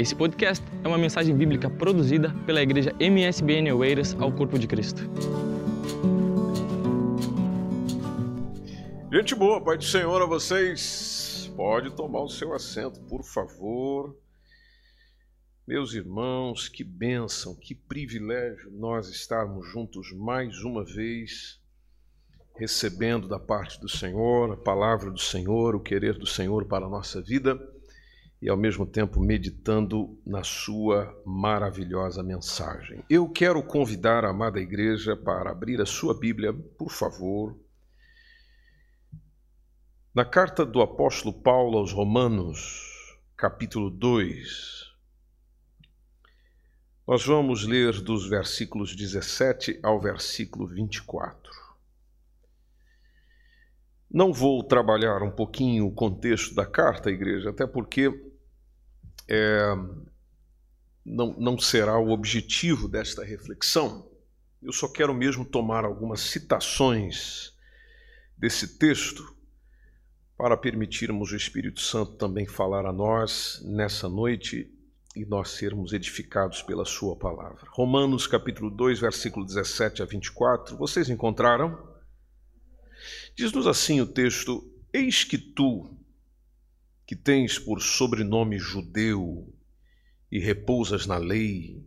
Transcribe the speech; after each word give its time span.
Esse 0.00 0.14
podcast 0.14 0.64
é 0.82 0.88
uma 0.88 0.96
mensagem 0.96 1.36
bíblica 1.36 1.68
produzida 1.68 2.34
pela 2.46 2.62
igreja 2.62 2.90
MSBN 2.98 3.70
Oeiras 3.72 4.16
ao 4.18 4.32
Corpo 4.32 4.58
de 4.58 4.66
Cristo. 4.66 5.02
Gente 9.12 9.34
boa, 9.34 9.62
Pai 9.62 9.76
do 9.76 9.84
Senhor 9.84 10.22
a 10.22 10.24
vocês. 10.24 11.52
Pode 11.54 11.90
tomar 11.90 12.22
o 12.22 12.30
seu 12.30 12.54
assento, 12.54 12.98
por 13.10 13.22
favor. 13.22 14.16
Meus 15.66 15.92
irmãos, 15.92 16.66
que 16.66 16.82
bênção, 16.82 17.54
que 17.54 17.74
privilégio 17.74 18.70
nós 18.70 19.06
estarmos 19.10 19.68
juntos 19.68 20.10
mais 20.16 20.64
uma 20.64 20.82
vez, 20.82 21.60
recebendo 22.56 23.28
da 23.28 23.38
parte 23.38 23.78
do 23.78 23.88
Senhor 23.90 24.50
a 24.50 24.56
palavra 24.56 25.10
do 25.10 25.20
Senhor, 25.20 25.76
o 25.76 25.80
querer 25.80 26.16
do 26.16 26.26
Senhor 26.26 26.64
para 26.64 26.86
a 26.86 26.88
nossa 26.88 27.20
vida 27.20 27.60
e 28.42 28.48
ao 28.48 28.56
mesmo 28.56 28.86
tempo 28.86 29.20
meditando 29.20 30.18
na 30.24 30.42
sua 30.42 31.14
maravilhosa 31.26 32.22
mensagem. 32.22 33.04
Eu 33.08 33.28
quero 33.28 33.62
convidar 33.62 34.24
a 34.24 34.30
amada 34.30 34.58
igreja 34.58 35.14
para 35.14 35.50
abrir 35.50 35.80
a 35.80 35.86
sua 35.86 36.18
Bíblia, 36.18 36.52
por 36.52 36.90
favor. 36.90 37.58
Na 40.14 40.24
carta 40.24 40.64
do 40.64 40.80
apóstolo 40.80 41.34
Paulo 41.34 41.78
aos 41.78 41.92
Romanos, 41.92 43.18
capítulo 43.36 43.90
2, 43.90 44.90
nós 47.06 47.26
vamos 47.26 47.66
ler 47.66 48.00
dos 48.00 48.28
versículos 48.28 48.96
17 48.96 49.80
ao 49.82 50.00
versículo 50.00 50.66
24. 50.66 51.50
Não 54.10 54.32
vou 54.32 54.64
trabalhar 54.64 55.22
um 55.22 55.30
pouquinho 55.30 55.86
o 55.86 55.92
contexto 55.92 56.54
da 56.54 56.66
carta, 56.66 57.10
igreja, 57.10 57.50
até 57.50 57.66
porque 57.66 58.29
é, 59.30 59.76
não, 61.06 61.34
não 61.38 61.58
será 61.58 61.98
o 61.98 62.10
objetivo 62.10 62.88
desta 62.88 63.24
reflexão. 63.24 64.10
Eu 64.60 64.72
só 64.72 64.88
quero 64.88 65.14
mesmo 65.14 65.44
tomar 65.44 65.84
algumas 65.84 66.20
citações 66.20 67.52
desse 68.36 68.78
texto 68.78 69.36
para 70.36 70.56
permitirmos 70.56 71.32
o 71.32 71.36
Espírito 71.36 71.80
Santo 71.80 72.12
também 72.16 72.46
falar 72.46 72.86
a 72.86 72.92
nós 72.92 73.62
nessa 73.64 74.08
noite 74.08 74.70
e 75.14 75.24
nós 75.24 75.50
sermos 75.50 75.92
edificados 75.92 76.62
pela 76.62 76.84
Sua 76.84 77.16
palavra. 77.16 77.68
Romanos 77.70 78.26
capítulo 78.26 78.70
2, 78.70 79.00
versículo 79.00 79.44
17 79.44 80.02
a 80.02 80.06
24. 80.06 80.76
Vocês 80.76 81.08
encontraram? 81.08 81.78
Diz-nos 83.36 83.66
assim 83.66 84.00
o 84.00 84.06
texto: 84.06 84.62
Eis 84.92 85.24
que 85.24 85.38
tu, 85.38 85.96
que 87.10 87.16
tens 87.16 87.58
por 87.58 87.82
sobrenome 87.82 88.56
judeu 88.56 89.52
e 90.30 90.38
repousas 90.38 91.06
na 91.06 91.16
lei, 91.16 91.84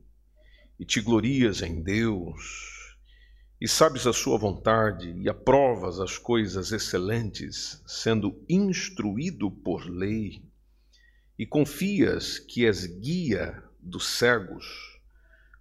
e 0.77 0.83
te 0.83 0.99
glorias 0.99 1.61
em 1.61 1.81
Deus, 1.81 2.97
e 3.61 3.65
sabes 3.65 4.05
a 4.05 4.11
sua 4.11 4.37
vontade 4.37 5.13
e 5.17 5.29
aprovas 5.29 6.01
as 6.01 6.17
coisas 6.17 6.73
excelentes, 6.73 7.81
sendo 7.87 8.37
instruído 8.49 9.49
por 9.49 9.89
lei, 9.89 10.43
e 11.39 11.45
confias 11.45 12.37
que 12.37 12.65
és 12.65 12.85
guia 12.85 13.63
dos 13.79 14.05
cegos, 14.17 14.99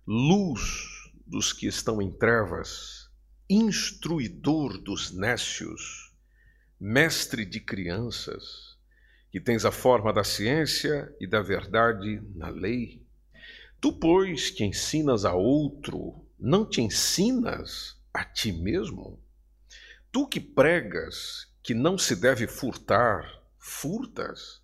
luz 0.05 1.09
dos 1.25 1.53
que 1.53 1.69
estão 1.69 2.03
em 2.03 2.11
trevas, 2.11 3.09
instruidor 3.49 4.77
dos 4.77 5.13
nécios, 5.13 6.13
mestre 6.81 7.47
de 7.47 7.61
crianças, 7.61 8.72
que 9.33 9.41
tens 9.41 9.65
a 9.65 9.73
forma 9.73 10.13
da 10.13 10.23
ciência 10.23 11.11
e 11.19 11.27
da 11.27 11.41
verdade 11.41 12.23
na 12.35 12.51
lei. 12.51 13.03
Tu, 13.81 13.91
pois, 13.91 14.51
que 14.51 14.63
ensinas 14.63 15.25
a 15.25 15.33
outro, 15.33 16.23
não 16.39 16.69
te 16.69 16.83
ensinas 16.83 17.99
a 18.13 18.27
ti 18.27 18.53
mesmo? 18.53 19.19
Tu 20.13 20.29
que 20.29 20.39
pregas 20.39 21.49
que 21.63 21.73
não 21.73 21.97
se 21.97 22.15
deve 22.15 22.47
furtar, 22.47 23.43
furtas? 23.59 24.61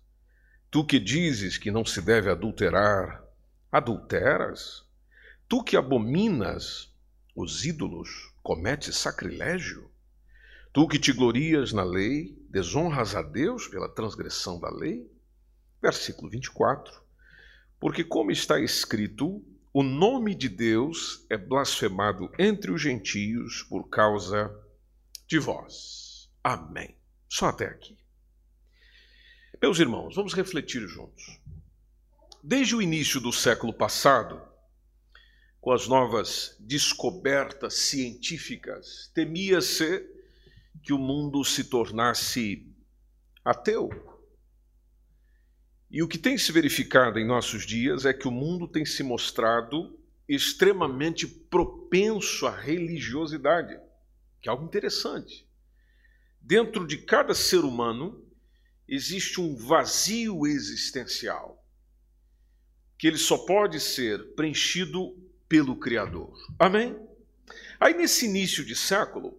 Tu 0.69 0.85
que 0.85 0.99
dizes 0.99 1.57
que 1.57 1.71
não 1.71 1.83
se 1.83 1.99
deve 1.99 2.29
adulterar, 2.29 3.25
adulteras? 3.71 4.85
Tu 5.47 5.63
que 5.63 5.75
abominas 5.75 6.93
os 7.35 7.65
ídolos, 7.65 8.31
cometes 8.43 8.95
sacrilégio? 8.97 9.88
Tu 10.71 10.87
que 10.87 10.99
te 10.99 11.11
glorias 11.11 11.73
na 11.73 11.83
lei, 11.83 12.37
desonras 12.47 13.15
a 13.15 13.23
Deus 13.23 13.67
pela 13.67 13.89
transgressão 13.89 14.59
da 14.59 14.69
lei? 14.69 15.11
Versículo 15.81 16.29
24. 16.29 16.93
Porque, 17.79 18.03
como 18.03 18.29
está 18.29 18.59
escrito, 18.59 19.43
o 19.73 19.81
nome 19.81 20.35
de 20.35 20.47
Deus 20.47 21.25
é 21.29 21.37
blasfemado 21.37 22.31
entre 22.37 22.71
os 22.71 22.81
gentios 22.81 23.63
por 23.63 23.89
causa 23.89 24.53
de 25.27 25.39
vós. 25.39 26.29
Amém. 26.43 26.95
Só 27.27 27.47
até 27.47 27.65
aqui. 27.65 27.97
Meus 29.61 29.79
irmãos, 29.79 30.15
vamos 30.15 30.33
refletir 30.33 30.87
juntos. 30.87 31.39
Desde 32.43 32.75
o 32.75 32.81
início 32.81 33.19
do 33.19 33.33
século 33.33 33.73
passado, 33.73 34.41
com 35.59 35.71
as 35.71 35.87
novas 35.87 36.55
descobertas 36.59 37.73
científicas, 37.73 39.11
temia-se 39.13 40.18
que 40.81 40.93
o 40.93 40.97
mundo 40.97 41.43
se 41.43 41.65
tornasse 41.65 42.67
ateu. 43.43 43.89
E 45.91 46.03
o 46.03 46.07
que 46.07 46.17
tem 46.17 46.37
se 46.37 46.51
verificado 46.51 47.17
em 47.17 47.25
nossos 47.25 47.65
dias 47.65 48.05
é 48.05 48.13
que 48.13 48.27
o 48.27 48.31
mundo 48.31 48.67
tem 48.67 48.85
se 48.85 49.01
mostrado 49.01 49.99
extremamente 50.27 51.27
propenso 51.27 52.45
à 52.45 52.55
religiosidade, 52.55 53.79
que 54.39 54.47
é 54.47 54.51
algo 54.51 54.63
interessante. 54.63 55.47
Dentro 56.39 56.85
de 56.85 56.99
cada 56.99 57.33
ser 57.33 57.59
humano 57.59 58.23
existe 58.87 59.41
um 59.41 59.55
vazio 59.55 60.45
existencial, 60.45 61.65
que 62.97 63.07
ele 63.07 63.17
só 63.17 63.39
pode 63.39 63.79
ser 63.79 64.35
preenchido 64.35 65.17
pelo 65.47 65.75
Criador. 65.75 66.31
Amém? 66.59 66.95
Aí, 67.79 67.95
nesse 67.95 68.25
início 68.25 68.63
de 68.63 68.75
século, 68.75 69.35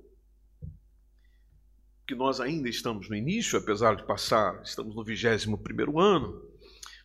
que 2.10 2.14
nós 2.16 2.40
ainda 2.40 2.68
estamos 2.68 3.08
no 3.08 3.14
início, 3.14 3.56
apesar 3.56 3.94
de 3.94 4.04
passar, 4.04 4.60
estamos 4.64 4.96
no 4.96 5.04
21 5.04 6.00
ano, 6.00 6.42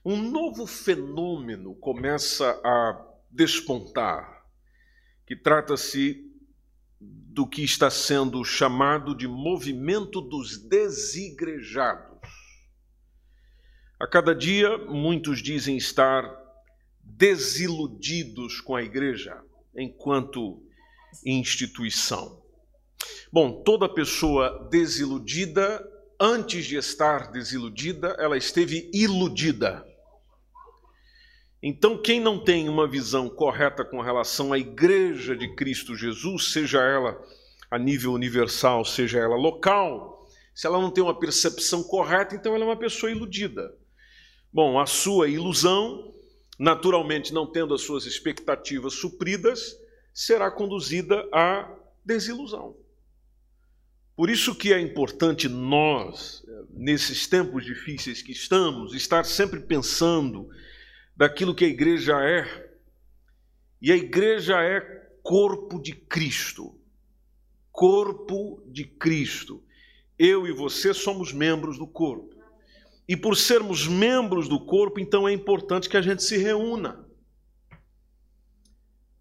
um 0.03 0.19
novo 0.19 0.65
fenômeno 0.65 1.75
começa 1.75 2.59
a 2.65 3.05
despontar, 3.29 4.43
que 5.23 5.35
trata-se 5.35 6.27
do 6.99 7.45
que 7.45 7.63
está 7.63 7.91
sendo 7.91 8.43
chamado 8.43 9.15
de 9.15 9.27
movimento 9.27 10.21
dos 10.21 10.57
desigrejados. 10.57 12.27
A 13.99 14.07
cada 14.07 14.33
dia, 14.33 14.75
muitos 14.87 15.39
dizem 15.39 15.77
estar 15.77 16.27
desiludidos 17.03 18.59
com 18.59 18.75
a 18.75 18.81
igreja 18.81 19.39
enquanto 19.77 20.63
instituição. 21.23 22.43
Bom, 23.31 23.63
toda 23.63 23.87
pessoa 23.87 24.67
desiludida, 24.71 25.85
antes 26.19 26.65
de 26.65 26.77
estar 26.77 27.31
desiludida, 27.31 28.15
ela 28.19 28.37
esteve 28.37 28.89
iludida. 28.93 29.85
Então, 31.61 31.97
quem 31.97 32.19
não 32.19 32.43
tem 32.43 32.69
uma 32.69 32.87
visão 32.87 33.27
correta 33.27 33.83
com 33.83 33.99
relação 33.99 34.53
à 34.53 34.59
igreja 34.59 35.35
de 35.35 35.55
Cristo 35.55 35.95
Jesus, 35.95 36.51
seja 36.51 36.79
ela 36.79 37.19
a 37.71 37.79
nível 37.79 38.13
universal, 38.13 38.85
seja 38.85 39.19
ela 39.19 39.35
local, 39.35 40.27
se 40.53 40.67
ela 40.67 40.79
não 40.79 40.91
tem 40.91 41.03
uma 41.03 41.19
percepção 41.19 41.83
correta, 41.83 42.35
então 42.35 42.53
ela 42.53 42.63
é 42.63 42.67
uma 42.67 42.77
pessoa 42.77 43.11
iludida. 43.11 43.75
Bom, 44.53 44.79
a 44.79 44.85
sua 44.85 45.27
ilusão, 45.27 46.13
naturalmente 46.57 47.33
não 47.33 47.51
tendo 47.51 47.73
as 47.73 47.81
suas 47.81 48.05
expectativas 48.05 48.93
supridas, 48.93 49.75
será 50.13 50.49
conduzida 50.49 51.27
à 51.33 51.69
desilusão. 52.05 52.77
Por 54.15 54.29
isso 54.29 54.55
que 54.55 54.71
é 54.71 54.79
importante 54.79 55.49
nós, 55.49 56.45
nesses 56.69 57.27
tempos 57.27 57.65
difíceis 57.65 58.21
que 58.21 58.31
estamos, 58.31 58.93
estar 58.93 59.25
sempre 59.25 59.59
pensando 59.59 60.49
daquilo 61.15 61.53
que 61.53 61.65
a 61.65 61.69
igreja 61.69 62.13
é. 62.23 62.71
E 63.81 63.91
a 63.91 63.95
igreja 63.95 64.61
é 64.61 64.79
corpo 65.21 65.81
de 65.81 65.93
Cristo. 65.93 66.79
Corpo 67.71 68.63
de 68.67 68.85
Cristo. 68.85 69.61
Eu 70.17 70.47
e 70.47 70.51
você 70.53 70.93
somos 70.93 71.33
membros 71.33 71.77
do 71.77 71.85
corpo. 71.85 72.33
E 73.07 73.17
por 73.17 73.35
sermos 73.35 73.85
membros 73.85 74.47
do 74.47 74.59
corpo, 74.65 74.99
então 74.99 75.27
é 75.27 75.33
importante 75.33 75.89
que 75.89 75.97
a 75.97 76.01
gente 76.01 76.23
se 76.23 76.37
reúna. 76.37 77.05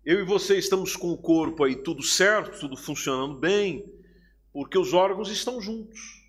Eu 0.04 0.20
e 0.20 0.24
você 0.24 0.56
estamos 0.56 0.94
com 0.94 1.10
o 1.10 1.18
corpo 1.18 1.64
aí 1.64 1.74
tudo 1.74 2.02
certo, 2.02 2.60
tudo 2.60 2.76
funcionando 2.76 3.34
bem, 3.34 3.84
porque 4.54 4.78
os 4.78 4.94
órgãos 4.94 5.28
estão 5.30 5.60
juntos. 5.60 6.22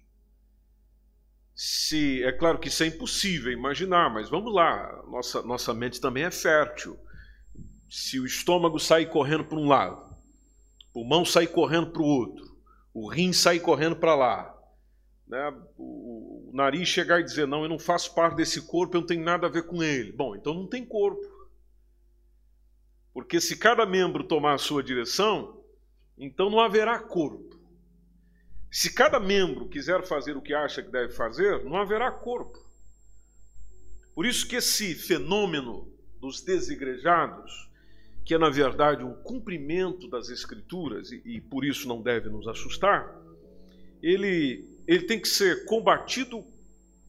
se 1.55 2.21
é 2.23 2.33
claro 2.33 2.59
que 2.59 2.67
isso 2.67 2.83
é 2.83 2.87
impossível 2.87 3.49
imaginar, 3.49 4.11
mas 4.11 4.29
vamos 4.29 4.53
lá, 4.53 5.03
nossa, 5.07 5.41
nossa 5.43 5.73
mente 5.73 6.01
também 6.01 6.23
é 6.23 6.31
fértil. 6.31 6.99
Se 7.87 8.19
o 8.19 8.25
estômago 8.25 8.77
sair 8.77 9.09
correndo 9.09 9.45
para 9.45 9.59
um 9.59 9.67
lado, 9.67 10.13
o 10.89 10.93
pulmão 10.93 11.23
sair 11.23 11.47
correndo 11.47 11.91
para 11.91 12.01
o 12.01 12.05
outro, 12.05 12.57
o 12.93 13.07
rim 13.07 13.31
sair 13.31 13.61
correndo 13.61 13.95
para 13.95 14.15
lá, 14.15 14.59
né, 15.27 15.53
o, 15.77 16.49
o 16.49 16.51
nariz 16.51 16.89
chegar 16.89 17.21
e 17.21 17.23
dizer: 17.23 17.47
Não, 17.47 17.61
eu 17.63 17.69
não 17.69 17.79
faço 17.79 18.13
parte 18.13 18.35
desse 18.35 18.63
corpo, 18.63 18.97
eu 18.97 19.01
não 19.01 19.07
tenho 19.07 19.23
nada 19.23 19.47
a 19.47 19.51
ver 19.51 19.67
com 19.67 19.81
ele. 19.81 20.11
Bom, 20.11 20.35
então 20.35 20.53
não 20.53 20.67
tem 20.67 20.83
corpo. 20.83 21.23
Porque 23.13 23.39
se 23.39 23.55
cada 23.55 23.85
membro 23.85 24.23
tomar 24.23 24.55
a 24.55 24.57
sua 24.57 24.83
direção, 24.83 25.63
então 26.17 26.49
não 26.49 26.59
haverá 26.59 26.99
corpo. 26.99 27.54
Se 28.75 28.91
cada 28.91 29.21
membro 29.21 29.69
quiser 29.69 30.03
fazer 30.03 30.35
o 30.35 30.41
que 30.41 30.53
acha 30.53 30.83
que 30.83 30.91
deve 30.91 31.13
fazer, 31.13 31.63
não 31.63 31.77
haverá 31.77 32.11
corpo. 32.11 32.59
Por 34.13 34.25
isso 34.25 34.45
que 34.45 34.57
esse 34.57 34.93
fenômeno 34.93 35.89
dos 36.19 36.41
desigrejados, 36.41 37.71
que 38.25 38.33
é 38.33 38.37
na 38.37 38.49
verdade 38.49 39.01
um 39.01 39.13
cumprimento 39.23 40.09
das 40.09 40.27
escrituras 40.27 41.09
e, 41.09 41.21
e 41.23 41.39
por 41.39 41.63
isso 41.63 41.87
não 41.87 42.01
deve 42.01 42.27
nos 42.27 42.49
assustar, 42.49 43.17
ele 44.03 44.69
ele 44.85 45.05
tem 45.05 45.21
que 45.21 45.29
ser 45.29 45.63
combatido 45.63 46.43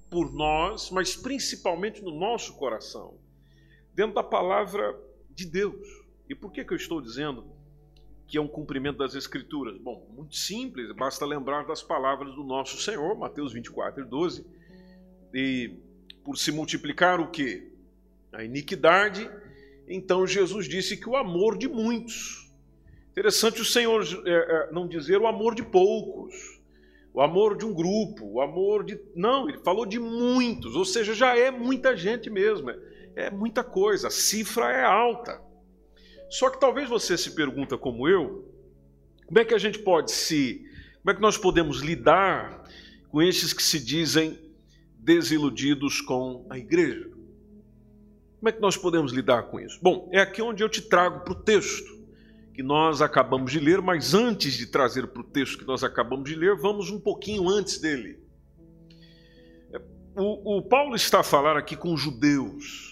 por 0.09 0.33
nós, 0.33 0.89
mas 0.93 1.17
principalmente 1.17 2.01
no 2.01 2.17
nosso 2.17 2.55
coração, 2.55 3.19
dentro 3.93 4.15
da 4.15 4.23
palavra 4.23 4.97
de 5.31 5.45
Deus. 5.45 5.85
E 6.29 6.35
por 6.35 6.53
que 6.53 6.65
que 6.65 6.73
eu 6.73 6.77
estou 6.77 7.01
dizendo 7.01 7.56
que 8.27 8.37
é 8.37 8.41
um 8.41 8.49
cumprimento 8.49 8.99
das 8.99 9.15
Escrituras? 9.15 9.79
Bom, 9.79 10.07
muito 10.15 10.35
simples, 10.35 10.91
basta 10.93 11.25
lembrar 11.25 11.65
das 11.67 11.83
palavras 11.83 12.35
do 12.35 12.43
nosso 12.43 12.81
Senhor, 12.81 13.17
Mateus 13.17 13.53
24, 13.53 14.05
12. 14.05 14.45
E 15.33 15.75
por 16.25 16.37
se 16.37 16.51
multiplicar 16.51 17.21
o 17.21 17.31
que? 17.31 17.73
A 18.33 18.43
iniquidade, 18.43 19.31
então 19.89 20.27
Jesus 20.27 20.69
disse 20.69 20.97
que 20.97 21.09
o 21.09 21.17
amor 21.17 21.57
de 21.57 21.69
muitos. 21.69 22.53
Interessante 23.13 23.61
o 23.61 23.65
Senhor 23.65 24.03
é, 24.27 24.31
é, 24.31 24.73
não 24.73 24.87
dizer 24.87 25.19
o 25.19 25.27
amor 25.27 25.55
de 25.55 25.63
poucos, 25.63 26.61
o 27.15 27.23
amor 27.23 27.57
de 27.57 27.65
um 27.65 27.73
grupo, 27.73 28.27
o 28.27 28.43
amor 28.43 28.85
de. 28.85 29.01
Não, 29.15 29.49
ele 29.49 29.59
falou 29.59 29.87
de 29.87 29.99
muitos, 29.99 30.75
ou 30.75 30.85
seja, 30.85 31.15
já 31.15 31.35
é 31.39 31.51
muita 31.51 31.97
gente 31.97 32.29
mesmo, 32.29 32.71
é, 32.71 32.79
é 33.15 33.31
muita 33.31 33.65
coisa, 33.65 34.09
a 34.09 34.11
cifra 34.11 34.71
é 34.71 34.85
alta. 34.85 35.41
Só 36.29 36.51
que 36.51 36.61
talvez 36.61 36.89
você 36.89 37.17
se 37.17 37.35
pergunta 37.35 37.79
como 37.79 38.09
eu, 38.09 38.53
como 39.27 39.39
é 39.39 39.45
que 39.45 39.55
a 39.55 39.59
gente 39.59 39.79
pode 39.79 40.13
se, 40.13 40.65
como 40.99 41.11
é 41.11 41.15
que 41.15 41.21
nós 41.21 41.39
podemos 41.39 41.81
lidar 41.81 42.65
com 43.09 43.23
esses 43.23 43.53
que 43.53 43.63
se 43.63 43.79
dizem 43.79 44.39
desiludidos 44.99 46.01
com 46.01 46.47
a 46.51 46.59
igreja? 46.59 47.11
Como 48.39 48.49
é 48.49 48.53
que 48.53 48.61
nós 48.61 48.77
podemos 48.77 49.13
lidar 49.13 49.45
com 49.45 49.59
isso? 49.59 49.79
Bom, 49.83 50.09
é 50.13 50.21
aqui 50.21 50.43
onde 50.43 50.63
eu 50.63 50.69
te 50.69 50.83
trago 50.83 51.21
para 51.21 51.33
o 51.33 51.43
texto 51.43 51.97
que 52.55 52.63
nós 52.63 53.03
acabamos 53.03 53.53
de 53.53 53.61
ler, 53.61 53.83
mas 53.83 54.15
antes 54.15 54.55
de 54.55 54.67
trazer 54.67 55.09
para 55.09 55.21
o 55.21 55.25
texto 55.25 55.59
que 55.59 55.67
nós 55.67 55.85
acabamos 55.85 56.29
de 56.29 56.35
ler, 56.35 56.57
vamos 56.57 56.91
um 56.91 56.99
pouquinho 56.99 57.49
antes 57.49 57.79
dele. 57.79 58.19
O, 60.17 60.59
o 60.59 60.63
Paulo 60.63 60.95
está 60.95 61.21
a 61.21 61.25
falar 61.25 61.57
aqui 61.57 61.77
com 61.77 61.97
judeus 61.97 62.86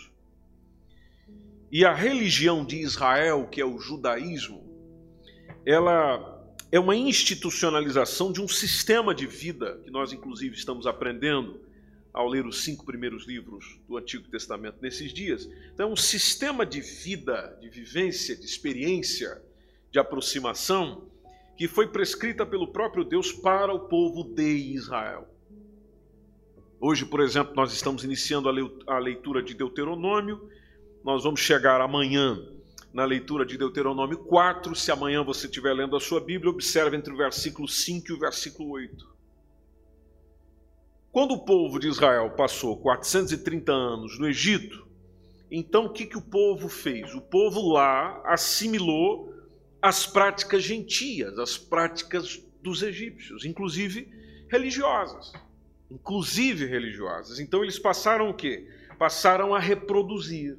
e 1.75 1.85
a 1.85 1.93
religião 1.93 2.65
de 2.65 2.77
Israel, 2.77 3.49
que 3.49 3.61
é 3.61 3.65
o 3.65 3.81
judaísmo, 3.81 4.63
ela 5.67 6.41
é 6.71 6.79
uma 6.79 6.95
institucionalização 6.95 8.31
de 8.31 8.41
um 8.41 8.47
sistema 8.47 9.13
de 9.13 9.27
vida 9.27 9.81
que 9.83 9.91
nós, 9.91 10.13
inclusive, 10.13 10.55
estamos 10.55 10.87
aprendendo 10.87 11.61
ao 12.13 12.29
ler 12.29 12.47
os 12.47 12.63
cinco 12.63 12.87
primeiros 12.87 13.27
livros 13.27 13.81
do 13.89 13.97
Antigo 13.97 14.29
Testamento 14.29 14.77
nesses 14.81 15.13
dias. 15.13 15.51
Então, 15.73 15.89
é 15.89 15.93
um 15.93 15.97
sistema 15.97 16.65
de 16.65 16.81
vida, 16.81 17.59
de 17.61 17.69
vivência, 17.69 18.37
de 18.37 18.45
experiência, 18.45 19.43
de 19.91 19.99
aproximação, 19.99 21.09
que 21.57 21.67
foi 21.67 21.89
prescrita 21.89 22.47
pelo 22.47 22.69
próprio 22.69 23.03
Deus 23.03 23.33
para 23.33 23.75
o 23.75 23.89
povo 23.89 24.23
de 24.23 24.75
Israel. 24.77 25.27
Hoje, 26.81 27.05
por 27.05 27.19
exemplo, 27.19 27.53
nós 27.57 27.73
estamos 27.73 28.05
iniciando 28.05 28.49
a 28.87 28.99
leitura 29.01 29.43
de 29.43 29.55
Deuteronômio 29.55 30.49
nós 31.05 31.23
vamos 31.23 31.41
chegar 31.41 31.83
amanhã 31.83 32.43
na 32.91 33.05
leitura 33.05 33.45
de 33.45 33.59
Deuteronômio 33.59 34.19
4. 34.19 34.75
Se 34.75 34.91
amanhã 34.91 35.23
você 35.23 35.47
estiver 35.47 35.75
lendo 35.75 35.95
a 35.95 36.01
sua 36.01 36.19
Bíblia, 36.19 36.51
observe 36.51 36.97
entre 36.97 37.13
o 37.13 37.17
versículo 37.17 37.69
5 37.69 38.11
e 38.11 38.13
o 38.15 38.19
versículo 38.19 38.71
8. 38.71 39.15
Quando 41.13 41.35
o 41.35 41.45
povo 41.45 41.79
de 41.79 41.89
Israel 41.89 42.31
passou 42.31 42.79
430 42.79 43.71
anos 43.71 44.19
no 44.19 44.27
Egito, 44.27 44.89
então 45.51 45.85
o 45.85 45.93
que, 45.93 46.07
que 46.07 46.17
o 46.17 46.23
povo 46.23 46.71
fez? 46.71 47.15
O 47.15 47.21
povo 47.21 47.73
lá 47.73 48.23
assimilou 48.25 49.33
as 49.83 50.07
práticas 50.07 50.63
gentias, 50.63 51.39
as 51.39 51.59
práticas 51.59 52.43
dos 52.63 52.83
egípcios, 52.83 53.45
inclusive 53.45 54.09
religiosas. 54.49 55.33
Inclusive 55.91 56.65
religiosas. 56.65 57.39
Então 57.39 57.63
eles 57.63 57.79
passaram 57.79 58.31
o 58.31 58.35
quê? 58.35 58.67
Passaram 58.99 59.55
a 59.55 59.59
reproduzir. 59.59 60.59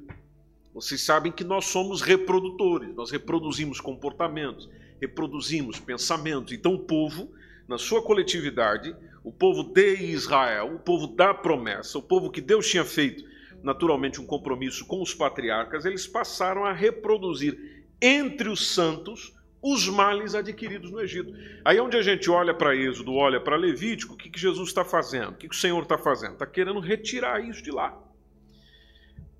Vocês 0.76 1.00
sabem 1.00 1.32
que 1.32 1.42
nós 1.42 1.64
somos 1.64 2.02
reprodutores, 2.02 2.94
nós 2.94 3.10
reproduzimos 3.10 3.80
comportamentos, 3.80 4.68
reproduzimos 5.00 5.80
pensamentos. 5.80 6.52
Então, 6.52 6.74
o 6.74 6.78
povo, 6.78 7.32
na 7.66 7.78
sua 7.78 8.02
coletividade, 8.02 8.94
o 9.24 9.32
povo 9.32 9.72
de 9.72 9.96
Israel, 10.12 10.74
o 10.74 10.78
povo 10.78 11.06
da 11.06 11.32
promessa, 11.32 11.96
o 11.96 12.02
povo 12.02 12.30
que 12.30 12.42
Deus 12.42 12.68
tinha 12.68 12.84
feito 12.84 13.24
naturalmente 13.62 14.20
um 14.20 14.26
compromisso 14.26 14.84
com 14.84 15.00
os 15.00 15.14
patriarcas, 15.14 15.86
eles 15.86 16.06
passaram 16.06 16.66
a 16.66 16.74
reproduzir 16.74 17.86
entre 18.00 18.50
os 18.50 18.74
santos 18.74 19.32
os 19.62 19.88
males 19.88 20.34
adquiridos 20.34 20.90
no 20.90 21.00
Egito. 21.00 21.32
Aí 21.64 21.80
onde 21.80 21.96
a 21.96 22.02
gente 22.02 22.30
olha 22.30 22.52
para 22.52 22.76
Êxodo, 22.76 23.14
olha 23.14 23.40
para 23.40 23.56
Levítico, 23.56 24.12
o 24.12 24.16
que, 24.16 24.28
que 24.28 24.38
Jesus 24.38 24.68
está 24.68 24.84
fazendo? 24.84 25.30
O 25.30 25.36
que, 25.36 25.48
que 25.48 25.54
o 25.54 25.58
Senhor 25.58 25.82
está 25.82 25.96
fazendo? 25.96 26.34
Está 26.34 26.46
querendo 26.46 26.80
retirar 26.80 27.42
isso 27.42 27.62
de 27.62 27.70
lá. 27.70 27.98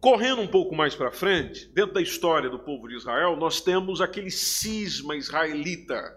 Correndo 0.07 0.41
um 0.41 0.47
pouco 0.47 0.73
mais 0.73 0.95
para 0.95 1.11
frente, 1.11 1.69
dentro 1.75 1.95
da 1.95 2.01
história 2.01 2.49
do 2.49 2.61
povo 2.61 2.87
de 2.87 2.95
Israel, 2.95 3.35
nós 3.35 3.61
temos 3.61 4.01
aquele 4.01 4.31
cisma 4.31 5.17
israelita 5.17 6.17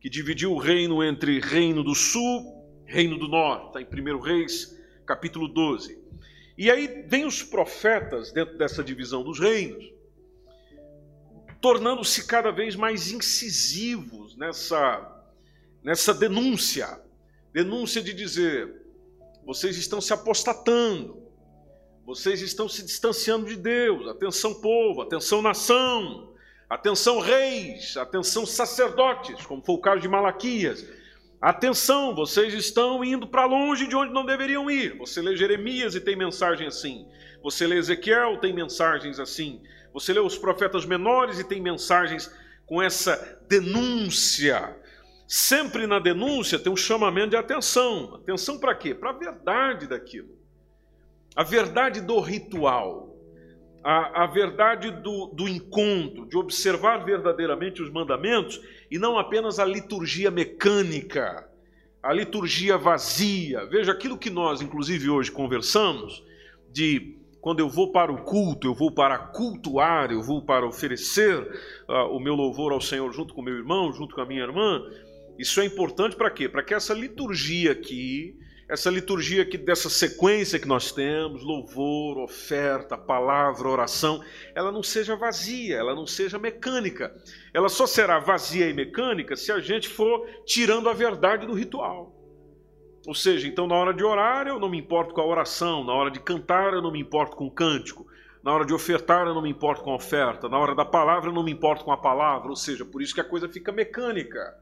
que 0.00 0.08
dividiu 0.08 0.52
o 0.52 0.58
reino 0.58 1.04
entre 1.04 1.38
reino 1.38 1.84
do 1.84 1.94
sul, 1.94 2.82
reino 2.86 3.18
do 3.18 3.28
norte, 3.28 3.66
está 3.66 3.82
em 3.82 4.14
1 4.14 4.20
Reis, 4.20 4.74
capítulo 5.04 5.48
12. 5.48 6.02
E 6.56 6.70
aí 6.70 7.04
vem 7.06 7.26
os 7.26 7.42
profetas 7.42 8.32
dentro 8.32 8.56
dessa 8.56 8.82
divisão 8.82 9.22
dos 9.22 9.38
reinos, 9.38 9.84
tornando-se 11.60 12.26
cada 12.26 12.50
vez 12.50 12.74
mais 12.74 13.12
incisivos 13.12 14.34
nessa, 14.34 15.26
nessa 15.84 16.14
denúncia 16.14 16.98
denúncia 17.52 18.00
de 18.00 18.14
dizer: 18.14 18.80
vocês 19.44 19.76
estão 19.76 20.00
se 20.00 20.14
apostatando, 20.14 21.29
vocês 22.10 22.42
estão 22.42 22.68
se 22.68 22.82
distanciando 22.82 23.46
de 23.46 23.54
Deus. 23.54 24.08
Atenção, 24.08 24.52
povo, 24.54 25.00
atenção, 25.00 25.40
nação, 25.40 26.34
atenção, 26.68 27.20
reis, 27.20 27.96
atenção, 27.96 28.44
sacerdotes, 28.44 29.46
como 29.46 29.62
foi 29.62 29.76
o 29.76 29.80
caso 29.80 30.00
de 30.00 30.08
Malaquias. 30.08 30.84
Atenção, 31.40 32.12
vocês 32.12 32.52
estão 32.52 33.04
indo 33.04 33.28
para 33.28 33.46
longe 33.46 33.86
de 33.86 33.94
onde 33.94 34.12
não 34.12 34.26
deveriam 34.26 34.68
ir. 34.68 34.98
Você 34.98 35.22
lê 35.22 35.36
Jeremias 35.36 35.94
e 35.94 36.00
tem 36.00 36.16
mensagem 36.16 36.66
assim. 36.66 37.06
Você 37.44 37.64
lê 37.64 37.76
Ezequiel, 37.76 38.38
tem 38.38 38.52
mensagens 38.52 39.20
assim. 39.20 39.62
Você 39.94 40.12
lê 40.12 40.18
os 40.18 40.36
profetas 40.36 40.84
menores 40.84 41.38
e 41.38 41.44
tem 41.44 41.62
mensagens 41.62 42.28
com 42.66 42.82
essa 42.82 43.40
denúncia. 43.48 44.76
Sempre 45.28 45.86
na 45.86 46.00
denúncia 46.00 46.58
tem 46.58 46.72
um 46.72 46.76
chamamento 46.76 47.30
de 47.30 47.36
atenção. 47.36 48.16
Atenção 48.16 48.58
para 48.58 48.74
quê? 48.74 48.96
Para 48.96 49.10
a 49.10 49.12
verdade 49.12 49.86
daquilo 49.86 50.39
a 51.34 51.42
verdade 51.42 52.00
do 52.00 52.20
ritual, 52.20 53.16
a, 53.82 54.24
a 54.24 54.26
verdade 54.26 54.90
do, 54.90 55.28
do 55.28 55.48
encontro, 55.48 56.26
de 56.26 56.36
observar 56.36 57.04
verdadeiramente 57.04 57.82
os 57.82 57.90
mandamentos 57.90 58.60
e 58.90 58.98
não 58.98 59.18
apenas 59.18 59.58
a 59.58 59.64
liturgia 59.64 60.30
mecânica, 60.30 61.48
a 62.02 62.12
liturgia 62.12 62.76
vazia. 62.76 63.64
Veja 63.66 63.92
aquilo 63.92 64.18
que 64.18 64.30
nós, 64.30 64.60
inclusive, 64.60 65.08
hoje 65.08 65.30
conversamos, 65.30 66.22
de 66.70 67.16
quando 67.40 67.60
eu 67.60 67.68
vou 67.68 67.90
para 67.90 68.12
o 68.12 68.22
culto, 68.22 68.66
eu 68.66 68.74
vou 68.74 68.92
para 68.92 69.16
cultuar, 69.18 70.12
eu 70.12 70.22
vou 70.22 70.42
para 70.42 70.66
oferecer 70.66 71.40
uh, 71.88 72.14
o 72.14 72.20
meu 72.20 72.34
louvor 72.34 72.72
ao 72.72 72.80
Senhor 72.80 73.10
junto 73.12 73.32
com 73.32 73.40
meu 73.40 73.56
irmão, 73.56 73.92
junto 73.92 74.14
com 74.14 74.20
a 74.20 74.26
minha 74.26 74.42
irmã. 74.42 74.82
Isso 75.38 75.60
é 75.60 75.64
importante 75.64 76.16
para 76.16 76.30
quê? 76.30 76.48
Para 76.48 76.62
que 76.62 76.74
essa 76.74 76.92
liturgia 76.92 77.72
aqui 77.72 78.36
essa 78.70 78.88
liturgia 78.88 79.42
aqui, 79.42 79.58
dessa 79.58 79.90
sequência 79.90 80.58
que 80.58 80.68
nós 80.68 80.92
temos, 80.92 81.42
louvor, 81.42 82.18
oferta, 82.18 82.96
palavra, 82.96 83.68
oração, 83.68 84.22
ela 84.54 84.70
não 84.70 84.80
seja 84.80 85.16
vazia, 85.16 85.76
ela 85.76 85.92
não 85.92 86.06
seja 86.06 86.38
mecânica. 86.38 87.12
Ela 87.52 87.68
só 87.68 87.84
será 87.84 88.20
vazia 88.20 88.68
e 88.68 88.72
mecânica 88.72 89.34
se 89.34 89.50
a 89.50 89.58
gente 89.58 89.88
for 89.88 90.24
tirando 90.46 90.88
a 90.88 90.92
verdade 90.92 91.48
do 91.48 91.52
ritual. 91.52 92.14
Ou 93.08 93.14
seja, 93.14 93.48
então 93.48 93.66
na 93.66 93.74
hora 93.74 93.92
de 93.92 94.04
orar 94.04 94.46
eu 94.46 94.60
não 94.60 94.68
me 94.68 94.78
importo 94.78 95.14
com 95.14 95.20
a 95.20 95.26
oração, 95.26 95.82
na 95.82 95.92
hora 95.92 96.10
de 96.10 96.20
cantar 96.20 96.72
eu 96.72 96.80
não 96.80 96.92
me 96.92 97.00
importo 97.00 97.36
com 97.36 97.46
o 97.46 97.50
cântico, 97.50 98.06
na 98.40 98.52
hora 98.52 98.64
de 98.64 98.72
ofertar 98.72 99.26
eu 99.26 99.34
não 99.34 99.42
me 99.42 99.50
importo 99.50 99.82
com 99.82 99.90
a 99.90 99.96
oferta, 99.96 100.48
na 100.48 100.58
hora 100.58 100.76
da 100.76 100.84
palavra 100.84 101.30
eu 101.30 101.34
não 101.34 101.42
me 101.42 101.50
importo 101.50 101.84
com 101.84 101.90
a 101.90 101.96
palavra, 101.96 102.50
ou 102.50 102.56
seja, 102.56 102.84
por 102.84 103.02
isso 103.02 103.14
que 103.14 103.20
a 103.20 103.24
coisa 103.24 103.48
fica 103.48 103.72
mecânica. 103.72 104.56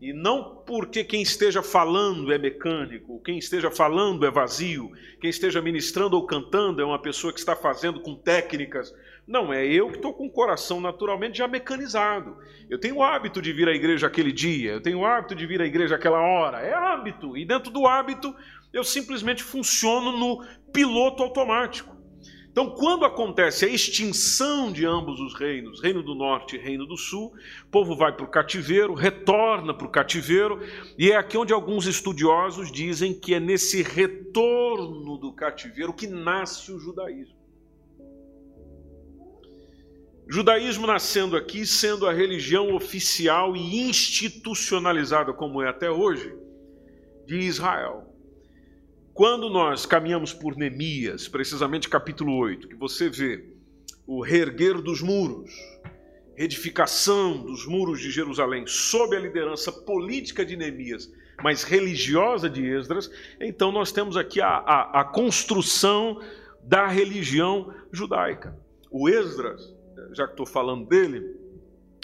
E 0.00 0.14
não 0.14 0.62
porque 0.66 1.04
quem 1.04 1.20
esteja 1.20 1.62
falando 1.62 2.32
é 2.32 2.38
mecânico, 2.38 3.20
quem 3.22 3.36
esteja 3.36 3.70
falando 3.70 4.24
é 4.24 4.30
vazio, 4.30 4.90
quem 5.20 5.28
esteja 5.28 5.60
ministrando 5.60 6.16
ou 6.16 6.26
cantando 6.26 6.80
é 6.80 6.84
uma 6.84 6.98
pessoa 6.98 7.34
que 7.34 7.38
está 7.38 7.54
fazendo 7.54 8.00
com 8.00 8.14
técnicas. 8.14 8.94
Não, 9.26 9.52
é 9.52 9.66
eu 9.66 9.90
que 9.90 9.96
estou 9.96 10.14
com 10.14 10.26
o 10.26 10.30
coração 10.30 10.80
naturalmente 10.80 11.36
já 11.36 11.46
mecanizado. 11.46 12.38
Eu 12.70 12.78
tenho 12.78 12.96
o 12.96 13.02
hábito 13.02 13.42
de 13.42 13.52
vir 13.52 13.68
à 13.68 13.74
igreja 13.74 14.06
aquele 14.06 14.32
dia, 14.32 14.72
eu 14.72 14.80
tenho 14.80 15.00
o 15.00 15.04
hábito 15.04 15.34
de 15.34 15.46
vir 15.46 15.60
à 15.60 15.66
igreja 15.66 15.96
aquela 15.96 16.20
hora. 16.20 16.60
É 16.60 16.72
hábito. 16.72 17.36
E 17.36 17.44
dentro 17.44 17.70
do 17.70 17.86
hábito, 17.86 18.34
eu 18.72 18.82
simplesmente 18.82 19.42
funciono 19.42 20.16
no 20.16 20.42
piloto 20.72 21.22
automático. 21.22 21.99
Então, 22.50 22.70
quando 22.70 23.04
acontece 23.04 23.64
a 23.64 23.68
extinção 23.68 24.72
de 24.72 24.84
ambos 24.84 25.20
os 25.20 25.34
reinos, 25.34 25.80
Reino 25.80 26.02
do 26.02 26.16
Norte 26.16 26.56
e 26.56 26.58
Reino 26.58 26.84
do 26.84 26.96
Sul, 26.96 27.32
o 27.64 27.70
povo 27.70 27.94
vai 27.94 28.12
para 28.12 28.24
o 28.24 28.30
cativeiro, 28.30 28.92
retorna 28.92 29.72
para 29.72 29.86
o 29.86 29.90
cativeiro, 29.90 30.60
e 30.98 31.12
é 31.12 31.16
aqui 31.16 31.38
onde 31.38 31.52
alguns 31.52 31.86
estudiosos 31.86 32.72
dizem 32.72 33.14
que 33.14 33.34
é 33.34 33.40
nesse 33.40 33.82
retorno 33.82 35.16
do 35.16 35.32
cativeiro 35.32 35.92
que 35.92 36.08
nasce 36.08 36.72
o 36.72 36.78
judaísmo. 36.80 37.38
Judaísmo 40.28 40.88
nascendo 40.88 41.36
aqui, 41.36 41.64
sendo 41.64 42.06
a 42.06 42.12
religião 42.12 42.74
oficial 42.74 43.56
e 43.56 43.80
institucionalizada 43.88 45.32
como 45.32 45.62
é 45.62 45.68
até 45.68 45.88
hoje, 45.88 46.34
de 47.26 47.38
Israel. 47.38 48.09
Quando 49.20 49.50
nós 49.50 49.84
caminhamos 49.84 50.32
por 50.32 50.56
Neemias, 50.56 51.28
precisamente 51.28 51.90
capítulo 51.90 52.38
8, 52.38 52.68
que 52.68 52.74
você 52.74 53.10
vê 53.10 53.52
o 54.06 54.22
reerguer 54.22 54.80
dos 54.80 55.02
muros, 55.02 55.50
edificação 56.38 57.36
dos 57.42 57.66
muros 57.66 58.00
de 58.00 58.10
Jerusalém 58.10 58.66
sob 58.66 59.14
a 59.14 59.20
liderança 59.20 59.70
política 59.70 60.42
de 60.42 60.56
Neemias, 60.56 61.12
mas 61.42 61.64
religiosa 61.64 62.48
de 62.48 62.64
Esdras, 62.64 63.10
então 63.38 63.70
nós 63.70 63.92
temos 63.92 64.16
aqui 64.16 64.40
a, 64.40 64.48
a, 64.48 65.00
a 65.02 65.04
construção 65.04 66.18
da 66.62 66.86
religião 66.86 67.74
judaica. 67.92 68.58
O 68.90 69.06
Esdras, 69.06 69.70
já 70.12 70.24
que 70.24 70.32
estou 70.32 70.46
falando 70.46 70.86
dele, 70.86 71.36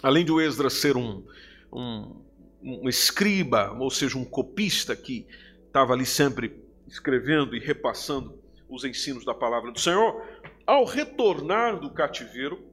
além 0.03 0.23
de 0.23 0.31
o 0.31 0.39
Esdras 0.39 0.73
ser 0.73 0.95
um, 0.95 1.25
um, 1.73 2.15
um 2.61 2.87
escriba, 2.87 3.71
ou 3.71 3.89
seja, 3.89 4.19
um 4.19 4.23
copista 4.23 4.95
que 4.95 5.25
estava 5.67 5.93
ali 5.93 6.05
sempre 6.05 6.66
escrevendo 6.87 7.55
e 7.55 7.59
repassando 7.59 8.41
os 8.69 8.83
ensinos 8.83 9.25
da 9.25 9.33
palavra 9.33 9.71
do 9.71 9.79
Senhor, 9.79 10.21
ao 10.65 10.85
retornar 10.85 11.79
do 11.79 11.89
cativeiro, 11.89 12.65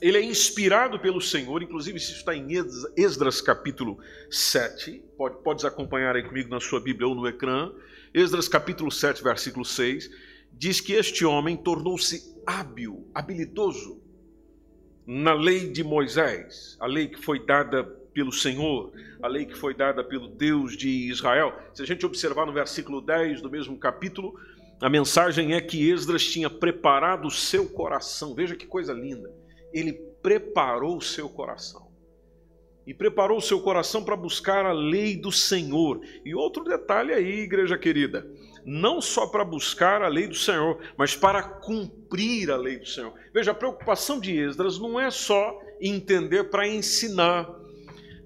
ele 0.00 0.18
é 0.18 0.22
inspirado 0.22 0.98
pelo 0.98 1.20
Senhor, 1.20 1.62
inclusive 1.62 1.96
isso 1.96 2.12
está 2.12 2.34
em 2.34 2.48
Esdras 2.96 3.40
capítulo 3.40 3.98
7, 4.30 5.02
pode, 5.16 5.42
podes 5.42 5.64
acompanhar 5.64 6.16
aí 6.16 6.24
comigo 6.24 6.50
na 6.50 6.60
sua 6.60 6.80
Bíblia 6.80 7.06
ou 7.06 7.14
no 7.14 7.26
ecrã, 7.26 7.72
Esdras 8.12 8.48
capítulo 8.48 8.90
7, 8.90 9.22
versículo 9.22 9.64
6, 9.64 10.10
diz 10.52 10.80
que 10.80 10.92
este 10.92 11.24
homem 11.24 11.56
tornou-se 11.56 12.36
hábil, 12.46 13.08
habilidoso 13.14 14.02
na 15.06 15.34
lei 15.34 15.70
de 15.70 15.82
Moisés, 15.82 16.76
a 16.80 16.86
lei 16.86 17.08
que 17.08 17.20
foi 17.20 17.44
dada 17.44 18.01
pelo 18.12 18.32
Senhor, 18.32 18.92
a 19.22 19.28
lei 19.28 19.46
que 19.46 19.56
foi 19.56 19.74
dada 19.74 20.04
pelo 20.04 20.28
Deus 20.28 20.76
de 20.76 21.08
Israel. 21.10 21.54
Se 21.74 21.82
a 21.82 21.86
gente 21.86 22.04
observar 22.04 22.46
no 22.46 22.52
versículo 22.52 23.00
10 23.00 23.40
do 23.40 23.50
mesmo 23.50 23.78
capítulo, 23.78 24.34
a 24.80 24.88
mensagem 24.88 25.54
é 25.54 25.60
que 25.60 25.88
Esdras 25.88 26.24
tinha 26.24 26.50
preparado 26.50 27.26
o 27.26 27.30
seu 27.30 27.68
coração. 27.68 28.34
Veja 28.34 28.56
que 28.56 28.66
coisa 28.66 28.92
linda. 28.92 29.32
Ele 29.72 29.92
preparou 30.20 30.96
o 30.96 31.02
seu 31.02 31.28
coração. 31.28 31.90
E 32.84 32.92
preparou 32.92 33.38
o 33.38 33.42
seu 33.42 33.60
coração 33.60 34.04
para 34.04 34.16
buscar 34.16 34.66
a 34.66 34.72
lei 34.72 35.16
do 35.16 35.30
Senhor. 35.30 36.00
E 36.24 36.34
outro 36.34 36.64
detalhe 36.64 37.12
aí, 37.12 37.42
igreja 37.42 37.78
querida, 37.78 38.26
não 38.64 39.00
só 39.00 39.28
para 39.28 39.44
buscar 39.44 40.02
a 40.02 40.08
lei 40.08 40.26
do 40.26 40.34
Senhor, 40.34 40.80
mas 40.96 41.14
para 41.14 41.42
cumprir 41.42 42.50
a 42.50 42.56
lei 42.56 42.78
do 42.78 42.86
Senhor. 42.86 43.12
Veja, 43.32 43.52
a 43.52 43.54
preocupação 43.54 44.18
de 44.18 44.36
Esdras 44.36 44.80
não 44.80 44.98
é 44.98 45.12
só 45.12 45.60
entender 45.80 46.50
para 46.50 46.66
ensinar, 46.66 47.48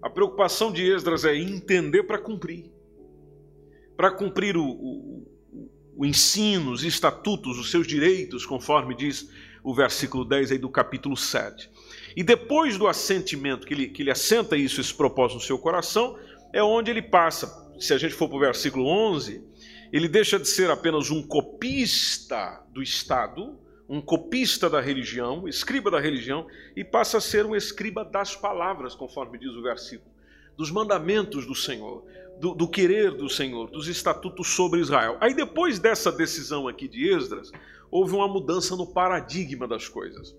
a 0.06 0.10
preocupação 0.10 0.70
de 0.70 0.88
Esdras 0.88 1.24
é 1.24 1.34
entender 1.34 2.04
para 2.04 2.16
cumprir. 2.16 2.70
Para 3.96 4.12
cumprir 4.12 4.56
o, 4.56 4.64
o, 4.64 5.26
o 5.96 6.06
ensino, 6.06 6.70
os 6.70 6.84
estatutos, 6.84 7.58
os 7.58 7.72
seus 7.72 7.88
direitos, 7.88 8.46
conforme 8.46 8.94
diz 8.94 9.28
o 9.64 9.74
versículo 9.74 10.24
10 10.24 10.52
aí 10.52 10.58
do 10.58 10.70
capítulo 10.70 11.16
7. 11.16 11.68
E 12.16 12.22
depois 12.22 12.78
do 12.78 12.86
assentimento, 12.86 13.66
que 13.66 13.74
ele, 13.74 13.88
que 13.88 14.00
ele 14.00 14.12
assenta 14.12 14.56
isso, 14.56 14.80
esse 14.80 14.94
propósito 14.94 15.38
no 15.38 15.42
seu 15.42 15.58
coração, 15.58 16.16
é 16.52 16.62
onde 16.62 16.88
ele 16.88 17.02
passa, 17.02 17.68
se 17.80 17.92
a 17.92 17.98
gente 17.98 18.14
for 18.14 18.28
para 18.28 18.36
o 18.36 18.40
versículo 18.40 18.86
11, 18.86 19.42
ele 19.92 20.06
deixa 20.06 20.38
de 20.38 20.46
ser 20.46 20.70
apenas 20.70 21.10
um 21.10 21.20
copista 21.20 22.64
do 22.72 22.80
Estado, 22.80 23.58
um 23.88 24.00
copista 24.00 24.68
da 24.68 24.80
religião, 24.80 25.46
escriba 25.46 25.90
da 25.90 26.00
religião, 26.00 26.46
e 26.74 26.84
passa 26.84 27.18
a 27.18 27.20
ser 27.20 27.46
um 27.46 27.54
escriba 27.54 28.04
das 28.04 28.34
palavras, 28.34 28.94
conforme 28.94 29.38
diz 29.38 29.52
o 29.52 29.62
versículo, 29.62 30.10
dos 30.56 30.70
mandamentos 30.70 31.46
do 31.46 31.54
Senhor, 31.54 32.04
do, 32.40 32.54
do, 32.54 32.68
querer 32.68 33.12
do 33.12 33.28
Senhor, 33.28 33.70
dos 33.70 33.88
estatutos 33.88 34.48
sobre 34.48 34.80
Israel. 34.80 35.16
Aí 35.20 35.34
depois 35.34 35.78
dessa 35.78 36.10
decisão 36.10 36.66
aqui 36.66 36.88
de 36.88 37.08
Esdras, 37.08 37.52
houve 37.90 38.14
uma 38.14 38.28
mudança 38.28 38.74
no 38.74 38.86
paradigma 38.86 39.68
das 39.68 39.88
coisas, 39.88 40.36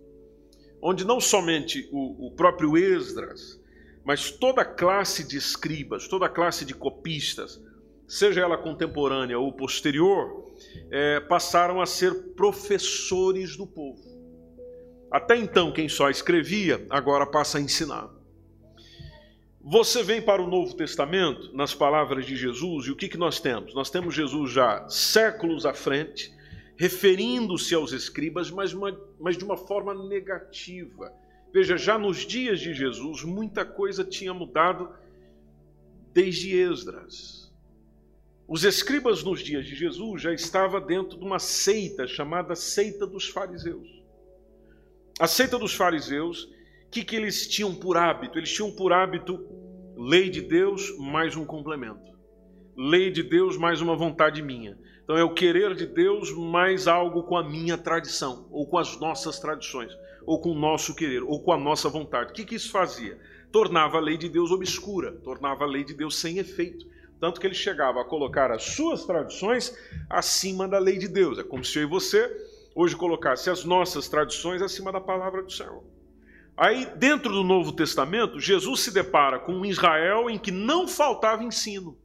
onde 0.82 1.06
não 1.06 1.20
somente 1.20 1.88
o, 1.92 2.27
o 2.27 2.32
próprio 2.32 2.77
Esdras, 2.77 3.60
mas 4.04 4.32
toda 4.32 4.62
a 4.62 4.66
classe 4.66 5.27
de 5.27 5.38
escribas, 5.38 6.08
toda 6.08 6.25
a 6.25 6.30
classe 6.30 6.66
de 6.66 6.74
copistas, 6.74 7.62
seja 8.08 8.42
ela 8.42 8.58
contemporânea 8.58 9.38
ou 9.38 9.51
posterior, 9.51 10.47
é, 10.92 11.20
passaram 11.20 11.82
a 11.82 11.86
ser 11.86 12.34
professores 12.36 13.56
do 13.56 13.66
povo. 13.66 14.02
Até 15.12 15.38
então, 15.38 15.72
quem 15.72 15.88
só 15.88 16.10
escrevia, 16.10 16.86
agora 16.90 17.26
passa 17.26 17.58
a 17.58 17.62
ensinar. 17.62 18.10
Você 19.70 20.02
vem 20.02 20.22
para 20.22 20.42
o 20.42 20.48
Novo 20.48 20.76
Testamento, 20.76 21.54
nas 21.54 21.74
palavras 21.74 22.26
de 22.26 22.36
Jesus, 22.36 22.86
e 22.86 22.92
o 22.92 22.96
que, 22.96 23.10
que 23.10 23.18
nós 23.18 23.40
temos? 23.40 23.74
Nós 23.74 23.90
temos 23.90 24.16
Jesus 24.16 24.52
já 24.52 24.88
séculos 24.88 25.66
à 25.66 25.74
frente, 25.74 26.34
referindo-se 26.78 27.76
aos 27.76 27.92
escribas, 27.92 28.50
mas, 28.50 28.74
uma, 28.74 28.98
mas 29.20 29.38
de 29.38 29.44
uma 29.44 29.58
forma 29.58 29.94
negativa. 30.08 31.12
Veja, 31.54 31.76
já 31.76 31.98
nos 31.98 32.20
dias 32.20 32.60
de 32.60 32.74
Jesus, 32.74 33.24
muita 33.24 33.66
coisa 33.66 34.06
tinha 34.06 34.34
mudado 34.34 34.90
desde 36.14 36.56
Esdras. 36.56 37.47
Os 38.48 38.63
escribas 38.63 39.24
nos 39.25 39.42
dias 39.42 39.66
de 39.66 39.75
Jesus 39.75 40.22
já 40.22 40.34
estavam 40.34 40.80
dentro 40.80 41.20
de 41.20 41.25
uma 41.25 41.38
seita 41.38 42.08
chamada 42.08 42.56
seita 42.56 43.06
dos 43.06 43.27
fariseus. 43.27 44.01
A 45.20 45.27
seita 45.27 45.60
dos 45.60 45.74
fariseus, 45.74 46.44
o 46.44 46.89
que, 46.89 47.04
que 47.04 47.18
eles 47.18 47.46
tinham 47.46 47.75
por 47.75 47.98
hábito? 47.98 48.38
Eles 48.38 48.54
tinham 48.54 48.72
por 48.72 48.94
hábito 48.94 49.46
lei 49.98 50.30
de 50.30 50.42
Deus 50.42 50.98
mais 50.98 51.36
um 51.36 51.44
complemento. 51.44 52.18
Lei 52.77 53.12
de 53.12 53.22
Deus 53.22 53.58
mais 53.58 53.82
uma 53.82 53.98
vontade 53.98 54.42
minha. 54.42 54.77
Então 55.04 55.18
é 55.18 55.24
o 55.25 55.34
querer 55.34 55.75
de 55.75 55.86
Deus 55.86 56.32
mais 56.32 56.88
algo 56.88 57.24
com 57.24 57.36
a 57.36 57.44
minha 57.44 57.77
tradição, 57.77 58.48
ou 58.50 58.66
com 58.66 58.77
as 58.77 58.98
nossas 58.98 59.39
tradições, 59.39 59.92
ou 60.25 60.39
com 60.39 60.51
o 60.51 60.60
nosso 60.60 60.96
querer, 60.96 61.22
ou 61.22 61.42
com 61.44 61.51
a 61.51 61.58
nossa 61.58 61.89
vontade. 61.89 62.32
O 62.32 62.34
que, 62.34 62.46
que 62.46 62.56
isso 62.56 62.72
fazia? 62.72 63.20
Tornava 63.51 63.98
a 63.98 64.01
lei 64.01 64.18
de 64.18 64.30
Deus 64.30 64.51
obscura, 64.51 65.12
tornava 65.24 65.66
a 65.66 65.68
lei 65.68 65.84
de 65.84 65.94
Deus 65.94 66.16
sem 66.16 66.38
efeito. 66.38 66.86
Tanto 67.20 67.42
que 67.42 67.48
ele 67.48 67.56
chegava 67.56 68.02
a 68.02 68.06
colocar 68.06 68.52
as 68.52 68.64
suas 68.64 69.06
tradições 69.06 69.76
acima 70.10 70.68
da 70.68 70.78
lei 70.78 70.98
de 70.98 71.08
Deus. 71.08 71.40
É 71.40 71.44
como 71.44 71.64
se 71.64 71.80
eu 71.80 71.84
e 71.84 71.86
você 71.86 72.30
hoje 72.76 72.96
colocasse 72.96 73.50
as 73.50 73.64
nossas 73.64 74.08
tradições 74.08 74.62
acima 74.62 74.92
da 74.92 75.02
palavra 75.02 75.42
do 75.42 75.52
Senhor. 75.52 75.84
Aí, 76.56 76.86
dentro 76.96 77.32
do 77.32 77.44
Novo 77.44 77.72
Testamento, 77.72 78.40
Jesus 78.40 78.82
se 78.82 78.92
depara 78.92 79.40
com 79.40 79.54
um 79.54 79.66
Israel 79.66 80.30
em 80.30 80.38
que 80.38 80.52
não 80.52 80.88
faltava 80.88 81.44
ensino. 81.44 81.98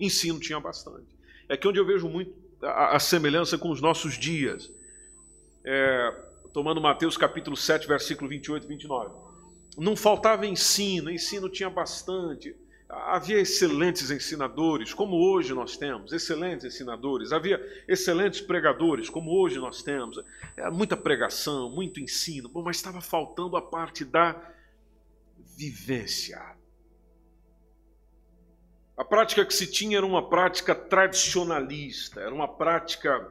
Ensino 0.00 0.40
tinha 0.40 0.60
bastante. 0.60 1.14
É 1.48 1.54
aqui 1.54 1.68
onde 1.68 1.78
eu 1.78 1.86
vejo 1.86 2.08
muito 2.08 2.34
a, 2.62 2.96
a 2.96 2.98
semelhança 2.98 3.58
com 3.58 3.70
os 3.70 3.80
nossos 3.80 4.18
dias. 4.18 4.70
É, 5.64 6.24
tomando 6.52 6.80
Mateus 6.80 7.16
capítulo 7.16 7.56
7, 7.56 7.86
versículo 7.86 8.28
28 8.28 8.64
e 8.64 8.68
29. 8.68 9.14
Não 9.76 9.96
faltava 9.96 10.46
ensino, 10.46 11.10
ensino 11.10 11.48
tinha 11.48 11.68
bastante. 11.68 12.54
Havia 13.06 13.40
excelentes 13.40 14.10
ensinadores, 14.10 14.94
como 14.94 15.16
hoje 15.16 15.52
nós 15.52 15.76
temos, 15.76 16.12
excelentes 16.12 16.64
ensinadores. 16.64 17.32
Havia 17.32 17.60
excelentes 17.88 18.40
pregadores, 18.40 19.10
como 19.10 19.32
hoje 19.32 19.58
nós 19.58 19.82
temos. 19.82 20.18
É, 20.56 20.70
muita 20.70 20.96
pregação, 20.96 21.70
muito 21.70 22.00
ensino, 22.00 22.50
mas 22.62 22.76
estava 22.76 23.00
faltando 23.00 23.56
a 23.56 23.62
parte 23.62 24.04
da 24.04 24.40
vivência. 25.56 26.40
A 28.96 29.04
prática 29.04 29.44
que 29.44 29.54
se 29.54 29.66
tinha 29.66 29.96
era 29.96 30.06
uma 30.06 30.28
prática 30.28 30.74
tradicionalista, 30.74 32.20
era 32.20 32.32
uma 32.32 32.46
prática 32.46 33.28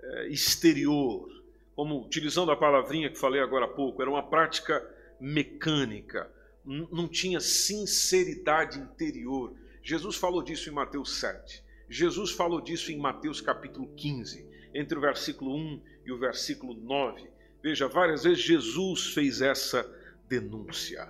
é, 0.00 0.28
exterior, 0.28 1.28
como 1.74 2.02
utilizando 2.02 2.50
a 2.50 2.56
palavrinha 2.56 3.10
que 3.10 3.18
falei 3.18 3.40
agora 3.40 3.66
há 3.66 3.68
pouco, 3.68 4.00
era 4.00 4.10
uma 4.10 4.22
prática 4.22 4.82
mecânica, 5.20 6.30
não 6.66 7.06
tinha 7.06 7.38
sinceridade 7.40 8.78
interior. 8.78 9.54
Jesus 9.82 10.16
falou 10.16 10.42
disso 10.42 10.68
em 10.68 10.72
Mateus 10.72 11.20
7. 11.20 11.64
Jesus 11.88 12.32
falou 12.32 12.60
disso 12.60 12.90
em 12.90 12.98
Mateus 12.98 13.40
capítulo 13.40 13.88
15, 13.94 14.44
entre 14.74 14.98
o 14.98 15.00
versículo 15.00 15.54
1 15.54 15.82
e 16.04 16.12
o 16.12 16.18
versículo 16.18 16.74
9. 16.74 17.30
Veja, 17.62 17.86
várias 17.86 18.24
vezes 18.24 18.42
Jesus 18.42 19.14
fez 19.14 19.40
essa 19.40 19.88
denúncia. 20.28 21.08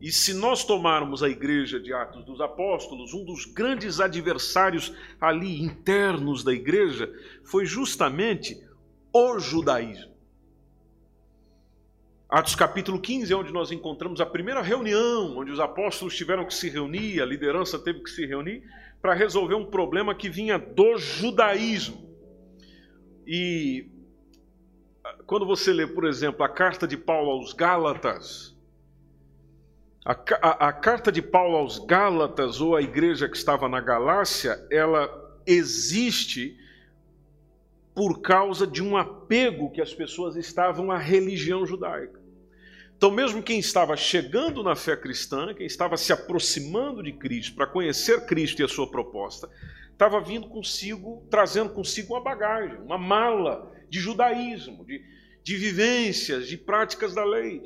E 0.00 0.12
se 0.12 0.34
nós 0.34 0.64
tomarmos 0.64 1.22
a 1.22 1.28
igreja 1.28 1.80
de 1.80 1.92
Atos 1.92 2.24
dos 2.24 2.40
Apóstolos, 2.40 3.14
um 3.14 3.24
dos 3.24 3.46
grandes 3.46 4.00
adversários 4.00 4.94
ali 5.20 5.62
internos 5.62 6.44
da 6.44 6.52
igreja 6.52 7.12
foi 7.42 7.64
justamente 7.64 8.62
o 9.12 9.38
judaísmo. 9.38 10.13
Atos 12.34 12.56
capítulo 12.56 13.00
15 13.00 13.32
é 13.32 13.36
onde 13.36 13.52
nós 13.52 13.70
encontramos 13.70 14.20
a 14.20 14.26
primeira 14.26 14.60
reunião, 14.60 15.38
onde 15.38 15.52
os 15.52 15.60
apóstolos 15.60 16.16
tiveram 16.16 16.44
que 16.44 16.52
se 16.52 16.68
reunir, 16.68 17.22
a 17.22 17.24
liderança 17.24 17.78
teve 17.78 18.02
que 18.02 18.10
se 18.10 18.26
reunir 18.26 18.64
para 19.00 19.14
resolver 19.14 19.54
um 19.54 19.64
problema 19.64 20.12
que 20.16 20.28
vinha 20.28 20.58
do 20.58 20.98
judaísmo. 20.98 22.12
E 23.24 23.88
quando 25.26 25.46
você 25.46 25.72
lê, 25.72 25.86
por 25.86 26.04
exemplo, 26.04 26.42
a 26.42 26.48
carta 26.48 26.88
de 26.88 26.96
Paulo 26.96 27.30
aos 27.30 27.52
Gálatas, 27.52 28.58
a, 30.04 30.10
a, 30.42 30.68
a, 30.70 30.72
carta 30.72 31.12
de 31.12 31.22
Paulo 31.22 31.56
aos 31.56 31.78
Gálatas, 31.78 32.60
ou 32.60 32.74
a 32.74 32.82
igreja 32.82 33.28
que 33.28 33.36
estava 33.36 33.68
na 33.68 33.80
Galácia, 33.80 34.58
ela 34.72 35.08
existe 35.46 36.58
por 37.94 38.22
causa 38.22 38.66
de 38.66 38.82
um 38.82 38.96
apego 38.96 39.70
que 39.70 39.80
as 39.80 39.94
pessoas 39.94 40.34
estavam 40.34 40.90
à 40.90 40.98
religião 40.98 41.64
judaica. 41.64 42.23
Então, 42.96 43.10
mesmo 43.10 43.42
quem 43.42 43.58
estava 43.58 43.96
chegando 43.96 44.62
na 44.62 44.74
fé 44.74 44.96
cristã, 44.96 45.52
quem 45.54 45.66
estava 45.66 45.96
se 45.96 46.12
aproximando 46.12 47.02
de 47.02 47.12
Cristo 47.12 47.54
para 47.54 47.66
conhecer 47.66 48.24
Cristo 48.26 48.60
e 48.60 48.64
a 48.64 48.68
sua 48.68 48.90
proposta, 48.90 49.48
estava 49.92 50.20
vindo 50.20 50.48
consigo, 50.48 51.26
trazendo 51.30 51.70
consigo 51.70 52.14
uma 52.14 52.22
bagagem, 52.22 52.78
uma 52.78 52.98
mala 52.98 53.72
de 53.88 54.00
judaísmo, 54.00 54.84
de, 54.84 55.02
de 55.42 55.56
vivências, 55.56 56.48
de 56.48 56.56
práticas 56.56 57.14
da 57.14 57.24
lei. 57.24 57.62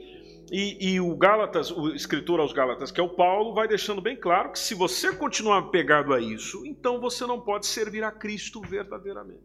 E, 0.51 0.95
e, 0.95 1.01
o 1.01 1.15
Gálatas, 1.15 1.71
o 1.71 1.95
escritor 1.95 2.41
aos 2.41 2.55
Gálatas, 2.55 2.91
que 2.91 2.99
é 2.99 3.03
o 3.03 3.11
Paulo, 3.11 3.55
vai 3.55 3.69
deixando 3.69 4.01
bem 4.01 4.17
claro 4.17 4.51
que 4.51 4.59
se 4.59 4.75
você 4.75 5.13
continuar 5.13 5.71
pegado 5.71 6.15
a 6.15 6.21
isso, 6.21 6.65
então 6.65 7.01
você 7.01 7.27
não 7.27 7.39
pode 7.39 7.67
servir 7.67 8.03
a 8.03 8.11
Cristo 8.11 8.61
verdadeiramente. 8.63 9.43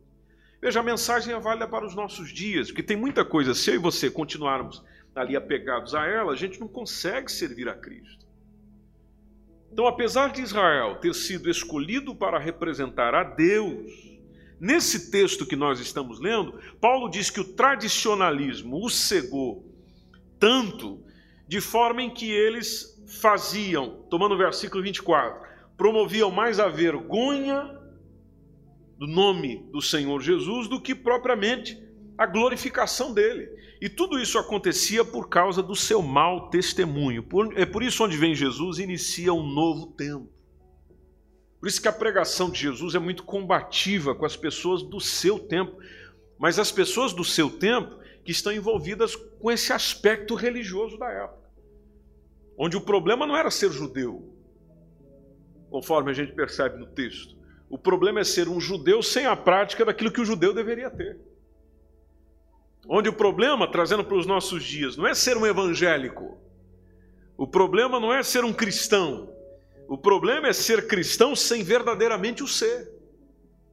Veja, 0.61 0.79
a 0.79 0.83
mensagem 0.83 1.33
é 1.33 1.39
válida 1.39 1.67
para 1.67 1.85
os 1.85 1.93
nossos 1.93 2.31
dias, 2.31 2.67
porque 2.67 2.81
tem 2.81 2.95
muita 2.95 3.25
coisa, 3.25 3.53
se 3.53 3.69
eu 3.69 3.75
e 3.75 3.77
você 3.77 4.09
continuarmos 4.09 4.81
ali 5.15 5.35
apegados 5.35 5.93
a 5.93 6.05
ela, 6.05 6.33
a 6.33 6.35
gente 6.35 6.59
não 6.59 6.67
consegue 6.67 7.31
servir 7.31 7.69
a 7.69 7.73
Cristo. 7.73 8.25
Então, 9.71 9.87
apesar 9.87 10.31
de 10.31 10.41
Israel 10.41 10.97
ter 10.97 11.13
sido 11.15 11.49
escolhido 11.49 12.15
para 12.15 12.37
representar 12.37 13.15
a 13.15 13.23
Deus, 13.23 13.91
nesse 14.59 15.11
texto 15.11 15.45
que 15.45 15.55
nós 15.55 15.79
estamos 15.79 16.19
lendo, 16.19 16.59
Paulo 16.79 17.09
diz 17.09 17.29
que 17.29 17.39
o 17.39 17.53
tradicionalismo 17.53 18.85
o 18.85 18.89
cegou 18.89 19.65
tanto, 20.39 21.03
de 21.47 21.59
forma 21.59 22.03
em 22.03 22.09
que 22.09 22.29
eles 22.29 23.03
faziam, 23.21 24.05
tomando 24.09 24.35
o 24.35 24.37
versículo 24.37 24.83
24, 24.83 25.41
promoviam 25.75 26.29
mais 26.29 26.59
a 26.59 26.67
vergonha 26.67 27.79
do 28.97 29.07
nome 29.07 29.67
do 29.71 29.81
Senhor 29.81 30.21
Jesus 30.21 30.67
do 30.67 30.79
que 30.79 30.93
propriamente 30.93 31.82
a 32.17 32.25
glorificação 32.25 33.13
dele. 33.13 33.49
E 33.81 33.89
tudo 33.89 34.19
isso 34.19 34.37
acontecia 34.37 35.03
por 35.03 35.29
causa 35.29 35.61
do 35.61 35.75
seu 35.75 36.01
mau 36.01 36.49
testemunho. 36.49 37.25
é 37.55 37.65
por 37.65 37.83
isso 37.83 38.03
onde 38.03 38.17
vem 38.17 38.35
Jesus 38.35 38.79
inicia 38.79 39.33
um 39.33 39.43
novo 39.43 39.87
tempo. 39.87 40.29
Por 41.59 41.67
isso 41.67 41.81
que 41.81 41.87
a 41.87 41.93
pregação 41.93 42.49
de 42.49 42.59
Jesus 42.59 42.93
é 42.93 42.99
muito 42.99 43.23
combativa 43.23 44.13
com 44.13 44.25
as 44.25 44.35
pessoas 44.35 44.83
do 44.83 44.99
seu 44.99 45.39
tempo, 45.39 45.77
mas 46.37 46.59
as 46.59 46.71
pessoas 46.71 47.13
do 47.13 47.23
seu 47.23 47.49
tempo 47.49 47.97
que 48.23 48.31
estão 48.31 48.51
envolvidas 48.51 49.15
com 49.15 49.51
esse 49.51 49.71
aspecto 49.71 50.35
religioso 50.35 50.97
da 50.97 51.09
época. 51.09 51.49
Onde 52.57 52.77
o 52.77 52.81
problema 52.81 53.25
não 53.25 53.35
era 53.35 53.49
ser 53.49 53.71
judeu, 53.71 54.33
conforme 55.69 56.11
a 56.11 56.13
gente 56.13 56.33
percebe 56.33 56.77
no 56.77 56.85
texto. 56.85 57.35
O 57.69 57.77
problema 57.77 58.19
é 58.19 58.23
ser 58.23 58.47
um 58.47 58.59
judeu 58.59 59.01
sem 59.01 59.25
a 59.25 59.35
prática 59.35 59.83
daquilo 59.83 60.11
que 60.11 60.21
o 60.21 60.25
judeu 60.25 60.53
deveria 60.53 60.89
ter. 60.89 61.17
Onde 62.87 63.09
o 63.09 63.13
problema, 63.13 63.69
trazendo 63.69 64.03
para 64.03 64.17
os 64.17 64.25
nossos 64.25 64.63
dias, 64.63 64.97
não 64.97 65.07
é 65.07 65.13
ser 65.13 65.37
um 65.37 65.45
evangélico. 65.45 66.37
O 67.37 67.47
problema 67.47 67.99
não 67.99 68.13
é 68.13 68.21
ser 68.23 68.43
um 68.43 68.53
cristão. 68.53 69.33
O 69.87 69.97
problema 69.97 70.47
é 70.47 70.53
ser 70.53 70.87
cristão 70.87 71.35
sem 71.35 71.63
verdadeiramente 71.63 72.43
o 72.43 72.47
ser. 72.47 72.91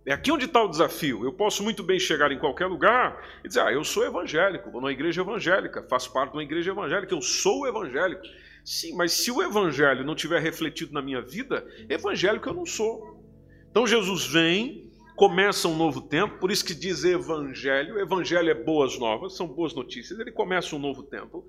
É 0.07 0.13
aqui 0.13 0.33
onde 0.33 0.47
está 0.47 0.63
o 0.63 0.69
desafio. 0.69 1.25
Eu 1.25 1.33
posso 1.33 1.63
muito 1.63 1.83
bem 1.83 1.99
chegar 1.99 2.33
em 2.33 2.39
qualquer 2.39 2.67
lugar 2.67 3.23
e 3.45 3.49
dizer: 3.49 3.61
Ah, 3.61 3.73
eu 3.73 3.85
sou 3.85 4.05
evangélico, 4.05 4.71
vou 4.71 4.81
numa 4.81 4.93
igreja 4.93 5.21
evangélica, 5.21 5.83
faço 5.89 6.13
parte 6.13 6.33
de 6.33 6.39
uma 6.39 6.43
igreja 6.43 6.71
evangélica, 6.71 7.15
eu 7.15 7.21
sou 7.21 7.67
evangélico. 7.67 8.23
Sim, 8.65 8.95
mas 8.97 9.13
se 9.13 9.31
o 9.31 9.43
evangelho 9.43 10.05
não 10.05 10.15
tiver 10.15 10.41
refletido 10.41 10.93
na 10.93 11.03
minha 11.03 11.21
vida, 11.21 11.67
evangélico 11.89 12.49
eu 12.49 12.55
não 12.55 12.67
sou. 12.67 13.23
Então 13.71 13.87
Jesus 13.87 14.27
vem, 14.27 14.90
começa 15.21 15.69
um 15.69 15.77
novo 15.77 16.01
tempo, 16.01 16.39
por 16.39 16.51
isso 16.51 16.65
que 16.65 16.75
diz 16.75 17.05
evangelho. 17.05 18.01
Evangelho 18.01 18.49
é 18.49 18.55
boas 18.55 18.99
novas, 18.99 19.37
são 19.37 19.47
boas 19.47 19.75
notícias. 19.75 20.19
Ele 20.19 20.33
começa 20.33 20.75
um 20.75 20.79
novo 20.79 21.03
tempo. 21.03 21.45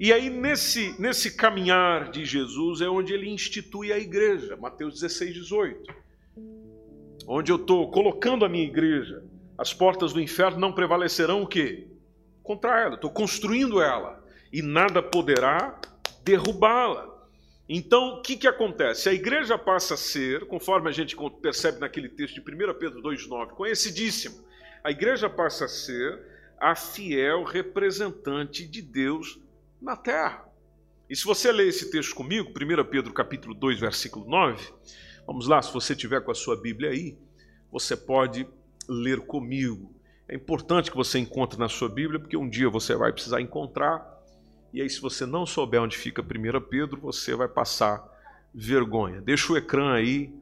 E 0.00 0.12
aí, 0.12 0.28
nesse, 0.28 1.00
nesse 1.00 1.36
caminhar 1.36 2.10
de 2.10 2.24
Jesus, 2.24 2.80
é 2.80 2.88
onde 2.88 3.14
ele 3.14 3.30
institui 3.30 3.92
a 3.92 3.98
igreja, 4.00 4.56
Mateus 4.56 4.94
16, 4.94 5.32
18. 5.32 5.94
Onde 7.28 7.52
eu 7.52 7.56
estou 7.56 7.88
colocando 7.88 8.44
a 8.44 8.48
minha 8.48 8.64
igreja. 8.64 9.22
As 9.56 9.72
portas 9.72 10.12
do 10.12 10.20
inferno 10.20 10.58
não 10.58 10.72
prevalecerão 10.72 11.42
o 11.42 11.46
quê? 11.46 11.86
Contra 12.42 12.80
ela. 12.80 12.96
Estou 12.96 13.12
construindo 13.12 13.80
ela. 13.80 14.24
E 14.52 14.60
nada 14.60 15.00
poderá 15.00 15.80
derrubá-la. 16.24 17.11
Então, 17.68 18.14
o 18.14 18.22
que, 18.22 18.36
que 18.36 18.46
acontece? 18.46 19.08
A 19.08 19.12
igreja 19.12 19.56
passa 19.56 19.94
a 19.94 19.96
ser, 19.96 20.46
conforme 20.46 20.88
a 20.88 20.92
gente 20.92 21.16
percebe 21.40 21.78
naquele 21.78 22.08
texto 22.08 22.34
de 22.34 22.40
1 22.40 22.74
Pedro 22.74 23.02
2,9, 23.02 23.50
conhecidíssimo, 23.50 24.44
a 24.82 24.90
igreja 24.90 25.30
passa 25.30 25.66
a 25.66 25.68
ser 25.68 26.20
a 26.58 26.74
fiel 26.74 27.44
representante 27.44 28.66
de 28.66 28.82
Deus 28.82 29.40
na 29.80 29.96
terra. 29.96 30.44
E 31.08 31.14
se 31.16 31.24
você 31.24 31.52
ler 31.52 31.68
esse 31.68 31.90
texto 31.90 32.14
comigo, 32.14 32.50
1 32.50 32.84
Pedro 32.84 33.12
capítulo 33.12 33.54
2, 33.54 33.80
versículo 33.80 34.28
9, 34.28 34.72
vamos 35.26 35.46
lá, 35.46 35.62
se 35.62 35.72
você 35.72 35.94
tiver 35.94 36.20
com 36.22 36.30
a 36.30 36.34
sua 36.34 36.56
Bíblia 36.60 36.90
aí, 36.90 37.16
você 37.70 37.96
pode 37.96 38.46
ler 38.88 39.20
comigo. 39.20 39.94
É 40.28 40.34
importante 40.34 40.90
que 40.90 40.96
você 40.96 41.18
encontre 41.18 41.58
na 41.58 41.68
sua 41.68 41.88
Bíblia, 41.88 42.18
porque 42.18 42.36
um 42.36 42.48
dia 42.48 42.68
você 42.68 42.94
vai 42.94 43.12
precisar 43.12 43.40
encontrar 43.40 44.11
e 44.72 44.80
aí, 44.80 44.88
se 44.88 45.00
você 45.00 45.26
não 45.26 45.44
souber 45.44 45.82
onde 45.82 45.98
fica 45.98 46.22
1 46.22 46.60
Pedro, 46.68 47.00
você 47.00 47.34
vai 47.34 47.46
passar 47.46 48.10
vergonha. 48.54 49.20
Deixa 49.20 49.52
o 49.52 49.56
ecrã 49.56 49.92
aí 49.92 50.34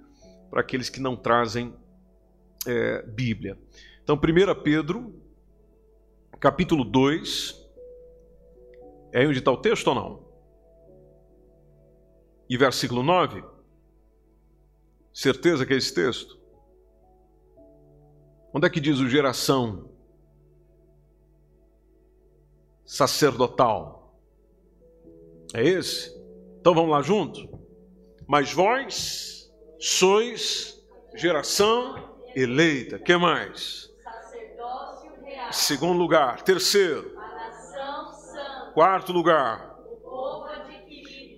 para 0.49 0.61
aqueles 0.61 0.89
que 0.89 1.01
não 1.01 1.17
trazem 1.17 1.75
é, 2.65 3.03
Bíblia. 3.03 3.59
Então, 4.03 4.17
1 4.17 4.63
Pedro, 4.63 5.21
capítulo 6.39 6.85
2. 6.85 7.59
É 9.13 9.27
onde 9.27 9.41
está 9.41 9.51
o 9.51 9.57
texto 9.57 9.89
ou 9.89 9.95
não? 9.97 10.31
E 12.49 12.57
versículo 12.57 13.03
9? 13.03 13.43
Certeza 15.13 15.67
que 15.67 15.75
é 15.75 15.77
esse 15.77 15.93
texto? 15.93 16.39
Onde 18.55 18.67
é 18.67 18.71
que 18.71 18.81
diz 18.81 19.01
o 19.01 19.09
geração 19.09 19.91
sacerdotal? 22.85 24.00
É 25.55 25.65
esse? 25.67 26.15
Então 26.61 26.75
vamos 26.75 26.91
lá 26.91 27.03
junto? 27.03 27.49
Mas 28.27 28.53
vós 28.53 29.51
sois 29.79 30.81
geração 31.17 32.17
eleita. 32.35 32.99
que 32.99 33.17
mais? 33.17 33.91
Sacerdócio 34.05 35.13
real. 35.25 35.53
Segundo 35.53 35.99
lugar. 35.99 36.43
Terceiro. 36.43 37.19
A 37.19 37.35
nação 37.35 38.13
santa. 38.13 38.71
Quarto 38.73 39.13
lugar. 39.13 39.71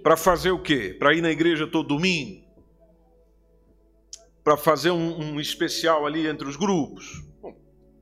Para 0.03 0.16
fazer 0.16 0.51
o 0.51 0.61
quê? 0.61 0.96
Para 0.98 1.14
ir 1.14 1.22
na 1.22 1.31
igreja 1.31 1.66
todo 1.66 1.88
domingo? 1.88 2.42
Para 4.42 4.57
fazer 4.57 4.90
um, 4.90 5.20
um 5.20 5.40
especial 5.40 6.05
ali 6.05 6.27
entre 6.27 6.48
os 6.48 6.57
grupos? 6.57 7.22
Bom, 7.40 7.55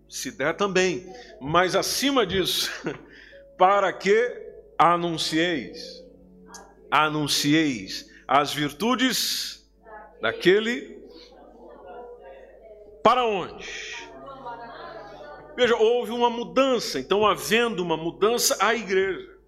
se 0.09 0.31
der 0.31 0.57
também. 0.57 1.07
Mas 1.41 1.77
acima 1.77 2.27
disso, 2.27 2.71
para 3.59 3.93
que 3.93 4.50
anuncieis 4.81 6.05
anuncieis 6.91 8.11
as 8.27 8.53
virtudes 8.53 9.61
Daquele 10.21 11.01
para 13.03 13.25
onde? 13.25 13.67
Veja, 15.57 15.75
houve 15.77 16.13
uma 16.13 16.29
mudança, 16.29 17.01
então, 17.01 17.27
havendo 17.27 17.83
uma 17.83 17.97
mudança, 17.97 18.57
a 18.61 18.75
igreja. 18.75 19.39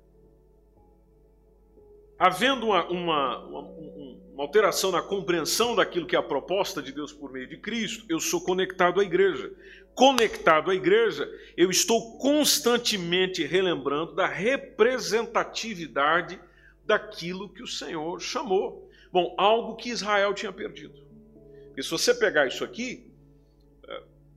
Havendo 2.18 2.66
uma, 2.66 2.86
uma, 2.88 3.38
uma, 3.46 3.60
uma, 3.60 4.42
alteração 4.42 4.90
na 4.90 5.02
compreensão 5.02 5.74
daquilo 5.76 6.06
que 6.06 6.16
é 6.16 6.18
a 6.18 6.22
proposta 6.22 6.82
de 6.82 6.92
Deus 6.92 7.12
por 7.12 7.30
meio 7.30 7.46
de 7.46 7.58
Cristo, 7.58 8.04
eu 8.08 8.20
sou 8.20 8.40
conectado 8.42 9.00
à 9.00 9.04
igreja. 9.04 9.52
Conectado 9.94 10.70
à 10.70 10.74
igreja, 10.74 11.28
eu 11.56 11.70
estou 11.70 12.18
constantemente 12.18 13.44
relembrando 13.44 14.14
da 14.14 14.26
representatividade 14.26 16.40
daquilo 16.84 17.48
que 17.48 17.62
o 17.62 17.66
Senhor 17.66 18.20
chamou. 18.20 18.90
Bom, 19.12 19.34
algo 19.36 19.76
que 19.76 19.90
Israel 19.90 20.32
tinha 20.32 20.52
perdido. 20.52 20.94
Porque 21.66 21.82
se 21.82 21.90
você 21.90 22.14
pegar 22.14 22.46
isso 22.46 22.64
aqui, 22.64 23.12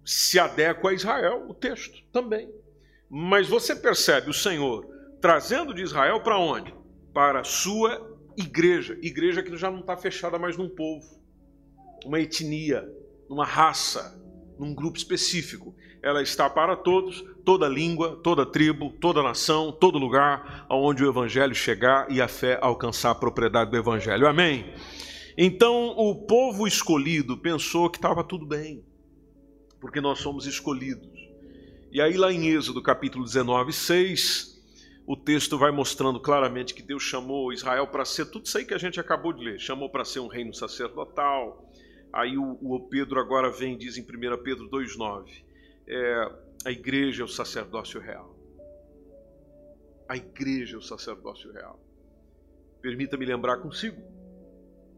se 0.03 0.37
adequa 0.37 0.89
a 0.89 0.93
Israel, 0.93 1.45
o 1.47 1.53
texto 1.53 2.03
também. 2.11 2.53
Mas 3.09 3.47
você 3.47 3.75
percebe 3.75 4.29
o 4.29 4.33
Senhor 4.33 4.85
trazendo 5.21 5.73
de 5.73 5.81
Israel 5.81 6.21
para 6.21 6.37
onde? 6.37 6.73
Para 7.13 7.39
a 7.39 7.43
sua 7.43 8.15
igreja. 8.37 8.97
Igreja 9.01 9.41
que 9.41 9.55
já 9.57 9.71
não 9.71 9.79
está 9.79 9.95
fechada 9.95 10.37
mais 10.37 10.57
num 10.57 10.69
povo, 10.69 11.19
uma 12.05 12.19
etnia, 12.19 12.87
numa 13.29 13.45
raça, 13.45 14.21
num 14.59 14.73
grupo 14.73 14.97
específico. 14.97 15.75
Ela 16.01 16.21
está 16.21 16.49
para 16.49 16.75
todos, 16.75 17.23
toda 17.43 17.67
língua, 17.67 18.19
toda 18.23 18.45
tribo, 18.45 18.91
toda 18.99 19.23
nação, 19.23 19.71
todo 19.71 19.97
lugar 19.97 20.65
aonde 20.69 21.03
o 21.03 21.09
evangelho 21.09 21.55
chegar 21.55 22.11
e 22.11 22.21
a 22.21 22.27
fé 22.27 22.59
alcançar 22.61 23.11
a 23.11 23.15
propriedade 23.15 23.71
do 23.71 23.77
evangelho. 23.77 24.27
Amém. 24.27 24.73
Então 25.37 25.89
o 25.97 26.15
povo 26.25 26.67
escolhido 26.67 27.37
pensou 27.37 27.89
que 27.89 27.97
estava 27.97 28.23
tudo 28.23 28.45
bem 28.45 28.83
porque 29.85 30.01
nós 30.01 30.17
somos 30.17 30.47
escolhidos. 30.47 31.07
E 31.91 32.01
aí, 32.01 32.17
lá 32.17 32.31
em 32.31 32.47
Êxodo 32.47 32.81
capítulo 32.81 33.23
19, 33.23 33.71
6, 33.71 34.59
o 35.05 35.15
texto 35.15 35.59
vai 35.59 35.69
mostrando 35.69 36.19
claramente 36.19 36.73
que 36.73 36.81
Deus 36.81 37.03
chamou 37.03 37.53
Israel 37.53 37.85
para 37.85 38.03
ser 38.03 38.25
tudo 38.25 38.47
isso 38.47 38.57
aí 38.57 38.65
que 38.65 38.73
a 38.73 38.79
gente 38.79 38.99
acabou 38.99 39.31
de 39.31 39.45
ler, 39.45 39.59
chamou 39.59 39.87
para 39.87 40.03
ser 40.03 40.21
um 40.21 40.27
reino 40.27 40.55
sacerdotal. 40.55 41.71
Aí 42.15 42.37
o, 42.37 42.57
o 42.61 42.79
Pedro 42.87 43.19
agora 43.19 43.51
vem 43.51 43.73
e 43.73 43.77
diz 43.77 43.97
em 43.97 44.01
1 44.01 44.05
Pedro 44.41 44.69
2,9: 44.69 45.43
é, 45.85 46.31
a 46.63 46.71
igreja 46.71 47.23
é 47.23 47.25
o 47.25 47.27
sacerdócio 47.27 47.99
real. 47.99 48.33
A 50.07 50.15
igreja 50.15 50.75
é 50.75 50.77
o 50.77 50.81
sacerdócio 50.81 51.51
real. 51.51 51.77
Permita-me 52.81 53.25
lembrar 53.25 53.57
consigo 53.57 54.01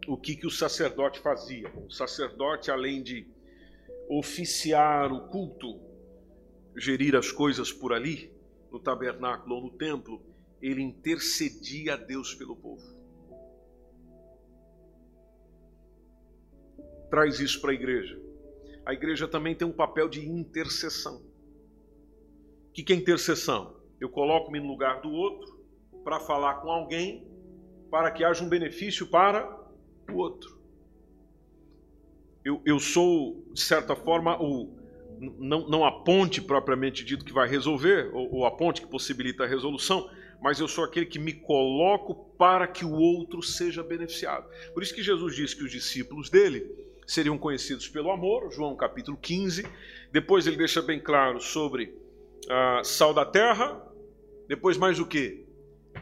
o 0.08 0.15
que, 0.15 0.36
que 0.36 0.45
o 0.45 0.51
sacerdote 0.51 1.19
fazia. 1.19 1.73
O 1.75 1.89
sacerdote, 1.89 2.69
além 2.69 3.01
de 3.01 3.27
oficiar 4.08 5.12
o 5.12 5.27
culto, 5.27 5.82
gerir 6.75 7.15
as 7.15 7.32
coisas 7.32 7.73
por 7.73 7.93
ali, 7.93 8.32
no 8.71 8.80
tabernáculo 8.80 9.56
ou 9.56 9.62
no 9.63 9.71
templo, 9.71 10.21
ele 10.62 10.84
intercedia 10.84 11.95
a 11.95 11.97
Deus 11.97 12.36
pelo 12.36 12.56
povo. 12.56 12.97
Traz 17.10 17.39
isso 17.39 17.62
para 17.62 17.72
a 17.72 17.74
igreja. 17.74 18.20
A 18.86 18.93
igreja 18.93 19.28
também 19.28 19.56
tem 19.56 19.67
um 19.67 19.72
papel 19.72 20.08
de 20.08 20.28
intercessão. 20.28 21.22
O 22.70 22.72
que 22.74 22.93
é 22.93 22.96
intercessão? 22.96 23.76
Eu 24.00 24.10
coloco-me 24.10 24.60
no 24.60 24.67
lugar 24.67 25.02
do 25.02 25.12
outro 25.12 25.60
para 26.04 26.20
falar 26.20 26.56
com 26.56 26.70
alguém 26.70 27.28
para 27.89 28.12
que 28.12 28.24
haja 28.24 28.43
um 28.43 28.50
benefício 28.50 29.08
para 29.08 29.50
o 30.12 30.15
outro 30.15 30.58
eu, 32.48 32.62
eu 32.65 32.80
sou, 32.80 33.43
de 33.52 33.60
certa 33.60 33.93
forma, 33.93 34.41
o, 34.41 34.74
não, 35.20 35.67
não 35.67 35.86
a 35.86 35.91
ponte 35.91 36.41
propriamente 36.41 37.04
dito 37.04 37.26
que 37.26 37.34
vai 37.34 37.46
resolver, 37.46 38.10
ou, 38.13 38.36
ou 38.36 38.46
a 38.46 38.52
ponte 38.52 38.82
que 38.82 38.88
possibilita 38.88 39.43
a 39.43 39.48
resolução, 39.48 40.10
mas 40.41 40.58
eu 40.58 40.67
sou 40.67 40.86
aquele 40.86 41.06
que 41.06 41.20
me 41.20 41.34
coloco 41.34 42.15
para 42.38 42.65
que 42.65 42.86
o 42.86 42.93
outro 42.93 43.43
seja 43.43 43.84
beneficiado. 43.84 44.48
Por 44.74 44.82
isso 44.82 44.96
que 44.96 45.04
Jesus 45.04 45.36
disse 45.36 45.58
que 45.58 45.63
os 45.65 45.72
discípulos 45.72 46.30
dele 46.30 46.87
seriam 47.08 47.38
conhecidos 47.38 47.88
pelo 47.88 48.12
amor, 48.12 48.52
João 48.52 48.76
capítulo 48.76 49.17
15. 49.17 49.65
Depois 50.12 50.46
ele 50.46 50.58
deixa 50.58 50.82
bem 50.82 51.00
claro 51.00 51.39
sobre 51.39 51.98
a 52.50 52.84
sal 52.84 53.13
da 53.13 53.26
terra. 53.26 53.82
Depois 54.48 54.78
mais 54.78 55.00
o 55.00 55.06
que? 55.06 55.48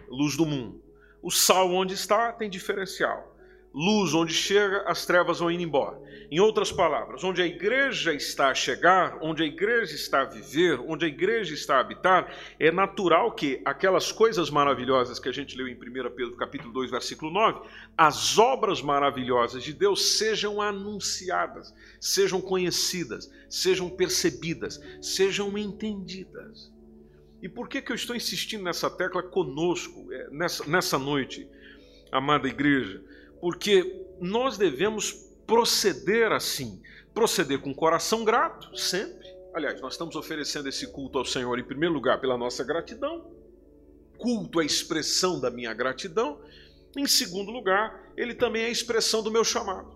Luz 0.09 0.35
do 0.35 0.45
mundo. 0.45 0.83
O 1.21 1.29
sal 1.29 1.71
onde 1.71 1.93
está 1.93 2.33
tem 2.33 2.49
diferencial 2.49 3.34
luz 3.75 4.13
onde 4.13 4.33
chega, 4.33 4.83
as 4.87 5.05
trevas 5.05 5.39
vão 5.39 5.51
indo 5.51 5.61
embora. 5.61 5.99
Em 6.31 6.39
outras 6.39 6.71
palavras, 6.71 7.25
onde 7.25 7.41
a 7.41 7.45
igreja 7.45 8.13
está 8.13 8.47
a 8.47 8.55
chegar, 8.55 9.19
onde 9.21 9.43
a 9.43 9.45
igreja 9.45 9.93
está 9.93 10.21
a 10.21 10.25
viver, 10.25 10.79
onde 10.87 11.03
a 11.03 11.09
igreja 11.09 11.53
está 11.53 11.75
a 11.75 11.79
habitar, 11.81 12.33
é 12.57 12.71
natural 12.71 13.33
que 13.33 13.61
aquelas 13.65 14.13
coisas 14.13 14.49
maravilhosas 14.49 15.19
que 15.19 15.27
a 15.27 15.31
gente 15.31 15.57
leu 15.57 15.67
em 15.67 15.75
1 15.75 15.77
Pedro 16.15 16.37
capítulo 16.37 16.71
2, 16.71 16.89
versículo 16.89 17.29
9, 17.31 17.67
as 17.97 18.37
obras 18.37 18.81
maravilhosas 18.81 19.61
de 19.61 19.73
Deus 19.73 20.17
sejam 20.17 20.61
anunciadas, 20.61 21.75
sejam 21.99 22.39
conhecidas, 22.39 23.29
sejam 23.49 23.89
percebidas, 23.89 24.81
sejam 25.01 25.57
entendidas. 25.57 26.71
E 27.41 27.49
por 27.49 27.67
que, 27.67 27.81
que 27.81 27.91
eu 27.91 27.95
estou 27.95 28.15
insistindo 28.15 28.63
nessa 28.63 28.89
tecla 28.89 29.21
conosco, 29.21 30.07
é, 30.13 30.29
nessa, 30.31 30.65
nessa 30.65 30.97
noite, 30.97 31.45
amada 32.09 32.47
igreja? 32.47 33.03
Porque 33.39 34.05
nós 34.19 34.57
devemos 34.57 35.11
proceder 35.45 36.31
assim, 36.31 36.81
proceder 37.13 37.59
com 37.59 37.73
coração 37.73 38.23
grato, 38.23 38.75
sempre. 38.77 39.25
Aliás, 39.53 39.79
nós 39.79 39.93
estamos 39.93 40.15
oferecendo 40.15 40.67
esse 40.67 40.87
culto 40.87 41.17
ao 41.17 41.25
Senhor, 41.25 41.57
em 41.57 41.63
primeiro 41.63 41.93
lugar, 41.93 42.19
pela 42.19 42.37
nossa 42.37 42.63
gratidão, 42.63 43.31
culto 44.17 44.59
é 44.59 44.63
a 44.63 44.65
expressão 44.65 45.39
da 45.39 45.49
minha 45.49 45.73
gratidão, 45.73 46.41
em 46.97 47.07
segundo 47.07 47.51
lugar, 47.51 48.13
ele 48.15 48.33
também 48.33 48.63
é 48.63 48.65
a 48.67 48.71
expressão 48.71 49.21
do 49.21 49.31
meu 49.31 49.43
chamado. 49.43 49.95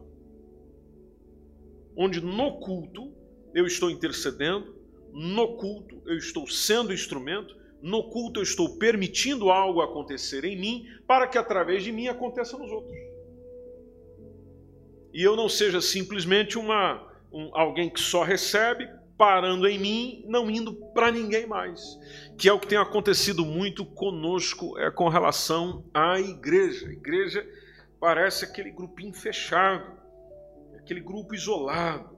Onde 1.96 2.22
no 2.22 2.60
culto 2.60 3.14
eu 3.54 3.66
estou 3.66 3.90
intercedendo, 3.90 4.76
no 5.12 5.58
culto 5.58 6.02
eu 6.06 6.18
estou 6.18 6.48
sendo 6.48 6.94
instrumento, 6.94 7.56
no 7.82 8.10
culto 8.10 8.40
eu 8.40 8.44
estou 8.44 8.78
permitindo 8.78 9.50
algo 9.50 9.82
acontecer 9.82 10.44
em 10.44 10.60
mim, 10.60 10.86
para 11.08 11.28
que 11.28 11.38
através 11.38 11.84
de 11.84 11.92
mim 11.92 12.08
aconteça 12.08 12.58
nos 12.58 12.72
outros 12.72 12.94
e 15.14 15.24
eu 15.24 15.36
não 15.36 15.50
seja 15.50 15.82
simplesmente 15.82 16.58
uma, 16.58 17.06
um, 17.32 17.50
alguém 17.54 17.90
que 17.90 18.00
só 18.00 18.24
recebe, 18.24 18.88
parando 19.18 19.68
em 19.68 19.78
mim, 19.78 20.24
não 20.28 20.50
indo 20.50 20.74
para 20.94 21.12
ninguém 21.12 21.46
mais. 21.46 21.82
Que 22.38 22.48
é 22.48 22.54
o 22.54 22.60
que 22.60 22.68
tem 22.68 22.78
acontecido 22.78 23.46
muito 23.46 23.86
conosco 23.86 24.78
é, 24.78 24.90
com 24.90 25.10
relação 25.10 25.84
à 25.94 26.20
igreja. 26.20 26.88
A 26.88 26.92
igreja 26.92 27.48
parece 28.00 28.46
aquele 28.46 28.72
grupinho 28.72 29.14
fechado, 29.14 29.92
aquele 30.78 31.02
grupo 31.02 31.36
isolado. 31.36 32.18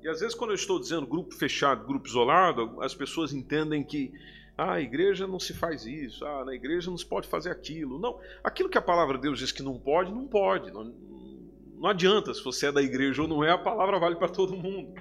E 0.00 0.08
às 0.08 0.20
vezes, 0.20 0.34
quando 0.34 0.50
eu 0.50 0.54
estou 0.54 0.78
dizendo 0.78 1.06
grupo 1.06 1.34
fechado, 1.34 1.84
grupo 1.84 2.06
isolado, 2.06 2.80
as 2.80 2.94
pessoas 2.94 3.32
entendem 3.32 3.82
que 3.82 4.12
ah, 4.56 4.74
a 4.74 4.80
igreja 4.80 5.26
não 5.26 5.40
se 5.40 5.52
faz 5.52 5.86
isso, 5.86 6.24
ah, 6.24 6.44
na 6.44 6.54
igreja 6.54 6.90
não 6.90 6.98
se 6.98 7.06
pode 7.06 7.26
fazer 7.26 7.50
aquilo. 7.50 7.98
Não, 7.98 8.18
aquilo 8.44 8.68
que 8.68 8.78
a 8.78 8.82
palavra 8.82 9.16
de 9.16 9.22
Deus 9.22 9.38
diz 9.38 9.50
que 9.50 9.62
não 9.62 9.78
pode, 9.78 10.12
não 10.12 10.26
pode. 10.26 10.70
Não, 10.70 10.84
não 11.78 11.88
adianta 11.88 12.34
se 12.34 12.42
você 12.42 12.66
é 12.66 12.72
da 12.72 12.82
igreja 12.82 13.22
ou 13.22 13.28
não 13.28 13.44
é, 13.44 13.50
a 13.50 13.58
palavra 13.58 13.98
vale 13.98 14.16
para 14.16 14.28
todo 14.28 14.56
mundo. 14.56 14.92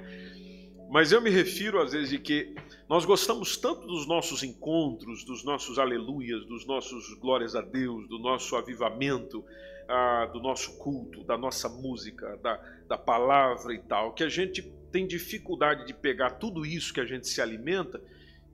Mas 0.90 1.12
eu 1.12 1.22
me 1.22 1.30
refiro 1.30 1.82
às 1.82 1.92
vezes 1.92 2.10
de 2.10 2.20
que 2.20 2.56
nós 2.88 3.04
gostamos 3.04 3.58
tanto 3.58 3.86
dos 3.86 4.08
nossos 4.08 4.44
encontros, 4.44 5.26
dos 5.26 5.44
nossos 5.44 5.78
aleluias, 5.78 6.46
dos 6.46 6.66
nossos 6.66 7.13
glórias 7.16 7.56
a 7.56 7.62
Deus, 7.62 8.08
do 8.08 8.20
nosso 8.20 8.56
avivamento, 8.56 9.44
ah, 9.90 10.30
do 10.32 10.40
nosso 10.40 10.78
culto, 10.78 11.24
da 11.24 11.38
nossa 11.38 11.68
música, 11.68 12.38
da, 12.38 12.56
da 12.88 12.98
palavra 12.98 13.74
e 13.74 13.80
tal, 13.80 14.13
que 14.13 14.24
a 14.24 14.30
gente 14.30 14.62
tem 14.92 15.06
dificuldade 15.06 15.86
de 15.86 15.94
pegar 15.94 16.32
tudo 16.32 16.66
isso 16.66 16.94
que 16.94 17.02
a 17.02 17.06
gente 17.06 17.28
se 17.28 17.42
alimenta 17.42 18.02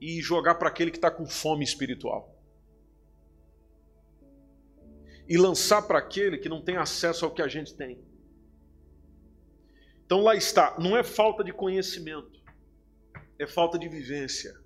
e 0.00 0.20
jogar 0.20 0.56
para 0.56 0.68
aquele 0.68 0.90
que 0.90 0.98
está 0.98 1.10
com 1.10 1.26
fome 1.26 1.62
espiritual 1.62 2.34
e 5.28 5.36
lançar 5.38 5.82
para 5.82 5.98
aquele 5.98 6.38
que 6.38 6.48
não 6.48 6.60
tem 6.60 6.76
acesso 6.76 7.24
ao 7.24 7.30
que 7.30 7.42
a 7.42 7.48
gente 7.48 7.74
tem. 7.74 7.98
Então 10.14 10.22
lá 10.22 10.36
está, 10.36 10.76
não 10.78 10.96
é 10.96 11.02
falta 11.02 11.42
de 11.42 11.52
conhecimento, 11.52 12.40
é 13.36 13.48
falta 13.48 13.76
de 13.76 13.88
vivência. 13.88 14.56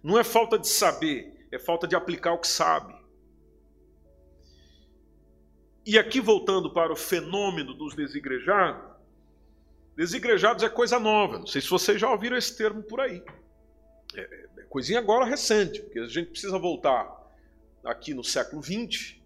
Não 0.00 0.16
é 0.16 0.22
falta 0.22 0.56
de 0.56 0.68
saber, 0.68 1.44
é 1.50 1.58
falta 1.58 1.88
de 1.88 1.96
aplicar 1.96 2.34
o 2.34 2.38
que 2.38 2.46
sabe. 2.46 2.94
E 5.84 5.98
aqui 5.98 6.20
voltando 6.20 6.72
para 6.72 6.92
o 6.92 6.96
fenômeno 6.96 7.74
dos 7.74 7.96
desigrejados, 7.96 8.92
desigrejados 9.96 10.62
é 10.62 10.68
coisa 10.68 11.00
nova, 11.00 11.40
não 11.40 11.48
sei 11.48 11.60
se 11.60 11.68
vocês 11.68 12.00
já 12.00 12.08
ouviram 12.08 12.36
esse 12.36 12.56
termo 12.56 12.80
por 12.80 13.00
aí. 13.00 13.24
É, 14.14 14.20
é, 14.20 14.48
é 14.58 14.62
coisinha 14.68 15.00
agora 15.00 15.24
recente, 15.24 15.82
porque 15.82 15.98
a 15.98 16.06
gente 16.06 16.30
precisa 16.30 16.60
voltar 16.60 17.12
aqui 17.82 18.14
no 18.14 18.22
século 18.22 18.62
XX. 18.62 19.16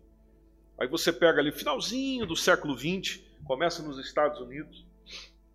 Aí 0.78 0.88
você 0.88 1.12
pega 1.12 1.38
ali 1.38 1.52
finalzinho 1.52 2.24
do 2.24 2.34
século 2.34 2.78
XX, 2.78 3.28
Começa 3.44 3.82
nos 3.82 3.98
Estados 3.98 4.40
Unidos. 4.40 4.84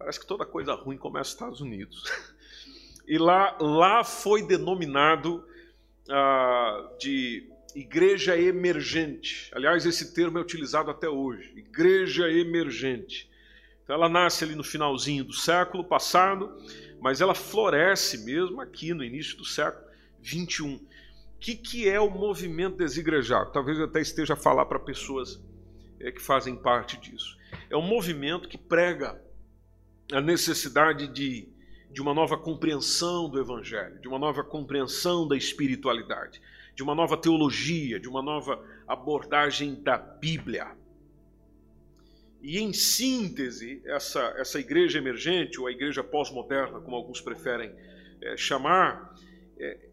Parece 0.04 0.20
que 0.20 0.28
toda 0.28 0.46
coisa 0.46 0.74
ruim 0.74 0.98
começa 0.98 1.30
nos 1.30 1.34
Estados 1.34 1.62
Unidos. 1.62 2.04
E 3.06 3.18
lá, 3.18 3.58
lá 3.60 4.02
foi 4.02 4.48
denominado 4.48 5.46
ah, 6.10 6.90
de 6.98 7.52
igreja 7.76 8.40
emergente. 8.40 9.52
Aliás, 9.54 9.86
esse 9.86 10.14
termo 10.14 10.38
é 10.38 10.42
utilizado 10.42 10.90
até 10.90 11.10
hoje, 11.10 11.52
igreja 11.54 12.32
emergente. 12.32 13.30
Então, 13.84 13.98
ela 13.98 14.08
nasce 14.08 14.46
ali 14.46 14.56
no 14.56 14.64
finalzinho 14.64 15.26
do 15.26 15.34
século 15.34 15.84
passado, 15.84 16.58
mas 17.02 17.20
ela 17.20 17.36
floresce 17.36 18.24
mesmo 18.24 18.62
aqui 18.62 18.94
no 18.94 19.04
início 19.04 19.36
do 19.36 19.44
século 19.44 19.86
21. 20.22 20.76
O 20.76 20.82
que, 21.42 21.56
que 21.56 21.90
é 21.90 22.00
o 22.00 22.10
movimento 22.10 22.78
desigrejado? 22.78 23.52
Talvez 23.52 23.78
eu 23.78 23.84
até 23.84 24.00
esteja 24.00 24.36
a 24.36 24.38
falar 24.38 24.66
para 24.66 24.80
pessoas 24.80 25.44
é, 26.00 26.10
que 26.10 26.22
fazem 26.22 26.56
parte 26.56 26.96
disso. 26.96 27.38
É 27.70 27.76
um 27.76 27.86
movimento 27.86 28.48
que 28.48 28.58
prega 28.58 29.22
a 30.12 30.22
necessidade 30.22 31.08
de, 31.08 31.48
de 31.92 32.02
uma 32.02 32.14
nova 32.14 32.38
compreensão 32.38 33.30
do 33.30 33.40
Evangelho, 33.40 34.00
de 34.00 34.08
uma 34.08 34.20
nova 34.20 34.44
compreensão 34.44 35.28
da 35.28 35.36
espiritualidade, 35.36 36.42
de 36.76 36.84
uma 36.84 36.96
nova 36.96 37.16
teologia, 37.16 38.00
de 38.00 38.10
uma 38.10 38.22
nova 38.22 38.64
abordagem 38.88 39.76
da 39.76 39.98
Bíblia. 39.98 40.76
E 42.42 42.60
em 42.60 42.74
síntese, 42.74 43.82
essa, 43.86 44.22
essa 44.38 44.60
igreja 44.60 44.98
emergente, 44.98 45.60
ou 45.60 45.68
a 45.68 45.72
igreja 45.72 46.04
pós-moderna, 46.04 46.82
como 46.82 46.96
alguns 46.96 47.22
preferem 47.22 47.74
é, 48.22 48.36
chamar, 48.36 49.16
é, 49.58 49.90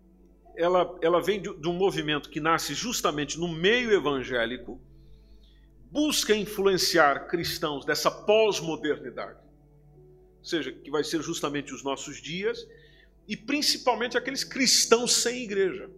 ela, 0.57 0.99
ela 1.01 1.23
vem 1.23 1.40
de, 1.40 1.55
de 1.55 1.68
um 1.68 1.73
movimento 1.73 2.29
que 2.29 2.40
nasce 2.40 2.75
justamente 2.75 3.38
no 3.38 3.46
meio 3.46 3.92
evangélico, 3.92 4.81
busca 5.90 6.35
influenciar 6.35 7.27
cristãos 7.29 7.85
dessa 7.85 8.11
pós-modernidade, 8.11 9.38
ou 10.40 10.44
seja, 10.44 10.72
que 10.72 10.90
vai 10.90 11.05
ser 11.05 11.22
justamente 11.22 11.72
os 11.72 11.85
nossos 11.85 12.20
dias, 12.20 12.66
e 13.29 13.37
principalmente 13.37 14.18
aqueles 14.18 14.42
cristãos 14.42 15.14
sem 15.14 15.44
igreja. 15.44 15.88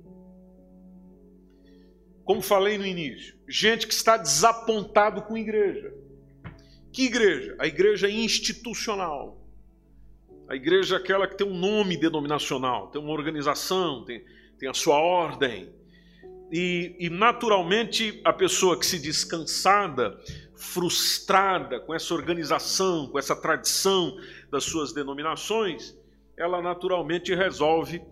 Como 2.24 2.42
falei 2.42 2.76
no 2.76 2.86
início, 2.86 3.34
gente 3.48 3.86
que 3.86 3.94
está 3.94 4.16
desapontado 4.16 5.22
com 5.22 5.36
igreja 5.36 5.92
que 6.92 7.06
igreja? 7.06 7.56
A 7.58 7.66
igreja 7.66 8.08
institucional. 8.08 9.40
A 10.46 10.54
igreja 10.54 10.96
é 10.96 10.98
aquela 10.98 11.26
que 11.26 11.36
tem 11.36 11.46
um 11.46 11.58
nome 11.58 11.96
denominacional, 11.96 12.88
tem 12.88 13.00
uma 13.00 13.12
organização, 13.12 14.04
tem, 14.04 14.22
tem 14.58 14.68
a 14.68 14.74
sua 14.74 14.98
ordem. 14.98 15.72
E, 16.52 16.94
e, 17.00 17.08
naturalmente 17.08 18.20
a 18.22 18.32
pessoa 18.32 18.78
que 18.78 18.84
se 18.84 18.98
diz 18.98 19.24
cansada, 19.24 20.20
frustrada 20.62 21.80
com 21.80 21.92
essa 21.92 22.14
organização, 22.14 23.08
com 23.08 23.18
essa 23.18 23.34
tradição 23.34 24.16
das 24.50 24.64
suas 24.64 24.92
denominações, 24.92 25.96
ela 26.36 26.62
naturalmente 26.62 27.34
resolve, 27.34 28.02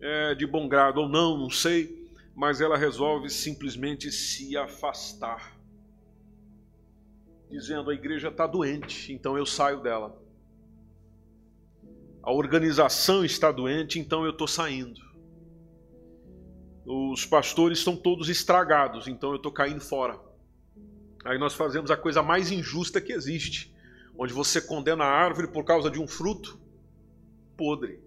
é, 0.00 0.34
de 0.34 0.46
bom 0.46 0.68
grado 0.68 1.00
ou 1.00 1.08
não, 1.08 1.36
não 1.36 1.50
sei, 1.50 2.08
mas 2.34 2.60
ela 2.60 2.76
resolve 2.76 3.28
simplesmente 3.28 4.10
se 4.10 4.56
afastar 4.56 5.60
dizendo 7.52 7.90
a 7.90 7.94
igreja 7.94 8.28
está 8.28 8.46
doente, 8.46 9.12
então 9.12 9.36
eu 9.36 9.44
saio 9.44 9.82
dela. 9.82 10.18
A 12.22 12.32
organização 12.32 13.22
está 13.24 13.52
doente, 13.52 13.98
então 13.98 14.24
eu 14.24 14.30
estou 14.30 14.48
saindo. 14.48 14.98
Os 16.86 17.26
pastores 17.26 17.78
estão 17.78 17.94
todos 17.94 18.30
estragados, 18.30 19.06
então 19.06 19.30
eu 19.30 19.36
estou 19.36 19.52
caindo 19.52 19.82
fora. 19.82 20.18
Aí 21.24 21.38
nós 21.38 21.54
fazemos 21.54 21.90
a 21.90 21.96
coisa 21.96 22.22
mais 22.22 22.50
injusta 22.50 23.00
que 23.00 23.12
existe, 23.12 23.72
onde 24.16 24.32
você 24.32 24.60
condena 24.60 25.04
a 25.04 25.10
árvore 25.10 25.48
por 25.48 25.64
causa 25.64 25.90
de 25.90 26.00
um 26.00 26.06
fruto 26.06 26.58
podre. 27.56 28.00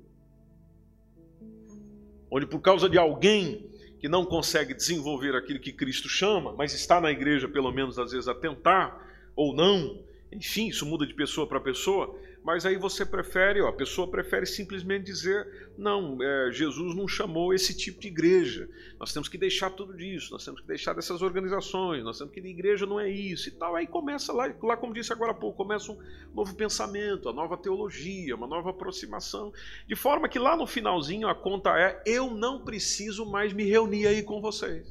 Onde 2.29 2.45
por 2.45 2.59
causa 2.59 2.89
de 2.89 2.97
alguém 2.97 3.69
que 3.99 4.09
não 4.09 4.25
consegue 4.25 4.73
desenvolver 4.73 5.35
aquilo 5.35 5.59
que 5.59 5.71
Cristo 5.71 6.09
chama, 6.09 6.53
mas 6.53 6.73
está 6.73 6.99
na 6.99 7.09
igreja 7.09 7.47
pelo 7.47 7.71
menos 7.71 7.97
às 7.97 8.11
vezes 8.11 8.27
a 8.27 8.35
tentar, 8.35 9.01
ou 9.35 9.55
não, 9.55 10.03
enfim, 10.31 10.67
isso 10.67 10.85
muda 10.85 11.07
de 11.07 11.13
pessoa 11.13 11.47
para 11.47 11.59
pessoa, 11.59 12.19
mas 12.45 12.63
aí 12.63 12.77
você 12.77 13.03
prefere, 13.03 13.59
ó, 13.59 13.69
a 13.69 13.73
pessoa 13.73 14.07
prefere 14.07 14.45
simplesmente 14.45 15.03
dizer: 15.03 15.71
não, 15.75 16.21
é, 16.21 16.51
Jesus 16.51 16.95
não 16.95 17.07
chamou 17.07 17.51
esse 17.55 17.75
tipo 17.75 17.99
de 17.99 18.07
igreja, 18.07 18.69
nós 18.99 19.11
temos 19.11 19.27
que 19.27 19.35
deixar 19.35 19.71
tudo 19.71 19.97
disso, 19.97 20.31
nós 20.31 20.45
temos 20.45 20.61
que 20.61 20.67
deixar 20.67 20.93
dessas 20.93 21.23
organizações, 21.23 22.03
nós 22.03 22.19
temos 22.19 22.31
que 22.31 22.39
a 22.39 22.45
igreja 22.45 22.85
não 22.85 22.99
é 22.99 23.09
isso 23.09 23.49
e 23.49 23.51
tal. 23.51 23.75
Aí 23.75 23.87
começa 23.87 24.31
lá, 24.31 24.53
lá 24.61 24.77
como 24.77 24.93
disse 24.93 25.11
agora 25.11 25.31
há 25.31 25.33
pouco, 25.33 25.57
começa 25.57 25.91
um 25.91 25.97
novo 26.35 26.53
pensamento, 26.53 27.29
a 27.29 27.33
nova 27.33 27.57
teologia, 27.57 28.35
uma 28.35 28.45
nova 28.45 28.69
aproximação, 28.69 29.51
de 29.87 29.95
forma 29.95 30.29
que 30.29 30.37
lá 30.37 30.55
no 30.55 30.67
finalzinho 30.67 31.27
a 31.27 31.33
conta 31.33 31.71
é: 31.79 31.99
eu 32.05 32.29
não 32.29 32.63
preciso 32.63 33.25
mais 33.25 33.53
me 33.53 33.63
reunir 33.63 34.05
aí 34.05 34.21
com 34.21 34.39
vocês. 34.39 34.87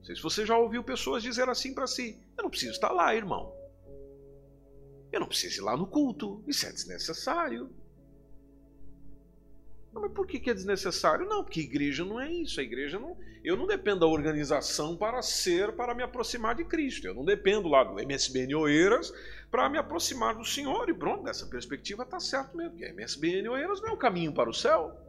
Não 0.00 0.04
sei 0.04 0.16
se 0.16 0.22
você 0.22 0.44
já 0.44 0.58
ouviu 0.58 0.84
pessoas 0.84 1.22
dizer 1.22 1.48
assim 1.48 1.72
para 1.72 1.86
si: 1.86 2.20
eu 2.36 2.42
não 2.42 2.50
preciso 2.50 2.72
estar 2.72 2.92
lá, 2.92 3.14
irmão. 3.14 3.53
Eu 5.14 5.20
não 5.20 5.28
preciso 5.28 5.60
ir 5.60 5.64
lá 5.64 5.76
no 5.76 5.86
culto. 5.86 6.42
Isso 6.44 6.66
é 6.66 6.72
desnecessário. 6.72 7.70
Não, 9.92 10.02
mas 10.02 10.10
por 10.10 10.26
que, 10.26 10.50
é 10.50 10.52
desnecessário? 10.52 11.24
Não, 11.24 11.44
porque 11.44 11.60
igreja 11.60 12.04
não 12.04 12.20
é 12.20 12.28
isso. 12.28 12.58
A 12.58 12.64
igreja 12.64 12.98
não. 12.98 13.16
Eu 13.44 13.56
não 13.56 13.64
dependo 13.64 14.00
da 14.00 14.06
organização 14.08 14.96
para 14.96 15.22
ser, 15.22 15.70
para 15.76 15.94
me 15.94 16.02
aproximar 16.02 16.56
de 16.56 16.64
Cristo. 16.64 17.06
Eu 17.06 17.14
não 17.14 17.24
dependo 17.24 17.68
lá 17.68 17.84
do 17.84 17.94
MSBN 18.00 18.56
Oeiras 18.56 19.12
para 19.52 19.68
me 19.68 19.78
aproximar 19.78 20.34
do 20.34 20.44
Senhor. 20.44 20.88
E 20.88 20.94
pronto, 20.94 21.22
dessa 21.22 21.46
perspectiva 21.46 22.02
está 22.02 22.18
certo 22.18 22.56
mesmo. 22.56 22.72
Porque 22.72 22.86
a 22.86 22.92
MSBN 22.92 23.48
Oeiras 23.50 23.80
não 23.80 23.90
é 23.90 23.92
o 23.92 23.96
caminho 23.96 24.34
para 24.34 24.50
o 24.50 24.54
céu. 24.54 25.00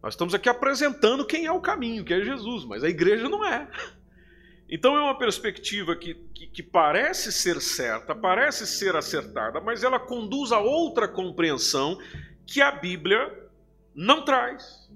Nós 0.00 0.14
estamos 0.14 0.34
aqui 0.34 0.48
apresentando 0.48 1.26
quem 1.26 1.46
é 1.46 1.52
o 1.52 1.60
caminho, 1.60 2.04
que 2.04 2.14
é 2.14 2.22
Jesus, 2.22 2.64
mas 2.64 2.84
a 2.84 2.88
igreja 2.88 3.28
não 3.28 3.44
é. 3.44 3.68
Então 4.70 4.96
é 4.96 5.00
uma 5.00 5.18
perspectiva 5.18 5.96
que, 5.96 6.14
que, 6.32 6.46
que, 6.46 6.62
parece 6.62 7.32
ser 7.32 7.60
certa, 7.60 8.14
parece 8.14 8.64
ser 8.68 8.94
acertada, 8.94 9.60
mas 9.60 9.82
ela 9.82 9.98
conduz 9.98 10.52
a 10.52 10.60
outra 10.60 11.08
compreensão 11.08 11.98
que 12.46 12.62
a 12.62 12.70
Bíblia 12.70 13.50
não 13.92 14.24
traz. 14.24 14.88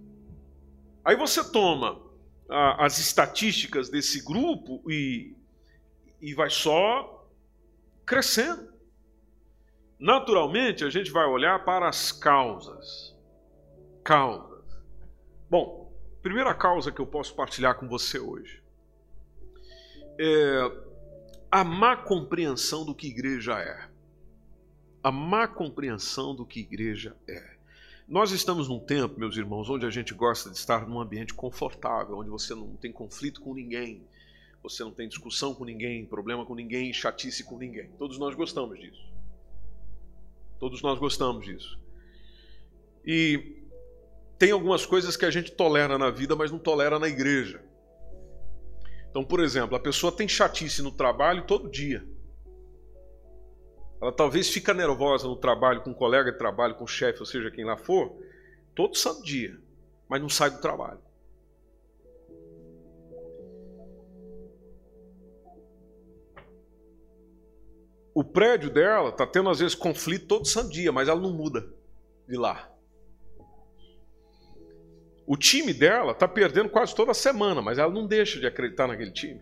Aí 1.05 1.17
você 1.17 1.43
toma 1.51 2.01
ah, 2.49 2.87
as 2.87 3.01
estatísticas 3.01 3.89
desse 3.89 4.25
grupo 4.25 4.81
e, 4.89 5.35
e 6.21 6.33
vai 6.35 6.51
só 6.51 7.29
crescendo. 8.07 8.73
Naturalmente, 9.99 10.85
a 10.85 10.91
gente 10.91 11.11
vai 11.11 11.27
olhar 11.27 11.65
para 11.65 11.89
as 11.89 12.13
causas. 12.13 13.13
Causas. 14.05 14.65
Bom, 15.51 15.93
primeira 16.23 16.55
causa 16.55 16.93
que 16.93 17.01
eu 17.01 17.07
posso 17.07 17.35
partilhar 17.35 17.75
com 17.75 17.89
você 17.89 18.21
hoje 18.21 18.63
é, 20.18 20.72
a 21.50 21.64
má 21.64 21.96
compreensão 21.96 22.85
do 22.85 22.94
que 22.94 23.07
igreja 23.07 23.59
é. 23.59 23.88
A 25.03 25.12
má 25.12 25.46
compreensão 25.46 26.35
do 26.35 26.46
que 26.46 26.61
igreja 26.61 27.16
é. 27.29 27.55
Nós 28.09 28.33
estamos 28.33 28.68
num 28.68 28.79
tempo, 28.79 29.18
meus 29.18 29.37
irmãos, 29.37 29.70
onde 29.70 29.87
a 29.87 29.90
gente 29.90 30.12
gosta 30.12 30.50
de 30.50 30.57
estar 30.57 30.87
num 30.87 31.00
ambiente 31.00 31.33
confortável, 31.33 32.18
onde 32.18 32.29
você 32.29 32.55
não 32.55 32.77
tem 32.77 32.92
conflito 32.92 33.40
com 33.40 33.55
ninguém, 33.55 34.03
você 34.62 34.83
não 34.83 34.90
tem 34.90 35.09
discussão 35.09 35.55
com 35.55 35.64
ninguém, 35.64 36.05
problema 36.05 36.44
com 36.44 36.55
ninguém, 36.55 36.92
chatice 36.92 37.44
com 37.44 37.59
ninguém. 37.59 37.88
Todos 37.98 38.18
nós 38.18 38.35
gostamos 38.35 38.79
disso. 38.79 39.03
Todos 40.59 40.83
nós 40.83 40.98
gostamos 40.98 41.44
disso. 41.44 41.79
E 43.07 43.62
tem 44.38 44.50
algumas 44.50 44.85
coisas 44.85 45.16
que 45.16 45.24
a 45.24 45.31
gente 45.31 45.53
tolera 45.53 45.98
na 45.98 46.11
vida, 46.11 46.35
mas 46.35 46.50
não 46.50 46.59
tolera 46.59 46.98
na 46.98 47.09
igreja. 47.09 47.62
Então, 49.14 49.22
por 49.22 49.38
exemplo, 49.38 49.77
a 49.77 49.81
pessoa 49.81 50.11
tem 50.11 50.27
chatice 50.27 50.83
no 50.83 50.90
trabalho 50.90 51.46
todo 51.46 51.70
dia. 51.70 52.05
Ela 54.03 54.11
talvez 54.11 54.48
fica 54.48 54.74
nervosa 54.74 55.29
no 55.29 55.37
trabalho 55.37 55.83
com 55.83 55.90
um 55.90 55.94
colega 55.94 56.33
de 56.33 56.37
trabalho, 56.37 56.74
com 56.74 56.83
o 56.83 56.88
chefe, 56.88 57.20
ou 57.20 57.24
seja, 57.24 57.48
quem 57.48 57.64
lá 57.64 57.77
for, 57.77 58.12
todo 58.74 58.96
santo 58.96 59.22
dia, 59.22 59.57
mas 60.09 60.20
não 60.20 60.29
sai 60.29 60.50
do 60.50 60.61
trabalho. 60.61 60.98
O 68.12 68.24
prédio 68.24 68.68
dela 68.68 69.11
está 69.11 69.24
tendo 69.24 69.48
às 69.48 69.61
vezes 69.61 69.77
conflito 69.77 70.27
todo 70.27 70.44
santo 70.44 70.70
dia, 70.70 70.90
mas 70.90 71.09
ela 71.09 71.20
não 71.20 71.33
muda 71.33 71.72
de 72.27 72.37
lá. 72.37 72.68
O 75.27 75.37
time 75.37 75.73
dela 75.73 76.13
está 76.13 76.29
perdendo 76.29 76.69
quase 76.69 76.95
toda 76.95 77.15
semana, 77.15 77.63
mas 77.63 77.79
ela 77.79 77.93
não 77.93 78.07
deixa 78.07 78.39
de 78.39 78.47
acreditar 78.47 78.87
naquele 78.87 79.11
time. 79.11 79.41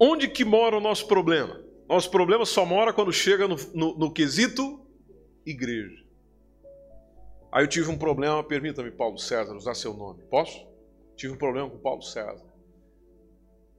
Onde 0.00 0.28
que 0.28 0.44
mora 0.44 0.76
o 0.76 0.80
nosso 0.80 1.06
problema? 1.06 1.62
Nosso 1.88 2.10
problema 2.10 2.46
só 2.46 2.64
mora 2.64 2.92
quando 2.92 3.12
chega 3.12 3.46
no, 3.46 3.56
no, 3.74 3.98
no 3.98 4.12
quesito 4.12 4.80
igreja. 5.44 6.02
Aí 7.52 7.64
eu 7.64 7.68
tive 7.68 7.90
um 7.90 7.98
problema, 7.98 8.42
permita-me, 8.42 8.90
Paulo 8.90 9.18
César, 9.18 9.54
usar 9.54 9.74
seu 9.74 9.92
nome. 9.92 10.22
Posso? 10.30 10.66
Tive 11.16 11.34
um 11.34 11.36
problema 11.36 11.68
com 11.68 11.78
Paulo 11.78 12.02
César. 12.02 12.46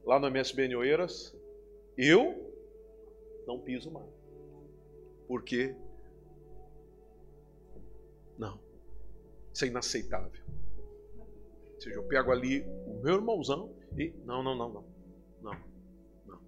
lá 0.06 0.20
no 0.20 0.28
MSBN 0.30 0.76
Oeiras, 0.76 1.36
eu 1.98 2.54
não 3.48 3.60
piso 3.60 3.92
mais. 3.92 4.10
Porque 5.28 5.76
não. 8.38 8.60
Isso 9.54 9.66
é 9.66 9.68
inaceitável. 9.68 10.42
Ou 11.76 11.82
seja, 11.82 11.96
eu 11.96 12.04
pego 12.04 12.32
ali 12.32 12.62
o 12.88 13.02
meu 13.04 13.16
irmãozão 13.16 13.76
e 13.98 14.14
não, 14.26 14.42
não, 14.42 14.56
não, 14.56 14.70
não. 14.70 14.86
Não. 15.42 15.58
Não. 16.26 16.40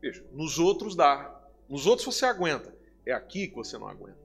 Veja, 0.00 0.24
nos 0.32 0.58
outros 0.58 0.96
dá. 0.96 1.40
Nos 1.68 1.86
outros 1.86 2.06
você 2.06 2.24
aguenta. 2.24 2.74
É 3.06 3.12
aqui 3.12 3.48
que 3.48 3.54
você 3.54 3.78
não 3.78 3.88
aguenta. 3.88 4.18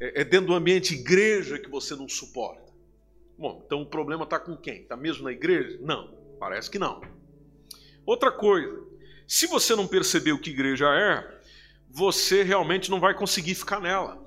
É, 0.00 0.20
é 0.20 0.24
dentro 0.24 0.48
do 0.48 0.54
ambiente 0.54 0.94
igreja 0.94 1.58
que 1.58 1.68
você 1.68 1.94
não 1.94 2.08
suporta. 2.08 2.72
Bom, 3.36 3.62
então 3.64 3.82
o 3.82 3.86
problema 3.86 4.24
está 4.24 4.38
com 4.40 4.56
quem? 4.56 4.82
Está 4.82 4.96
mesmo 4.96 5.24
na 5.24 5.32
igreja? 5.32 5.78
Não, 5.80 6.12
parece 6.38 6.70
que 6.70 6.78
não. 6.78 7.00
Outra 8.04 8.32
coisa, 8.32 8.84
se 9.26 9.46
você 9.46 9.76
não 9.76 9.86
perceber 9.86 10.32
o 10.32 10.40
que 10.40 10.50
igreja 10.50 10.86
é, 10.86 11.37
você 11.90 12.42
realmente 12.42 12.90
não 12.90 13.00
vai 13.00 13.14
conseguir 13.14 13.54
ficar 13.54 13.80
nela. 13.80 14.22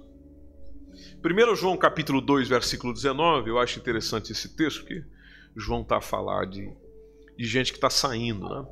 1 1.23 1.55
João 1.55 1.77
capítulo 1.77 2.19
2, 2.19 2.47
versículo 2.47 2.93
19, 2.93 3.49
eu 3.49 3.59
acho 3.59 3.79
interessante 3.79 4.31
esse 4.31 4.55
texto, 4.55 4.85
que 4.85 5.03
João 5.55 5.81
está 5.81 5.97
a 5.97 6.01
falar 6.01 6.45
de, 6.45 6.71
de 7.37 7.45
gente 7.45 7.71
que 7.71 7.77
está 7.77 7.89
saindo. 7.89 8.49
Né? 8.49 8.65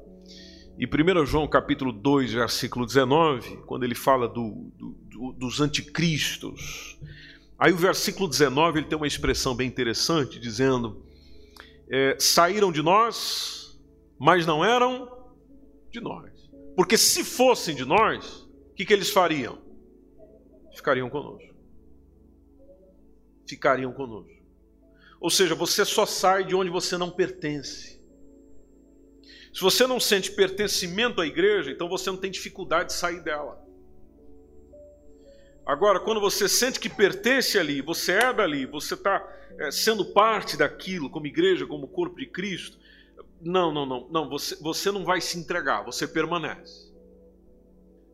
E 0.80 0.86
1 0.86 1.26
João 1.26 1.48
capítulo 1.48 1.92
2, 1.92 2.34
versículo 2.34 2.86
19, 2.86 3.58
quando 3.68 3.84
ele 3.84 3.94
fala 3.94 4.28
do, 4.28 4.72
do, 4.76 4.90
do, 5.10 5.34
dos 5.34 5.62
anticristos, 5.62 6.98
aí 7.58 7.72
o 7.72 7.78
versículo 7.78 8.28
19 8.28 8.80
ele 8.80 8.88
tem 8.88 8.98
uma 8.98 9.08
expressão 9.08 9.54
bem 9.56 9.68
interessante, 9.68 10.40
dizendo: 10.40 11.06
é, 11.90 12.18
saíram 12.20 12.72
de 12.72 12.82
nós, 12.82 13.80
mas 14.18 14.46
não 14.46 14.66
eram 14.66 15.12
de 15.92 16.00
nós. 16.00 16.32
Porque 16.76 16.98
se 16.98 17.24
fossem 17.24 17.76
de 17.76 17.86
nós, 17.86 18.49
que, 18.80 18.86
que 18.86 18.94
eles 18.94 19.10
fariam? 19.10 19.58
Ficariam 20.74 21.10
conosco. 21.10 21.54
Ficariam 23.46 23.92
conosco. 23.92 24.32
Ou 25.20 25.30
seja, 25.30 25.54
você 25.54 25.84
só 25.84 26.06
sai 26.06 26.46
de 26.46 26.56
onde 26.56 26.70
você 26.70 26.98
não 26.98 27.12
pertence. 27.12 28.02
Se 29.54 29.60
você 29.60 29.86
não 29.86 30.00
sente 30.00 30.32
pertencimento 30.32 31.20
à 31.20 31.28
igreja, 31.28 31.72
então 31.72 31.90
você 31.90 32.10
não 32.10 32.18
tem 32.18 32.32
dificuldade 32.32 32.90
de 32.90 32.94
sair 32.94 33.22
dela. 33.22 33.62
Agora, 35.66 36.00
quando 36.00 36.22
você 36.22 36.48
sente 36.48 36.80
que 36.80 36.88
pertence 36.88 37.60
ali, 37.60 37.82
você 37.82 38.14
é 38.14 38.34
dali, 38.34 38.66
você 38.66 38.94
está 38.94 39.22
é, 39.60 39.72
sendo 39.72 40.06
parte 40.14 40.56
daquilo, 40.56 41.10
como 41.10 41.28
igreja, 41.28 41.68
como 41.68 41.86
corpo 41.86 42.18
de 42.18 42.28
Cristo, 42.28 42.80
não, 43.42 43.74
não, 43.74 43.86
não, 43.86 44.10
não, 44.10 44.30
você, 44.30 44.56
você 44.56 44.90
não 44.90 45.04
vai 45.04 45.20
se 45.20 45.38
entregar, 45.38 45.84
você 45.84 46.08
permanece. 46.08 46.89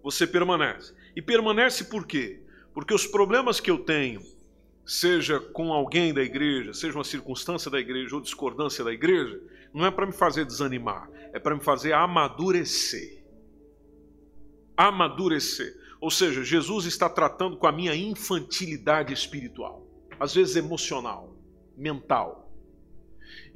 Você 0.05 0.27
permanece. 0.27 0.93
E 1.15 1.21
permanece 1.21 1.85
por 1.85 2.05
quê? 2.05 2.39
Porque 2.75 2.93
os 2.93 3.07
problemas 3.07 3.59
que 3.59 3.71
eu 3.71 3.79
tenho, 3.79 4.21
seja 4.85 5.39
com 5.39 5.73
alguém 5.73 6.13
da 6.13 6.21
igreja, 6.21 6.75
seja 6.75 6.95
uma 6.95 7.03
circunstância 7.03 7.71
da 7.71 7.79
igreja 7.79 8.13
ou 8.13 8.21
discordância 8.21 8.83
da 8.83 8.93
igreja, 8.93 9.41
não 9.73 9.83
é 9.83 9.89
para 9.89 10.05
me 10.05 10.13
fazer 10.13 10.45
desanimar, 10.45 11.09
é 11.33 11.39
para 11.39 11.55
me 11.55 11.59
fazer 11.61 11.93
amadurecer. 11.93 13.23
Amadurecer. 14.77 15.75
Ou 15.99 16.11
seja, 16.11 16.43
Jesus 16.43 16.85
está 16.85 17.09
tratando 17.09 17.57
com 17.57 17.65
a 17.65 17.71
minha 17.71 17.95
infantilidade 17.95 19.11
espiritual, 19.11 19.87
às 20.19 20.35
vezes 20.35 20.55
emocional, 20.55 21.35
mental. 21.75 22.44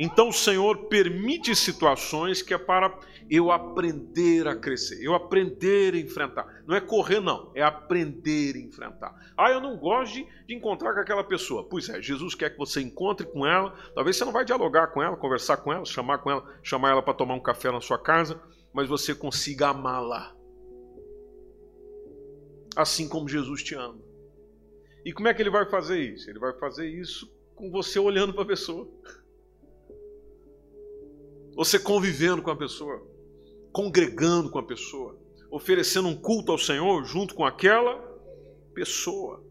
Então 0.01 0.29
o 0.29 0.33
Senhor 0.33 0.87
permite 0.87 1.53
situações 1.53 2.41
que 2.41 2.53
é 2.53 2.57
para 2.57 2.97
eu 3.29 3.51
aprender 3.51 4.47
a 4.47 4.55
crescer, 4.55 5.03
eu 5.03 5.13
aprender 5.13 5.93
a 5.93 5.97
enfrentar. 5.97 6.63
Não 6.65 6.73
é 6.73 6.79
correr, 6.79 7.19
não, 7.19 7.51
é 7.53 7.61
aprender 7.61 8.55
a 8.55 8.59
enfrentar. 8.59 9.33
Ah, 9.37 9.51
eu 9.51 9.59
não 9.59 9.75
gosto 9.75 10.13
de, 10.13 10.27
de, 10.47 10.55
encontrar 10.55 10.93
com 10.93 11.01
aquela 11.01 11.21
pessoa. 11.21 11.67
Pois 11.67 11.89
é, 11.89 12.01
Jesus 12.01 12.33
quer 12.33 12.51
que 12.51 12.57
você 12.57 12.79
encontre 12.79 13.27
com 13.27 13.45
ela. 13.45 13.75
Talvez 13.93 14.15
você 14.15 14.23
não 14.23 14.31
vai 14.31 14.45
dialogar 14.45 14.87
com 14.87 15.03
ela, 15.03 15.17
conversar 15.17 15.57
com 15.57 15.73
ela, 15.73 15.83
chamar 15.83 16.19
com 16.19 16.31
ela, 16.31 16.45
chamar 16.63 16.91
ela 16.91 17.01
para 17.03 17.13
tomar 17.13 17.33
um 17.33 17.41
café 17.41 17.69
na 17.69 17.81
sua 17.81 17.99
casa, 17.99 18.41
mas 18.71 18.87
você 18.87 19.13
consiga 19.13 19.67
amá-la. 19.67 20.33
Assim 22.73 23.09
como 23.09 23.27
Jesus 23.27 23.61
te 23.63 23.75
ama. 23.75 23.99
E 25.03 25.11
como 25.11 25.27
é 25.27 25.33
que 25.33 25.41
ele 25.41 25.49
vai 25.49 25.69
fazer 25.69 25.99
isso? 25.99 26.29
Ele 26.29 26.39
vai 26.39 26.57
fazer 26.57 26.87
isso 26.87 27.29
com 27.53 27.69
você 27.69 27.99
olhando 27.99 28.33
para 28.33 28.43
a 28.43 28.47
pessoa. 28.47 28.89
Você 31.59 31.77
convivendo 31.77 32.41
com 32.41 32.49
a 32.49 32.55
pessoa, 32.55 33.05
congregando 33.73 34.49
com 34.49 34.59
a 34.59 34.63
pessoa, 34.63 35.19
oferecendo 35.51 36.07
um 36.07 36.15
culto 36.15 36.53
ao 36.53 36.57
Senhor 36.57 37.03
junto 37.03 37.35
com 37.35 37.45
aquela 37.45 37.97
pessoa. 38.73 39.43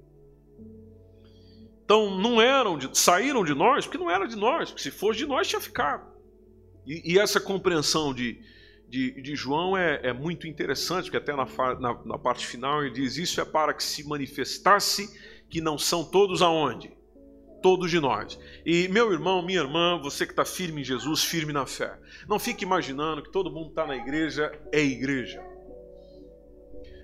Então 1.85 2.19
não 2.19 2.41
eram, 2.41 2.79
de, 2.79 2.89
saíram 2.99 3.45
de 3.45 3.53
nós, 3.53 3.85
porque 3.85 3.99
não 3.99 4.11
era 4.11 4.27
de 4.27 4.37
nós, 4.37 4.71
porque 4.71 4.85
se 4.85 4.91
fosse 4.91 5.19
de 5.19 5.27
nós 5.27 5.49
tinha 5.49 5.61
ficado. 5.61 6.11
E, 6.87 7.13
e 7.13 7.19
essa 7.19 7.39
compreensão 7.39 8.15
de, 8.15 8.41
de, 8.89 9.21
de 9.21 9.37
João 9.37 9.77
é, 9.77 10.01
é, 10.05 10.13
muito 10.15 10.47
interessante, 10.47 11.11
porque 11.11 11.19
até 11.19 11.37
na, 11.37 11.45
na, 11.79 12.05
na 12.07 12.19
parte 12.19 12.47
final 12.47 12.83
ele 12.83 12.95
diz: 12.95 13.19
Isso 13.19 13.39
é 13.39 13.45
para 13.45 13.75
que 13.75 13.85
se 13.85 14.09
manifestasse 14.09 15.15
que 15.51 15.61
não 15.61 15.77
são 15.77 16.03
todos 16.03 16.41
aonde? 16.41 16.91
Todos 17.63 17.91
de 17.91 18.01
nós. 18.01 18.39
E 18.65 18.89
meu 18.89 19.13
irmão, 19.13 19.43
minha 19.45 19.61
irmã, 19.61 20.01
você 20.03 20.27
que 20.27 20.33
está 20.33 20.45
firme 20.45 20.81
em 20.81 20.85
Jesus, 20.85 21.23
firme 21.23 21.53
na 21.53 21.67
fé. 21.67 21.99
Não 22.29 22.39
fique 22.39 22.65
imaginando 22.65 23.23
que 23.23 23.31
todo 23.31 23.51
mundo 23.51 23.71
está 23.71 23.87
na 23.87 23.97
igreja 23.97 24.53
é 24.73 24.81
igreja. 24.81 25.43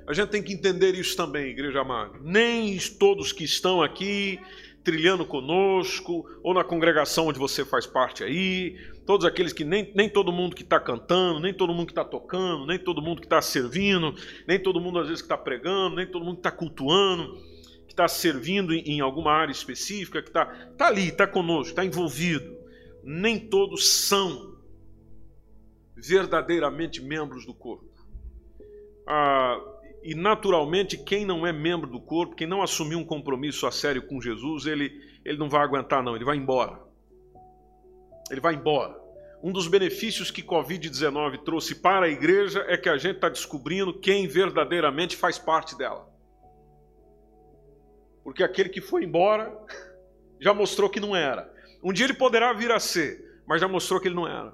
A 0.07 0.13
gente 0.13 0.29
tem 0.29 0.43
que 0.43 0.53
entender 0.53 0.95
isso 0.95 1.17
também, 1.17 1.51
igreja 1.51 1.81
amada. 1.81 2.19
Nem 2.21 2.79
todos 2.99 3.33
que 3.33 3.45
estão 3.45 3.83
aqui 3.83 4.39
trilhando 4.85 5.25
conosco, 5.25 6.27
ou 6.43 6.53
na 6.53 6.63
congregação 6.63 7.29
onde 7.29 7.39
você 7.39 7.65
faz 7.65 7.87
parte 7.87 8.23
aí, 8.23 8.77
todos 9.07 9.25
aqueles 9.25 9.55
que 9.55 9.65
nem, 9.65 9.91
nem 9.95 10.11
todo 10.11 10.31
mundo 10.31 10.55
que 10.55 10.63
está 10.63 10.79
cantando, 10.79 11.41
nem 11.41 11.55
todo 11.55 11.73
mundo 11.73 11.87
que 11.87 11.93
está 11.93 12.05
tocando, 12.05 12.67
nem 12.67 12.79
todo 12.79 13.01
mundo 13.01 13.23
que 13.23 13.27
está 13.27 13.41
servindo, 13.41 14.15
nem 14.47 14.63
todo 14.63 14.79
mundo 14.79 14.99
às 14.99 15.07
vezes 15.07 15.23
que 15.23 15.27
está 15.27 15.39
pregando, 15.39 15.97
nem 15.97 16.07
todo 16.07 16.23
mundo 16.23 16.35
que 16.35 16.41
está 16.41 16.51
cultuando 16.51 17.54
está 17.95 18.09
servindo 18.09 18.75
em 18.75 19.01
alguma 19.01 19.33
área 19.33 19.53
específica, 19.53 20.21
que 20.21 20.29
está 20.29 20.47
tá 20.77 20.89
ali, 20.89 21.09
está 21.09 21.27
conosco, 21.27 21.71
está 21.71 21.85
envolvido. 21.85 22.55
Nem 23.03 23.39
todos 23.39 23.89
são 23.89 24.57
verdadeiramente 25.97 27.01
membros 27.01 27.47
do 27.47 27.55
corpo. 27.55 27.89
Ah, 29.07 29.61
e 30.03 30.15
naturalmente, 30.15 30.99
quem 30.99 31.25
não 31.25 31.47
é 31.47 31.53
membro 31.53 31.89
do 31.89 32.01
corpo, 32.01 32.35
quem 32.35 32.47
não 32.47 32.63
assumiu 32.63 32.99
um 32.99 33.05
compromisso 33.05 33.67
a 33.67 33.71
sério 33.71 34.07
com 34.07 34.21
Jesus, 34.21 34.67
ele, 34.67 35.01
ele 35.25 35.39
não 35.39 35.49
vai 35.49 35.63
aguentar, 35.63 36.03
não, 36.03 36.17
ele 36.17 36.25
vai 36.25 36.37
embora. 36.37 36.81
Ele 38.31 38.41
vai 38.41 38.55
embora. 38.55 38.99
Um 39.43 39.53
dos 39.53 39.69
benefícios 39.69 40.31
que 40.31 40.43
Covid-19 40.43 41.45
trouxe 41.45 41.75
para 41.75 42.07
a 42.07 42.09
igreja 42.09 42.65
é 42.67 42.77
que 42.77 42.89
a 42.89 42.97
gente 42.97 43.17
está 43.17 43.29
descobrindo 43.29 43.99
quem 43.99 44.27
verdadeiramente 44.27 45.17
faz 45.17 45.39
parte 45.39 45.77
dela. 45.77 46.14
Porque 48.25 48.43
aquele 48.43 48.71
que 48.71 48.81
foi 48.81 49.05
embora 49.05 49.57
já 50.41 50.53
mostrou 50.53 50.89
que 50.91 50.99
não 50.99 51.15
era. 51.15 51.53
Um 51.83 51.93
dia 51.93 52.07
ele 52.07 52.15
poderá 52.15 52.53
vir 52.55 52.73
a 52.73 52.81
ser, 52.81 53.43
mas 53.47 53.61
já 53.61 53.69
mostrou 53.69 54.01
que 54.01 54.09
ele 54.09 54.15
não 54.15 54.27
era. 54.27 54.53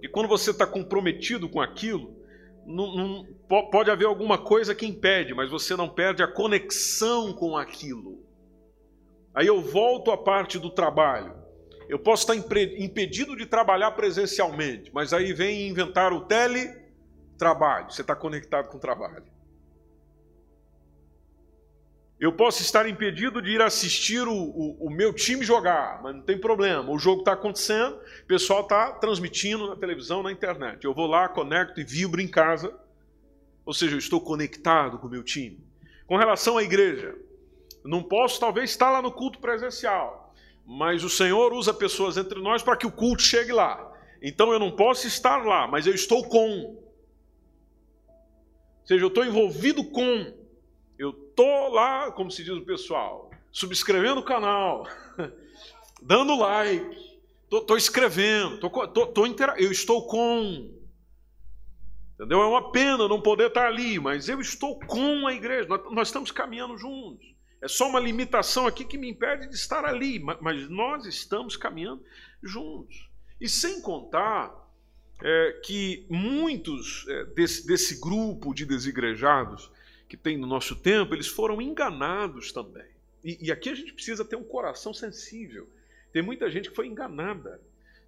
E 0.00 0.08
quando 0.08 0.28
você 0.28 0.52
está 0.52 0.66
comprometido 0.66 1.48
com 1.48 1.60
aquilo, 1.60 2.16
não, 2.64 2.94
não, 2.94 3.26
pode 3.70 3.90
haver 3.90 4.06
alguma 4.06 4.38
coisa 4.38 4.74
que 4.74 4.86
impede, 4.86 5.34
mas 5.34 5.50
você 5.50 5.76
não 5.76 5.88
perde 5.88 6.22
a 6.22 6.28
conexão 6.28 7.32
com 7.32 7.56
aquilo. 7.56 8.22
Aí 9.34 9.46
eu 9.46 9.60
volto 9.60 10.10
à 10.10 10.16
parte 10.16 10.58
do 10.58 10.70
trabalho. 10.70 11.34
Eu 11.88 11.98
posso 11.98 12.30
estar 12.30 12.56
impedido 12.78 13.36
de 13.36 13.44
trabalhar 13.44 13.90
presencialmente, 13.90 14.90
mas 14.94 15.12
aí 15.12 15.32
vem 15.32 15.68
inventar 15.68 16.12
o 16.12 16.22
teletrabalho. 16.22 17.90
Você 17.90 18.00
está 18.00 18.14
conectado 18.14 18.68
com 18.68 18.78
o 18.78 18.80
trabalho. 18.80 19.33
Eu 22.18 22.32
posso 22.32 22.62
estar 22.62 22.88
impedido 22.88 23.42
de 23.42 23.50
ir 23.50 23.60
assistir 23.60 24.26
o, 24.26 24.32
o, 24.32 24.86
o 24.86 24.90
meu 24.90 25.12
time 25.12 25.44
jogar, 25.44 26.00
mas 26.02 26.14
não 26.14 26.22
tem 26.22 26.38
problema. 26.38 26.90
O 26.90 26.98
jogo 26.98 27.20
está 27.20 27.32
acontecendo, 27.32 27.96
o 28.22 28.26
pessoal 28.26 28.62
está 28.62 28.92
transmitindo 28.92 29.68
na 29.68 29.76
televisão, 29.76 30.22
na 30.22 30.30
internet. 30.30 30.84
Eu 30.84 30.94
vou 30.94 31.06
lá, 31.06 31.28
conecto 31.28 31.80
e 31.80 31.84
vibro 31.84 32.20
em 32.20 32.28
casa. 32.28 32.72
Ou 33.66 33.74
seja, 33.74 33.94
eu 33.94 33.98
estou 33.98 34.20
conectado 34.20 34.98
com 34.98 35.08
o 35.08 35.10
meu 35.10 35.24
time. 35.24 35.58
Com 36.06 36.16
relação 36.16 36.56
à 36.56 36.62
igreja, 36.62 37.16
não 37.84 38.02
posso 38.02 38.38
talvez 38.38 38.70
estar 38.70 38.90
lá 38.90 39.02
no 39.02 39.10
culto 39.10 39.38
presencial, 39.40 40.34
mas 40.64 41.02
o 41.02 41.10
Senhor 41.10 41.52
usa 41.52 41.74
pessoas 41.74 42.16
entre 42.16 42.40
nós 42.40 42.62
para 42.62 42.76
que 42.76 42.86
o 42.86 42.92
culto 42.92 43.22
chegue 43.22 43.52
lá. 43.52 43.92
Então 44.22 44.52
eu 44.52 44.58
não 44.58 44.70
posso 44.70 45.06
estar 45.06 45.44
lá, 45.44 45.66
mas 45.66 45.86
eu 45.86 45.94
estou 45.94 46.26
com. 46.28 46.78
Ou 48.08 48.86
seja, 48.86 49.04
eu 49.04 49.08
estou 49.08 49.24
envolvido 49.24 49.84
com 49.84 50.43
eu 50.98 51.12
tô 51.12 51.68
lá, 51.68 52.10
como 52.12 52.30
se 52.30 52.44
diz 52.44 52.54
o 52.54 52.64
pessoal, 52.64 53.30
subscrevendo 53.50 54.20
o 54.20 54.24
canal, 54.24 54.86
dando 56.02 56.36
like, 56.38 57.04
Estou 57.60 57.76
escrevendo, 57.76 58.58
tô, 58.58 58.88
tô, 58.88 59.06
tô 59.06 59.26
intera... 59.26 59.54
eu 59.58 59.70
estou 59.70 60.06
com. 60.06 60.72
Entendeu? 62.14 62.40
É 62.40 62.46
uma 62.46 62.72
pena 62.72 63.08
não 63.08 63.20
poder 63.20 63.48
estar 63.48 63.66
ali, 63.66 63.98
mas 63.98 64.28
eu 64.28 64.40
estou 64.40 64.78
com 64.80 65.26
a 65.26 65.32
igreja, 65.32 65.68
nós, 65.68 65.92
nós 65.92 66.08
estamos 66.08 66.30
caminhando 66.30 66.76
juntos. 66.76 67.34
É 67.60 67.68
só 67.68 67.88
uma 67.88 68.00
limitação 68.00 68.66
aqui 68.66 68.84
que 68.84 68.98
me 68.98 69.10
impede 69.10 69.48
de 69.48 69.54
estar 69.54 69.84
ali, 69.84 70.18
mas 70.18 70.68
nós 70.68 71.06
estamos 71.06 71.56
caminhando 71.56 72.04
juntos. 72.42 73.08
E 73.40 73.48
sem 73.48 73.80
contar 73.80 74.52
é, 75.22 75.60
que 75.64 76.06
muitos 76.10 77.06
é, 77.08 77.24
desse, 77.26 77.66
desse 77.66 78.00
grupo 78.00 78.52
de 78.52 78.66
desigrejados 78.66 79.70
que 80.14 80.22
tem 80.22 80.38
no 80.38 80.46
nosso 80.46 80.76
tempo, 80.76 81.12
eles 81.12 81.26
foram 81.26 81.60
enganados 81.60 82.52
também. 82.52 82.86
E, 83.24 83.46
e 83.46 83.52
aqui 83.52 83.68
a 83.68 83.74
gente 83.74 83.92
precisa 83.92 84.24
ter 84.24 84.36
um 84.36 84.44
coração 84.44 84.94
sensível. 84.94 85.68
Tem 86.12 86.22
muita 86.22 86.48
gente 86.48 86.70
que 86.70 86.76
foi 86.76 86.86
enganada. 86.86 87.60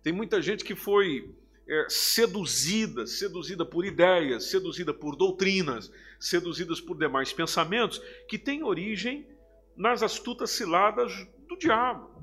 Tem 0.05 0.13
muita 0.13 0.41
gente 0.41 0.65
que 0.65 0.77
foi 0.77 1.35
é, 1.69 1.87
seduzida, 1.89 3.09
seduzida 3.09 3.67
por 3.67 3.85
ideias, 3.85 4.45
seduzida 4.45 4.95
por 4.95 5.17
doutrinas, 5.17 5.91
seduzidas 6.21 6.81
por 6.81 6.97
demais 6.97 7.33
pensamentos, 7.33 8.01
que 8.29 8.39
têm 8.39 8.63
origem 8.63 9.27
nas 9.77 10.01
astutas 10.01 10.51
ciladas 10.51 11.13
do 11.49 11.59
diabo. 11.59 12.23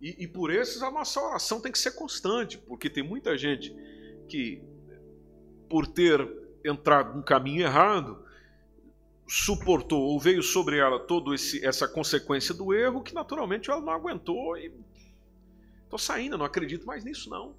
E, 0.00 0.24
e, 0.24 0.26
por 0.26 0.50
esses 0.50 0.82
a 0.82 0.90
nossa 0.90 1.20
oração 1.20 1.60
tem 1.60 1.70
que 1.70 1.78
ser 1.78 1.92
constante, 1.92 2.58
porque 2.58 2.90
tem 2.90 3.02
muita 3.04 3.38
gente 3.38 3.72
que, 4.28 4.60
por 5.70 5.86
ter 5.86 6.28
entrado 6.64 7.14
num 7.14 7.22
caminho 7.22 7.62
errado, 7.62 8.23
suportou 9.26 10.02
ou 10.02 10.20
veio 10.20 10.42
sobre 10.42 10.78
ela 10.78 10.98
toda 10.98 11.34
essa 11.62 11.88
consequência 11.88 12.54
do 12.54 12.74
erro 12.74 13.02
que 13.02 13.14
naturalmente 13.14 13.70
ela 13.70 13.80
não 13.80 13.92
aguentou 13.92 14.56
e 14.56 14.72
estou 15.84 15.98
saindo, 15.98 16.36
não 16.36 16.44
acredito 16.44 16.86
mais 16.86 17.04
nisso 17.04 17.30
não. 17.30 17.54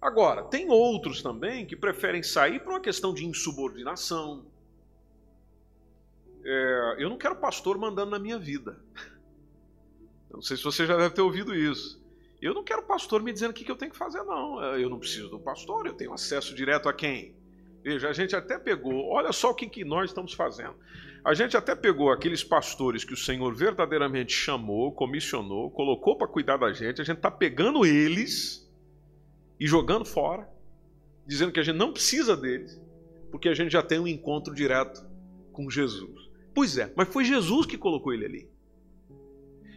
Agora, 0.00 0.44
tem 0.44 0.68
outros 0.68 1.22
também 1.22 1.64
que 1.64 1.74
preferem 1.74 2.22
sair 2.22 2.60
por 2.60 2.70
uma 2.70 2.80
questão 2.80 3.14
de 3.14 3.24
insubordinação. 3.24 4.44
É, 6.44 6.96
eu 6.98 7.08
não 7.08 7.18
quero 7.18 7.36
pastor 7.36 7.78
mandando 7.78 8.10
na 8.10 8.18
minha 8.18 8.38
vida. 8.38 8.78
Não 10.28 10.42
sei 10.42 10.56
se 10.56 10.64
você 10.64 10.84
já 10.84 10.96
deve 10.98 11.14
ter 11.14 11.22
ouvido 11.22 11.54
isso. 11.54 11.98
Eu 12.42 12.52
não 12.52 12.62
quero 12.62 12.82
pastor 12.82 13.22
me 13.22 13.32
dizendo 13.32 13.52
o 13.52 13.54
que 13.54 13.70
eu 13.70 13.76
tenho 13.76 13.90
que 13.90 13.96
fazer, 13.96 14.22
não. 14.22 14.62
É, 14.62 14.82
eu 14.82 14.90
não 14.90 14.98
preciso 14.98 15.30
do 15.30 15.38
pastor, 15.38 15.86
eu 15.86 15.94
tenho 15.94 16.12
acesso 16.12 16.54
direto 16.54 16.90
a 16.90 16.92
quem? 16.92 17.34
Veja, 17.86 18.08
a 18.08 18.12
gente 18.12 18.34
até 18.34 18.58
pegou, 18.58 19.10
olha 19.10 19.30
só 19.30 19.52
o 19.52 19.54
que, 19.54 19.68
que 19.68 19.84
nós 19.84 20.10
estamos 20.10 20.34
fazendo. 20.34 20.74
A 21.24 21.32
gente 21.34 21.56
até 21.56 21.72
pegou 21.72 22.10
aqueles 22.10 22.42
pastores 22.42 23.04
que 23.04 23.14
o 23.14 23.16
Senhor 23.16 23.54
verdadeiramente 23.54 24.32
chamou, 24.32 24.90
comissionou, 24.90 25.70
colocou 25.70 26.18
para 26.18 26.26
cuidar 26.26 26.56
da 26.56 26.72
gente, 26.72 27.00
a 27.00 27.04
gente 27.04 27.18
está 27.18 27.30
pegando 27.30 27.86
eles 27.86 28.68
e 29.60 29.68
jogando 29.68 30.04
fora, 30.04 30.48
dizendo 31.24 31.52
que 31.52 31.60
a 31.60 31.62
gente 31.62 31.76
não 31.76 31.92
precisa 31.92 32.36
deles, 32.36 32.76
porque 33.30 33.48
a 33.48 33.54
gente 33.54 33.70
já 33.70 33.84
tem 33.84 34.00
um 34.00 34.08
encontro 34.08 34.52
direto 34.52 35.08
com 35.52 35.70
Jesus. 35.70 36.28
Pois 36.52 36.76
é, 36.76 36.92
mas 36.96 37.06
foi 37.06 37.24
Jesus 37.24 37.66
que 37.66 37.78
colocou 37.78 38.12
ele 38.12 38.24
ali. 38.24 38.50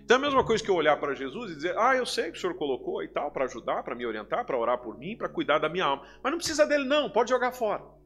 Então 0.03 0.15
é 0.15 0.19
a 0.19 0.23
mesma 0.23 0.43
coisa 0.43 0.63
que 0.63 0.71
eu 0.71 0.75
olhar 0.75 0.99
para 0.99 1.13
Jesus 1.13 1.51
e 1.51 1.55
dizer: 1.55 1.77
Ah, 1.77 1.95
eu 1.95 2.07
sei 2.07 2.31
que 2.31 2.39
o 2.39 2.41
Senhor 2.41 2.55
colocou 2.55 3.03
e 3.03 3.07
tal, 3.07 3.29
para 3.29 3.45
ajudar, 3.45 3.83
para 3.83 3.93
me 3.93 4.03
orientar, 4.03 4.47
para 4.47 4.57
orar 4.57 4.79
por 4.79 4.97
mim, 4.97 5.15
para 5.15 5.29
cuidar 5.29 5.59
da 5.59 5.69
minha 5.69 5.85
alma. 5.85 6.03
Mas 6.23 6.31
não 6.31 6.39
precisa 6.39 6.65
dele, 6.65 6.85
não, 6.85 7.11
pode 7.11 7.29
jogar 7.29 7.51
fora. 7.51 7.98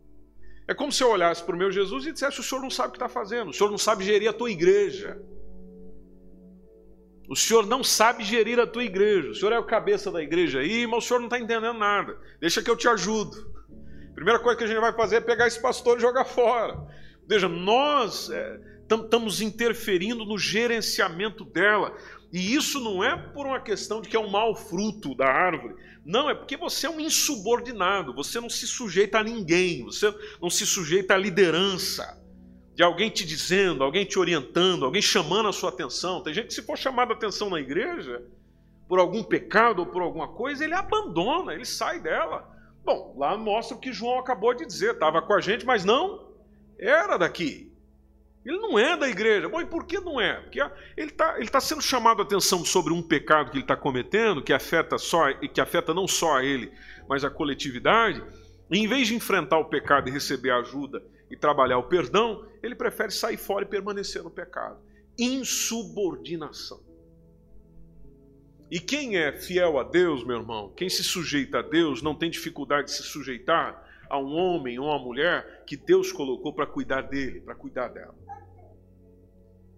É 0.67 0.73
como 0.73 0.91
se 0.91 1.03
eu 1.03 1.09
olhasse 1.09 1.43
para 1.43 1.55
o 1.55 1.57
meu 1.57 1.71
Jesus 1.71 2.05
e 2.05 2.11
dissesse: 2.11 2.39
O 2.39 2.43
Senhor 2.43 2.61
não 2.61 2.69
sabe 2.69 2.89
o 2.89 2.91
que 2.91 2.97
está 2.97 3.09
fazendo, 3.09 3.49
o 3.49 3.53
Senhor 3.53 3.69
não 3.69 3.77
sabe 3.77 4.03
gerir 4.03 4.29
a 4.29 4.33
tua 4.33 4.49
igreja. 4.49 5.21
O 7.29 7.35
Senhor 7.35 7.65
não 7.65 7.83
sabe 7.83 8.23
gerir 8.23 8.59
a 8.59 8.67
tua 8.67 8.83
igreja. 8.83 9.29
O 9.29 9.35
Senhor 9.35 9.53
é 9.53 9.59
o 9.59 9.65
cabeça 9.65 10.11
da 10.11 10.21
igreja 10.21 10.59
aí, 10.59 10.85
mas 10.85 11.03
o 11.03 11.07
Senhor 11.07 11.19
não 11.19 11.27
está 11.27 11.39
entendendo 11.39 11.73
nada. 11.73 12.17
Deixa 12.39 12.61
que 12.61 12.69
eu 12.69 12.75
te 12.75 12.87
ajudo. 12.87 13.51
Primeira 14.13 14.39
coisa 14.39 14.57
que 14.57 14.63
a 14.65 14.67
gente 14.67 14.79
vai 14.79 14.93
fazer 14.93 15.17
é 15.17 15.21
pegar 15.21 15.47
esse 15.47 15.61
pastor 15.61 15.97
e 15.97 16.01
jogar 16.01 16.25
fora. 16.25 16.77
Veja, 17.27 17.47
nós. 17.47 18.29
É, 18.29 18.59
estamos 19.01 19.41
interferindo 19.41 20.25
no 20.25 20.37
gerenciamento 20.37 21.43
dela. 21.45 21.95
E 22.33 22.55
isso 22.55 22.79
não 22.79 23.03
é 23.03 23.15
por 23.15 23.45
uma 23.45 23.59
questão 23.59 24.01
de 24.01 24.09
que 24.09 24.17
é 24.17 24.19
um 24.19 24.31
mau 24.31 24.55
fruto 24.55 25.13
da 25.13 25.27
árvore. 25.27 25.75
Não, 26.03 26.27
é 26.27 26.33
porque 26.33 26.57
você 26.57 26.87
é 26.87 26.89
um 26.89 26.99
insubordinado, 26.99 28.11
você 28.11 28.41
não 28.41 28.49
se 28.49 28.65
sujeita 28.65 29.19
a 29.19 29.23
ninguém, 29.23 29.85
você 29.85 30.11
não 30.41 30.49
se 30.49 30.65
sujeita 30.65 31.13
à 31.13 31.17
liderança 31.17 32.19
de 32.73 32.81
alguém 32.81 33.11
te 33.11 33.23
dizendo, 33.23 33.83
alguém 33.83 34.03
te 34.03 34.17
orientando, 34.17 34.83
alguém 34.83 35.01
chamando 35.01 35.47
a 35.47 35.53
sua 35.53 35.69
atenção. 35.69 36.23
Tem 36.23 36.33
gente 36.33 36.47
que, 36.47 36.55
se 36.55 36.63
for 36.63 36.75
chamada 36.75 37.13
a 37.13 37.15
atenção 37.15 37.51
na 37.51 37.59
igreja, 37.59 38.25
por 38.87 38.97
algum 38.97 39.23
pecado 39.23 39.79
ou 39.79 39.85
por 39.85 40.01
alguma 40.01 40.27
coisa, 40.27 40.63
ele 40.63 40.73
abandona, 40.73 41.53
ele 41.53 41.65
sai 41.65 41.99
dela. 41.99 42.49
Bom, 42.83 43.13
lá 43.15 43.37
mostra 43.37 43.77
o 43.77 43.79
que 43.79 43.93
João 43.93 44.17
acabou 44.17 44.55
de 44.55 44.65
dizer: 44.65 44.93
estava 44.93 45.21
com 45.21 45.33
a 45.33 45.39
gente, 45.39 45.67
mas 45.67 45.85
não 45.85 46.33
era 46.79 47.15
daqui. 47.15 47.72
Ele 48.45 48.57
não 48.57 48.77
é 48.77 48.97
da 48.97 49.07
igreja. 49.07 49.47
Bom, 49.47 49.61
e 49.61 49.65
por 49.65 49.85
que 49.85 49.99
não 49.99 50.19
é? 50.19 50.41
Porque 50.41 50.59
ele 50.97 51.11
está 51.11 51.39
ele 51.39 51.47
tá 51.47 51.61
sendo 51.61 51.81
chamado 51.81 52.21
a 52.21 52.25
atenção 52.25 52.65
sobre 52.65 52.93
um 52.93 53.01
pecado 53.01 53.51
que 53.51 53.57
ele 53.57 53.63
está 53.63 53.75
cometendo, 53.75 54.43
que 54.43 54.51
afeta, 54.51 54.97
só, 54.97 55.31
que 55.33 55.61
afeta 55.61 55.93
não 55.93 56.07
só 56.07 56.37
a 56.37 56.43
ele, 56.43 56.71
mas 57.07 57.23
a 57.23 57.29
coletividade. 57.29 58.21
E 58.69 58.77
em 58.77 58.87
vez 58.87 59.07
de 59.07 59.15
enfrentar 59.15 59.59
o 59.59 59.65
pecado 59.65 60.09
e 60.09 60.11
receber 60.11 60.51
ajuda 60.51 61.01
e 61.29 61.37
trabalhar 61.37 61.77
o 61.77 61.83
perdão, 61.83 62.45
ele 62.61 62.75
prefere 62.75 63.11
sair 63.11 63.37
fora 63.37 63.63
e 63.63 63.67
permanecer 63.67 64.21
no 64.21 64.29
pecado. 64.29 64.77
Insubordinação. 65.17 66.81
E 68.69 68.79
quem 68.79 69.17
é 69.17 69.31
fiel 69.31 69.77
a 69.79 69.83
Deus, 69.83 70.25
meu 70.25 70.37
irmão, 70.37 70.73
quem 70.75 70.89
se 70.89 71.03
sujeita 71.03 71.59
a 71.59 71.61
Deus, 71.61 72.01
não 72.01 72.15
tem 72.15 72.29
dificuldade 72.29 72.87
de 72.87 72.93
se 72.93 73.03
sujeitar 73.03 73.87
a 74.09 74.17
um 74.17 74.33
homem 74.33 74.79
ou 74.79 74.87
uma 74.87 74.99
mulher 74.99 75.63
que 75.65 75.77
Deus 75.77 76.11
colocou 76.11 76.53
para 76.53 76.65
cuidar 76.65 77.01
dele, 77.03 77.41
para 77.41 77.55
cuidar 77.55 77.89
dela. 77.89 78.15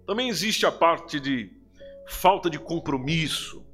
Também 0.06 0.30
existe 0.30 0.66
a 0.66 0.72
parte 0.72 1.20
de 1.20 1.52
falta 2.08 2.50
de 2.50 2.60
compromisso. 2.60 3.66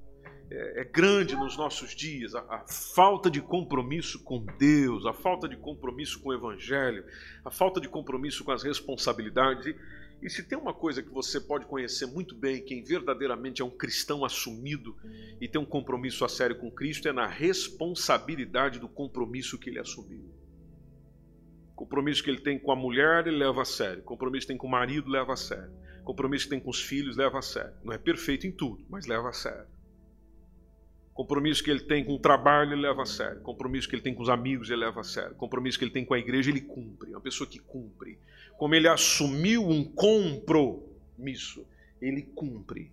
É, 0.49 0.81
é 0.81 0.83
grande 0.83 1.35
nos 1.35 1.57
nossos 1.57 1.95
dias 1.95 2.35
a, 2.35 2.39
a 2.49 2.65
falta 2.67 3.29
de 3.29 3.41
compromisso 3.41 4.23
com 4.23 4.45
Deus, 4.57 5.05
a 5.05 5.13
falta 5.13 5.47
de 5.47 5.57
compromisso 5.57 6.21
com 6.21 6.29
o 6.29 6.33
Evangelho, 6.33 7.05
a 7.43 7.51
falta 7.51 7.79
de 7.81 7.89
compromisso 7.89 8.43
com 8.43 8.51
as 8.51 8.63
responsabilidades. 8.63 9.67
E, 9.67 9.75
e 10.21 10.29
se 10.29 10.43
tem 10.43 10.57
uma 10.57 10.73
coisa 10.73 11.01
que 11.01 11.09
você 11.09 11.39
pode 11.39 11.65
conhecer 11.65 12.05
muito 12.05 12.35
bem, 12.35 12.63
quem 12.63 12.83
verdadeiramente 12.83 13.61
é 13.61 13.65
um 13.65 13.69
cristão 13.69 14.23
assumido 14.23 14.95
e 15.39 15.47
tem 15.47 15.59
um 15.59 15.65
compromisso 15.65 16.23
a 16.23 16.29
sério 16.29 16.57
com 16.57 16.71
Cristo, 16.71 17.07
é 17.07 17.13
na 17.13 17.27
responsabilidade 17.27 18.79
do 18.79 18.87
compromisso 18.87 19.57
que 19.57 19.69
ele 19.69 19.79
assumiu. 19.79 20.31
Compromisso 21.75 22.23
que 22.23 22.29
ele 22.29 22.41
tem 22.41 22.59
com 22.59 22.71
a 22.71 22.75
mulher, 22.75 23.25
ele 23.25 23.37
leva 23.37 23.63
a 23.63 23.65
sério. 23.65 24.03
Compromisso 24.03 24.45
que 24.45 24.53
tem 24.53 24.57
com 24.57 24.67
o 24.67 24.71
marido, 24.71 25.09
leva 25.09 25.33
a 25.33 25.37
sério. 25.37 25.71
Compromisso 26.03 26.45
que 26.45 26.49
tem 26.49 26.59
com 26.59 26.69
os 26.69 26.81
filhos, 26.81 27.15
leva 27.15 27.39
a 27.39 27.41
sério. 27.41 27.73
Não 27.83 27.93
é 27.93 27.97
perfeito 27.97 28.47
em 28.47 28.51
tudo, 28.51 28.83
mas 28.89 29.05
leva 29.05 29.29
a 29.29 29.33
sério. 29.33 29.65
Compromisso 31.13 31.63
que 31.63 31.69
ele 31.69 31.81
tem 31.81 32.03
com 32.03 32.15
o 32.15 32.19
trabalho, 32.19 32.73
ele 32.73 32.81
leva 32.81 33.03
a 33.03 33.05
sério. 33.05 33.41
Compromisso 33.41 33.87
que 33.87 33.95
ele 33.95 34.01
tem 34.01 34.13
com 34.13 34.23
os 34.23 34.29
amigos, 34.29 34.69
ele 34.69 34.81
leva 34.81 35.01
a 35.01 35.03
sério. 35.03 35.35
Compromisso 35.35 35.77
que 35.77 35.85
ele 35.85 35.91
tem 35.91 36.05
com 36.05 36.13
a 36.13 36.19
igreja, 36.19 36.49
ele 36.49 36.61
cumpre. 36.61 37.11
É 37.11 37.15
uma 37.15 37.21
pessoa 37.21 37.47
que 37.47 37.59
cumpre. 37.59 38.17
Como 38.57 38.73
ele 38.73 38.87
assumiu 38.87 39.67
um 39.67 39.83
compromisso, 39.83 41.65
ele 42.01 42.21
cumpre. 42.21 42.91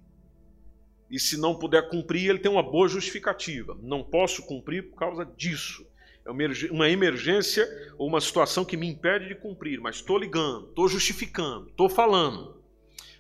E 1.10 1.18
se 1.18 1.38
não 1.38 1.54
puder 1.54 1.88
cumprir, 1.88 2.28
ele 2.28 2.38
tem 2.38 2.50
uma 2.50 2.62
boa 2.62 2.88
justificativa. 2.88 3.78
Não 3.80 4.02
posso 4.02 4.42
cumprir 4.44 4.90
por 4.90 4.96
causa 4.96 5.24
disso. 5.24 5.86
É 6.26 6.30
uma 6.70 6.90
emergência 6.90 7.66
ou 7.96 8.06
uma 8.06 8.20
situação 8.20 8.62
que 8.62 8.76
me 8.76 8.86
impede 8.86 9.28
de 9.28 9.34
cumprir, 9.34 9.80
mas 9.80 9.96
estou 9.96 10.18
ligando, 10.18 10.68
estou 10.68 10.86
justificando, 10.86 11.68
estou 11.68 11.88
falando. 11.88 12.57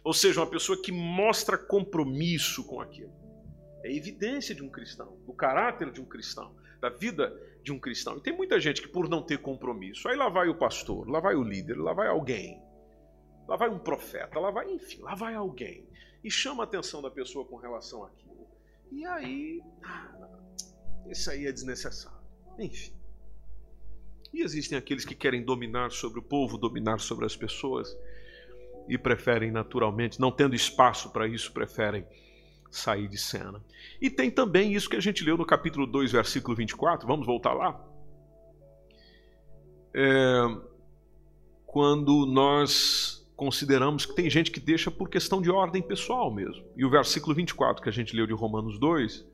Ou 0.08 0.14
seja, 0.14 0.40
uma 0.40 0.46
pessoa 0.46 0.80
que 0.80 0.90
mostra 0.90 1.58
compromisso 1.58 2.64
com 2.64 2.80
aquilo. 2.80 3.12
É 3.84 3.94
evidência 3.94 4.54
de 4.54 4.62
um 4.62 4.70
cristão, 4.70 5.18
do 5.26 5.34
caráter 5.34 5.92
de 5.92 6.00
um 6.00 6.06
cristão, 6.06 6.56
da 6.80 6.88
vida 6.88 7.38
de 7.62 7.72
um 7.72 7.78
cristão. 7.78 8.16
E 8.16 8.22
tem 8.22 8.34
muita 8.34 8.58
gente 8.58 8.80
que, 8.80 8.88
por 8.88 9.06
não 9.06 9.22
ter 9.22 9.36
compromisso, 9.36 10.08
aí 10.08 10.16
lá 10.16 10.30
vai 10.30 10.48
o 10.48 10.54
pastor, 10.54 11.06
lá 11.10 11.20
vai 11.20 11.34
o 11.34 11.42
líder, 11.42 11.74
lá 11.74 11.92
vai 11.92 12.08
alguém, 12.08 12.58
lá 13.46 13.54
vai 13.54 13.68
um 13.68 13.78
profeta, 13.78 14.40
lá 14.40 14.50
vai, 14.50 14.72
enfim, 14.72 15.02
lá 15.02 15.14
vai 15.14 15.34
alguém 15.34 15.86
e 16.24 16.30
chama 16.30 16.62
a 16.62 16.64
atenção 16.64 17.02
da 17.02 17.10
pessoa 17.10 17.44
com 17.44 17.56
relação 17.56 18.02
àquilo. 18.02 18.48
E 18.90 19.04
aí, 19.04 19.60
ah, 19.84 20.40
isso 21.06 21.30
aí 21.30 21.44
é 21.44 21.52
desnecessário. 21.52 22.16
Enfim. 22.58 22.94
E 24.32 24.40
existem 24.40 24.78
aqueles 24.78 25.04
que 25.04 25.14
querem 25.14 25.44
dominar 25.44 25.90
sobre 25.90 26.18
o 26.18 26.22
povo, 26.22 26.56
dominar 26.56 26.98
sobre 26.98 27.26
as 27.26 27.36
pessoas 27.36 27.94
e 28.88 28.96
preferem 28.96 29.50
naturalmente, 29.50 30.20
não 30.20 30.30
tendo 30.30 30.54
espaço 30.54 31.10
para 31.10 31.26
isso, 31.26 31.52
preferem 31.52 32.06
sair 32.70 33.08
de 33.08 33.18
cena. 33.18 33.62
E 34.00 34.10
tem 34.10 34.30
também 34.30 34.74
isso 34.74 34.88
que 34.88 34.96
a 34.96 35.00
gente 35.00 35.24
leu 35.24 35.36
no 35.36 35.46
capítulo 35.46 35.86
2, 35.86 36.12
versículo 36.12 36.56
24, 36.56 37.06
vamos 37.06 37.26
voltar 37.26 37.52
lá? 37.52 37.80
É, 39.94 40.42
quando 41.66 42.26
nós 42.26 43.18
consideramos 43.36 44.04
que 44.04 44.16
tem 44.16 44.28
gente 44.28 44.50
que 44.50 44.58
deixa 44.58 44.90
por 44.90 45.08
questão 45.08 45.40
de 45.40 45.48
ordem 45.48 45.80
pessoal 45.80 46.28
mesmo. 46.28 46.64
E 46.76 46.84
o 46.84 46.90
versículo 46.90 47.34
24 47.36 47.80
que 47.80 47.88
a 47.88 47.92
gente 47.92 48.16
leu 48.16 48.26
de 48.26 48.32
Romanos 48.32 48.80
2 48.80 49.24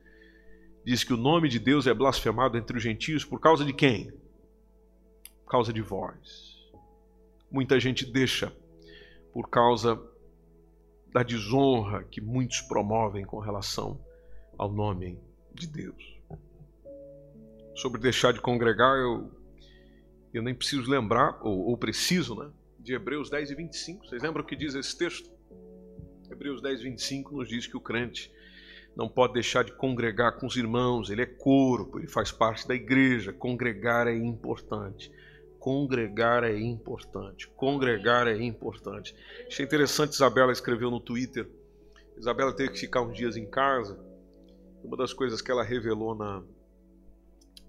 diz 0.85 1.03
que 1.03 1.15
o 1.15 1.17
nome 1.17 1.49
de 1.49 1.59
Deus 1.59 1.87
é 1.87 1.95
blasfemado 1.95 2.59
entre 2.59 2.77
os 2.77 2.83
gentios 2.83 3.25
por 3.25 3.41
causa 3.41 3.65
de 3.65 3.73
quem? 3.73 4.13
Por 5.45 5.51
causa 5.51 5.73
de 5.73 5.81
vós. 5.81 6.55
Muita 7.51 7.81
gente 7.81 8.05
deixa 8.05 8.53
por 9.35 9.51
causa 9.51 10.01
da 11.13 11.25
desonra 11.25 12.05
que 12.05 12.21
muitos 12.21 12.61
promovem 12.61 13.25
com 13.25 13.41
relação 13.41 14.01
ao 14.57 14.73
nome 14.73 15.19
de 15.53 15.67
Deus. 15.67 16.17
Sobre 17.75 18.01
deixar 18.01 18.33
de 18.33 18.41
congregar, 18.41 18.97
eu, 18.97 19.29
eu 20.33 20.41
nem 20.41 20.55
preciso 20.55 20.89
lembrar, 20.89 21.41
ou, 21.43 21.67
ou 21.67 21.77
preciso, 21.77 22.37
né? 22.37 22.49
De 22.79 22.95
Hebreus 22.95 23.29
10 23.29 23.51
e 23.51 23.55
25. 23.57 24.07
Vocês 24.07 24.23
lembram 24.23 24.45
o 24.45 24.47
que 24.47 24.55
diz 24.55 24.77
esse 24.77 24.97
texto? 24.97 25.29
Hebreus 26.31 26.63
10, 26.63 26.83
25 26.83 27.37
nos 27.37 27.49
diz 27.49 27.67
que 27.67 27.77
o 27.77 27.81
crente 27.81 28.33
não 28.95 29.09
pode 29.09 29.33
deixar 29.33 29.65
de 29.65 29.73
congregar 29.73 30.39
com 30.39 30.47
os 30.47 30.57
irmãos, 30.57 31.11
ele 31.11 31.23
é 31.23 31.27
corpo, 31.27 31.99
ele 31.99 32.07
faz 32.07 32.31
parte 32.31 32.69
da 32.69 32.75
igreja. 32.77 33.33
Congregar 33.33 34.07
é 34.07 34.15
importante. 34.15 35.11
Congregar 35.65 36.45
é 36.45 36.61
importante. 36.61 37.49
Congregar 37.57 38.29
é 38.29 38.37
importante. 38.37 39.17
Achei 39.47 39.65
interessante, 39.65 40.13
Isabela 40.13 40.53
escreveu 40.53 40.91
no 40.91 41.01
Twitter. 41.01 41.49
Isabela 42.19 42.55
teve 42.55 42.73
que 42.73 42.81
ficar 42.81 43.01
uns 43.01 43.17
dias 43.17 43.35
em 43.35 43.47
casa. 43.47 43.99
Uma 44.85 44.95
das 44.95 45.15
coisas 45.15 45.41
que 45.41 45.51
ela 45.51 45.65
revelou 45.65 46.15
na, 46.15 46.43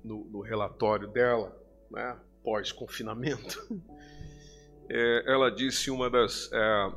no, 0.03 0.25
no 0.25 0.41
relatório 0.41 1.07
dela, 1.07 1.57
né, 1.89 2.19
pós-confinamento, 2.43 3.65
é, 4.91 5.23
ela 5.25 5.49
disse 5.49 5.89
uma 5.89 6.09
das. 6.09 6.49
É, 6.51 6.91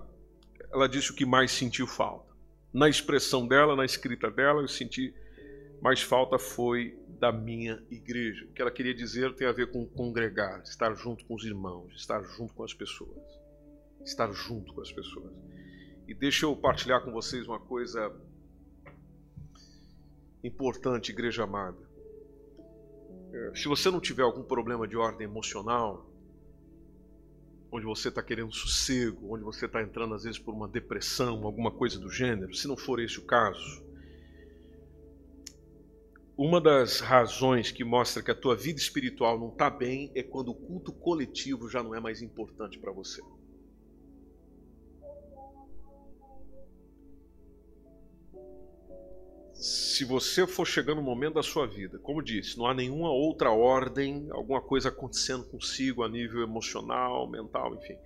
ela 0.73 0.89
disse 0.89 1.13
o 1.13 1.15
que 1.15 1.25
mais 1.25 1.53
sentiu 1.53 1.87
falta 1.87 2.29
na 2.75 2.89
expressão 2.89 3.47
dela, 3.47 3.77
na 3.77 3.85
escrita 3.85 4.29
dela, 4.29 4.63
eu 4.63 4.69
senti 4.69 5.15
mais 5.81 6.03
falta 6.03 6.41
foi 6.41 6.99
da 7.19 7.33
minha 7.33 7.83
igreja. 7.91 8.45
O 8.45 8.53
que 8.53 8.63
ela 8.63 8.71
queria 8.71 8.95
dizer 8.95 9.35
tem 9.35 9.47
a 9.47 9.53
ver 9.53 9.71
com 9.71 9.87
congregar, 9.87 10.63
estar 10.63 10.95
junto 10.95 11.25
com 11.25 11.35
os 11.35 11.45
irmãos, 11.45 11.95
estar 11.95 12.23
junto 12.23 12.55
com 12.55 12.63
as 12.63 12.73
pessoas. 12.73 13.23
Estar 14.05 14.33
junto 14.33 14.73
com 14.73 14.81
as 14.81 14.93
pessoas. 14.93 15.33
E 16.07 16.15
deixa 16.15 16.47
eu 16.47 16.57
partilhar 16.57 17.05
com 17.05 17.13
vocês 17.13 17.47
uma 17.47 17.61
coisa 17.61 18.15
importante, 20.43 21.11
igreja 21.11 21.45
amada. 21.45 21.79
É, 23.33 23.53
se 23.55 23.69
você 23.69 23.91
não 23.91 24.01
tiver 24.01 24.23
algum 24.23 24.43
problema 24.43 24.87
de 24.87 24.97
ordem 24.97 25.27
emocional, 25.27 26.09
onde 27.71 27.85
você 27.85 28.09
está 28.09 28.23
querendo 28.23 28.55
sossego, 28.55 29.35
onde 29.35 29.45
você 29.45 29.67
está 29.67 29.83
entrando 29.83 30.15
às 30.15 30.23
vezes 30.23 30.39
por 30.39 30.55
uma 30.55 30.69
depressão, 30.69 31.45
alguma 31.45 31.71
coisa 31.71 31.99
do 31.99 32.11
gênero, 32.11 32.55
se 32.55 32.67
não 32.67 32.77
for 32.77 33.01
esse 33.01 33.19
o 33.19 33.25
caso, 33.25 33.85
uma 36.39 36.61
das 36.61 37.01
razões 37.01 37.73
que 37.73 37.83
mostra 37.83 38.23
que 38.23 38.31
a 38.31 38.35
tua 38.35 38.55
vida 38.55 38.79
espiritual 38.79 39.39
não 39.39 39.49
está 39.49 39.69
bem 39.69 40.13
é 40.15 40.23
quando 40.23 40.51
o 40.51 40.55
culto 40.55 40.93
coletivo 40.93 41.69
já 41.69 41.83
não 41.83 41.97
é 41.97 42.01
mais 42.01 42.23
importante 42.23 42.79
para 42.79 42.93
você. 42.93 43.21
se 49.99 50.05
você 50.05 50.47
for 50.47 50.65
chegando 50.65 50.99
no 50.99 51.03
momento 51.03 51.35
da 51.35 51.43
sua 51.43 51.67
vida, 51.67 51.99
como 51.99 52.23
disse, 52.23 52.57
não 52.57 52.69
há 52.69 52.73
nenhuma 52.73 53.11
outra 53.11 53.51
ordem, 53.51 54.29
alguma 54.31 54.61
coisa 54.61 54.89
acontecendo 54.89 55.43
consigo 55.47 56.05
a 56.05 56.09
nível 56.09 56.41
emocional, 56.45 57.29
mental, 57.29 57.75
enfim, 57.75 57.97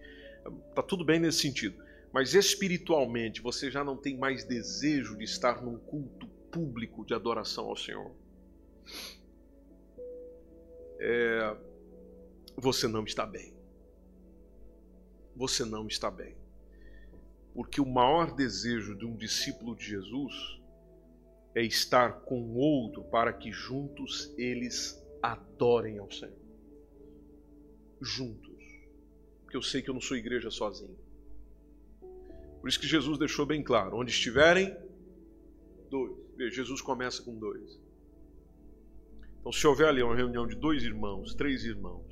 está 0.70 0.82
tudo 0.82 1.04
bem 1.04 1.20
nesse 1.20 1.40
sentido. 1.40 1.76
Mas 2.10 2.34
espiritualmente 2.34 3.42
você 3.42 3.70
já 3.70 3.84
não 3.84 3.98
tem 3.98 4.16
mais 4.16 4.44
desejo 4.44 5.18
de 5.18 5.24
estar 5.24 5.62
num 5.62 5.76
culto 5.76 6.26
público 6.50 7.04
de 7.04 7.12
adoração 7.12 7.66
ao 7.66 7.76
Senhor. 7.76 8.21
É, 10.98 11.56
você 12.56 12.86
não 12.86 13.04
está 13.04 13.26
bem. 13.26 13.52
Você 15.34 15.64
não 15.64 15.86
está 15.86 16.10
bem. 16.10 16.36
Porque 17.54 17.80
o 17.80 17.86
maior 17.86 18.34
desejo 18.34 18.94
de 18.94 19.04
um 19.04 19.16
discípulo 19.16 19.76
de 19.76 19.84
Jesus 19.84 20.60
é 21.54 21.62
estar 21.62 22.20
com 22.20 22.54
outro 22.54 23.04
para 23.04 23.32
que 23.32 23.52
juntos 23.52 24.32
eles 24.38 25.02
adorem 25.20 25.98
ao 25.98 26.10
Senhor. 26.10 26.38
Juntos. 28.00 28.62
Porque 29.42 29.56
eu 29.56 29.62
sei 29.62 29.82
que 29.82 29.90
eu 29.90 29.94
não 29.94 30.00
sou 30.00 30.16
igreja 30.16 30.50
sozinho. 30.50 30.96
Por 32.60 32.68
isso 32.68 32.78
que 32.78 32.86
Jesus 32.86 33.18
deixou 33.18 33.44
bem 33.44 33.62
claro: 33.62 33.96
onde 33.96 34.10
estiverem 34.10 34.74
dois. 35.90 36.22
Jesus 36.54 36.80
começa 36.80 37.22
com 37.22 37.36
dois. 37.38 37.81
Então, 39.42 39.52
se 39.52 39.66
houver 39.66 39.88
ali 39.88 40.02
uma 40.02 40.16
reunião 40.16 40.46
de 40.46 40.56
dois 40.56 40.82
irmãos, 40.82 41.34
três 41.34 41.64
irmãos, 41.64 42.06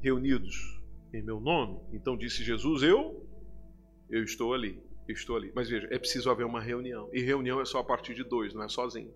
reunidos 0.00 0.82
em 1.14 1.22
meu 1.22 1.38
nome, 1.38 1.78
então 1.92 2.16
disse 2.16 2.42
Jesus: 2.42 2.82
Eu, 2.82 3.24
eu 4.10 4.24
estou 4.24 4.52
ali 4.52 4.82
estou 5.12 5.36
ali. 5.36 5.52
Mas 5.54 5.68
veja, 5.68 5.88
é 5.90 5.98
preciso 5.98 6.30
haver 6.30 6.46
uma 6.46 6.60
reunião. 6.60 7.08
E 7.12 7.20
reunião 7.20 7.60
é 7.60 7.64
só 7.64 7.78
a 7.78 7.84
partir 7.84 8.14
de 8.14 8.24
dois, 8.24 8.54
não 8.54 8.62
é 8.62 8.68
sozinho. 8.68 9.12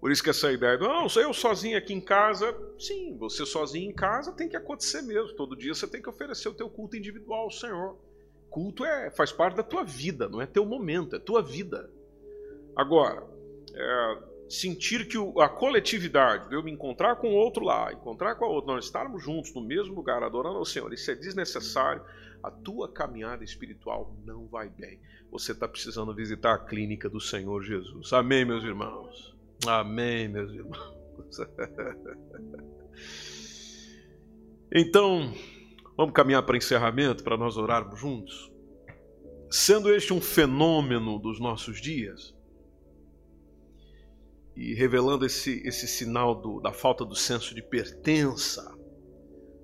Por 0.00 0.12
isso 0.12 0.22
que 0.22 0.28
essa 0.28 0.52
ideia, 0.52 0.76
não, 0.76 1.08
sou 1.08 1.22
eu 1.22 1.32
sozinho 1.32 1.78
aqui 1.78 1.94
em 1.94 2.00
casa. 2.00 2.54
Sim, 2.78 3.16
você 3.16 3.46
sozinho 3.46 3.90
em 3.90 3.94
casa 3.94 4.32
tem 4.32 4.48
que 4.48 4.56
acontecer 4.56 5.02
mesmo. 5.02 5.34
Todo 5.34 5.56
dia 5.56 5.74
você 5.74 5.86
tem 5.86 6.02
que 6.02 6.08
oferecer 6.08 6.48
o 6.48 6.54
teu 6.54 6.68
culto 6.68 6.96
individual 6.96 7.44
ao 7.44 7.50
Senhor. 7.50 7.98
Culto 8.50 8.84
é, 8.84 9.10
faz 9.10 9.32
parte 9.32 9.56
da 9.56 9.62
tua 9.62 9.82
vida, 9.82 10.28
não 10.28 10.40
é 10.40 10.46
teu 10.46 10.64
momento, 10.64 11.16
é 11.16 11.18
tua 11.18 11.42
vida. 11.42 11.90
Agora, 12.76 13.26
é, 13.74 14.18
sentir 14.48 15.06
que 15.08 15.16
a 15.40 15.48
coletividade, 15.48 16.48
de 16.48 16.54
eu 16.54 16.62
me 16.62 16.70
encontrar 16.70 17.16
com 17.16 17.28
o 17.28 17.34
outro 17.34 17.64
lá, 17.64 17.92
encontrar 17.92 18.34
com 18.36 18.44
a 18.44 18.48
outra, 18.48 18.74
nós 18.74 18.84
estarmos 18.84 19.22
juntos 19.22 19.54
no 19.54 19.62
mesmo 19.62 19.94
lugar 19.94 20.22
adorando 20.22 20.58
ao 20.58 20.64
Senhor, 20.64 20.92
isso 20.92 21.10
é 21.10 21.14
desnecessário 21.14 22.02
a 22.44 22.50
tua 22.50 22.92
caminhada 22.92 23.42
espiritual 23.42 24.14
não 24.22 24.46
vai 24.46 24.68
bem. 24.68 25.00
Você 25.32 25.52
está 25.52 25.66
precisando 25.66 26.14
visitar 26.14 26.52
a 26.54 26.58
clínica 26.58 27.08
do 27.08 27.18
Senhor 27.18 27.62
Jesus. 27.62 28.12
Amém, 28.12 28.44
meus 28.44 28.62
irmãos. 28.62 29.34
Amém, 29.66 30.28
meus 30.28 30.52
irmãos. 30.52 30.94
Então, 34.76 35.32
vamos 35.96 36.12
caminhar 36.12 36.42
para 36.42 36.56
encerramento, 36.56 37.22
para 37.22 37.36
nós 37.36 37.56
orarmos 37.56 38.00
juntos. 38.00 38.50
Sendo 39.48 39.94
este 39.94 40.12
um 40.12 40.20
fenômeno 40.20 41.16
dos 41.16 41.38
nossos 41.38 41.80
dias, 41.80 42.33
e 44.56 44.74
revelando 44.74 45.26
esse, 45.26 45.62
esse 45.66 45.86
sinal 45.88 46.34
do, 46.34 46.60
da 46.60 46.72
falta 46.72 47.04
do 47.04 47.14
senso 47.14 47.54
de 47.54 47.62
pertença, 47.62 48.76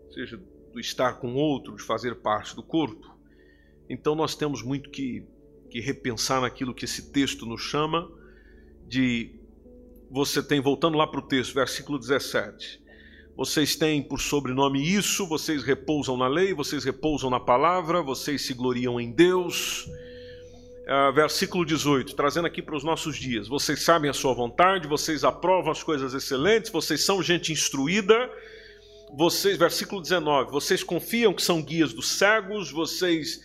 ou 0.07 0.13
seja, 0.13 0.41
do 0.73 0.81
estar 0.81 1.15
com 1.15 1.35
outro, 1.35 1.77
de 1.77 1.83
fazer 1.83 2.17
parte 2.17 2.57
do 2.57 2.63
corpo. 2.63 3.17
Então 3.89 4.15
nós 4.15 4.35
temos 4.35 4.63
muito 4.63 4.91
que, 4.91 5.25
que 5.71 5.81
repensar 5.81 6.41
naquilo 6.41 6.75
que 6.75 6.85
esse 6.85 7.11
texto 7.13 7.47
nos 7.47 7.61
chama 7.61 8.11
de. 8.87 9.39
Você 10.11 10.43
tem, 10.43 10.61
voltando 10.61 10.99
lá 10.99 11.07
para 11.07 11.21
o 11.21 11.27
texto, 11.27 11.55
versículo 11.55 11.99
17. 11.99 12.81
Vocês 13.37 13.77
têm 13.77 14.03
por 14.03 14.21
sobrenome 14.21 14.83
isso, 14.83 15.27
vocês 15.27 15.63
repousam 15.63 16.17
na 16.17 16.27
lei, 16.27 16.53
vocês 16.53 16.85
repousam 16.85 17.31
na 17.31 17.39
palavra, 17.39 18.03
vocês 18.03 18.43
se 18.43 18.53
gloriam 18.53 19.01
em 19.01 19.13
Deus. 19.13 19.89
Uh, 20.91 21.13
versículo 21.13 21.65
18, 21.65 22.17
trazendo 22.17 22.49
aqui 22.49 22.61
para 22.61 22.75
os 22.75 22.83
nossos 22.83 23.17
dias. 23.17 23.47
Vocês 23.47 23.85
sabem 23.85 24.11
a 24.11 24.13
sua 24.13 24.35
vontade, 24.35 24.89
vocês 24.89 25.23
aprovam 25.23 25.71
as 25.71 25.85
coisas 25.85 26.15
excelentes, 26.15 26.69
vocês 26.69 27.05
são 27.05 27.23
gente 27.23 27.53
instruída, 27.53 28.29
vocês, 29.17 29.57
versículo 29.57 30.03
19, 30.03 30.51
vocês 30.51 30.83
confiam 30.83 31.33
que 31.33 31.45
são 31.45 31.63
guias 31.63 31.93
dos 31.93 32.09
cegos, 32.09 32.73
vocês 32.73 33.41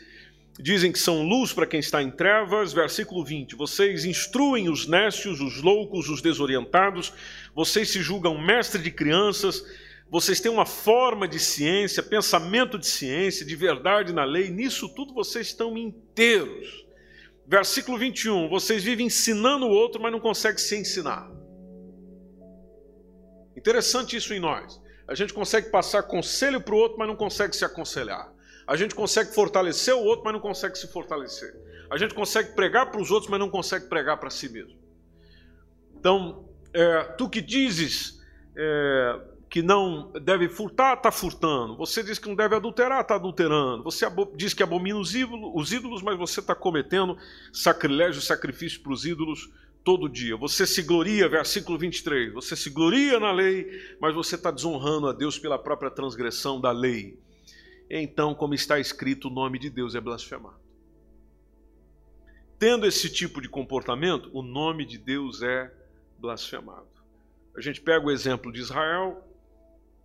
dizem 0.60 0.92
que 0.92 0.98
são 0.98 1.22
luz 1.22 1.54
para 1.54 1.68
quem 1.68 1.80
está 1.80 2.02
em 2.02 2.10
trevas. 2.10 2.74
Versículo 2.74 3.24
20, 3.24 3.56
vocês 3.56 4.06
instruem 4.06 4.68
os 4.68 4.88
nécios, 4.88 5.40
os 5.40 5.62
loucos, 5.62 6.10
os 6.10 6.24
desorientados, 6.24 7.14
vocês 7.54 7.92
se 7.92 8.02
julgam 8.02 8.42
mestre 8.42 8.82
de 8.82 8.90
crianças, 8.90 9.64
vocês 10.10 10.40
têm 10.40 10.52
uma 10.52 10.66
forma 10.66 11.28
de 11.28 11.38
ciência, 11.38 12.02
pensamento 12.02 12.80
de 12.80 12.88
ciência, 12.88 13.46
de 13.46 13.56
verdade 13.56 14.14
na 14.14 14.24
lei, 14.24 14.50
nisso 14.50 14.90
tudo 14.90 15.14
vocês 15.14 15.46
estão 15.46 15.78
inteiros. 15.78 16.85
Versículo 17.48 17.98
21, 17.98 18.50
vocês 18.50 18.84
vivem 18.84 19.06
ensinando 19.06 19.66
o 19.66 19.70
outro, 19.70 20.02
mas 20.02 20.12
não 20.12 20.20
conseguem 20.20 20.58
se 20.58 20.76
ensinar. 20.76 21.30
Interessante 23.56 24.16
isso 24.16 24.34
em 24.34 24.40
nós. 24.40 24.82
A 25.08 25.14
gente 25.14 25.34
consegue 25.34 25.70
passar 25.70 26.04
conselho 26.04 26.60
para 26.60 26.74
o 26.74 26.78
outro, 26.78 26.98
mas 26.98 27.08
não 27.08 27.16
consegue 27.16 27.56
se 27.56 27.64
aconselhar. 27.64 28.34
A 28.68 28.76
gente 28.76 28.96
consegue 28.96 29.32
fortalecer 29.32 29.94
o 29.94 30.04
outro, 30.04 30.26
mas 30.26 30.34
não 30.34 30.40
consegue 30.40 30.76
se 30.76 30.88
fortalecer. 30.88 31.56
A 31.90 31.98
gente 31.98 32.16
consegue 32.16 32.54
pregar 32.54 32.90
para 32.90 33.00
os 33.00 33.12
outros, 33.12 33.30
mas 33.30 33.40
não 33.40 33.50
consegue 33.50 33.88
pregar 33.88 34.20
para 34.20 34.32
si 34.32 34.50
mesmo. 34.50 34.80
Então, 35.96 36.50
é, 36.74 37.04
tu 37.16 37.30
que 37.30 37.42
dizes 37.42 38.20
é, 38.58 39.22
que 39.56 39.62
não 39.62 40.12
deve 40.22 40.50
furtar, 40.50 40.96
está 40.96 41.10
furtando. 41.10 41.78
Você 41.78 42.04
diz 42.04 42.20
que 42.20 42.28
não 42.28 42.36
deve 42.36 42.58
adulterar, 42.58 43.00
está 43.00 43.16
adulterando. 43.16 43.84
Você 43.84 44.06
diz 44.36 44.54
que 44.54 44.62
abomina 44.62 45.00
os 45.00 45.16
ídolos, 45.16 45.50
os 45.56 45.72
ídolos 45.72 46.02
mas 46.02 46.18
você 46.18 46.42
está 46.42 46.54
cometendo 46.54 47.18
sacrilégio, 47.54 48.22
sacrifício 48.22 48.82
para 48.82 48.92
os 48.92 49.06
ídolos 49.06 49.50
todo 49.82 50.10
dia. 50.10 50.36
Você 50.36 50.68
se 50.68 50.82
gloria, 50.82 51.30
versículo 51.30 51.78
23, 51.78 52.34
você 52.34 52.54
se 52.54 52.70
gloria 52.70 53.18
na 53.18 53.32
lei, 53.32 53.66
mas 53.98 54.14
você 54.14 54.36
está 54.36 54.52
desonrando 54.52 55.08
a 55.08 55.14
Deus 55.14 55.40
pela 55.40 55.58
própria 55.58 55.90
transgressão 55.90 56.60
da 56.60 56.74
lei. 56.74 57.18
Então, 57.90 58.36
como 58.36 58.54
está 58.54 58.78
escrito, 58.78 59.30
o 59.30 59.32
nome 59.32 59.58
de 59.58 59.70
Deus 59.70 59.96
é 59.96 60.02
blasfemado. 60.02 60.60
Tendo 62.60 62.86
esse 62.86 63.10
tipo 63.10 63.40
de 63.42 63.48
comportamento, 63.48 64.30
o 64.34 64.42
nome 64.42 64.84
de 64.84 64.98
Deus 64.98 65.42
é 65.42 65.74
blasfemado. 66.20 66.90
A 67.56 67.62
gente 67.62 67.80
pega 67.80 68.06
o 68.06 68.12
exemplo 68.12 68.52
de 68.52 68.60
Israel, 68.60 69.26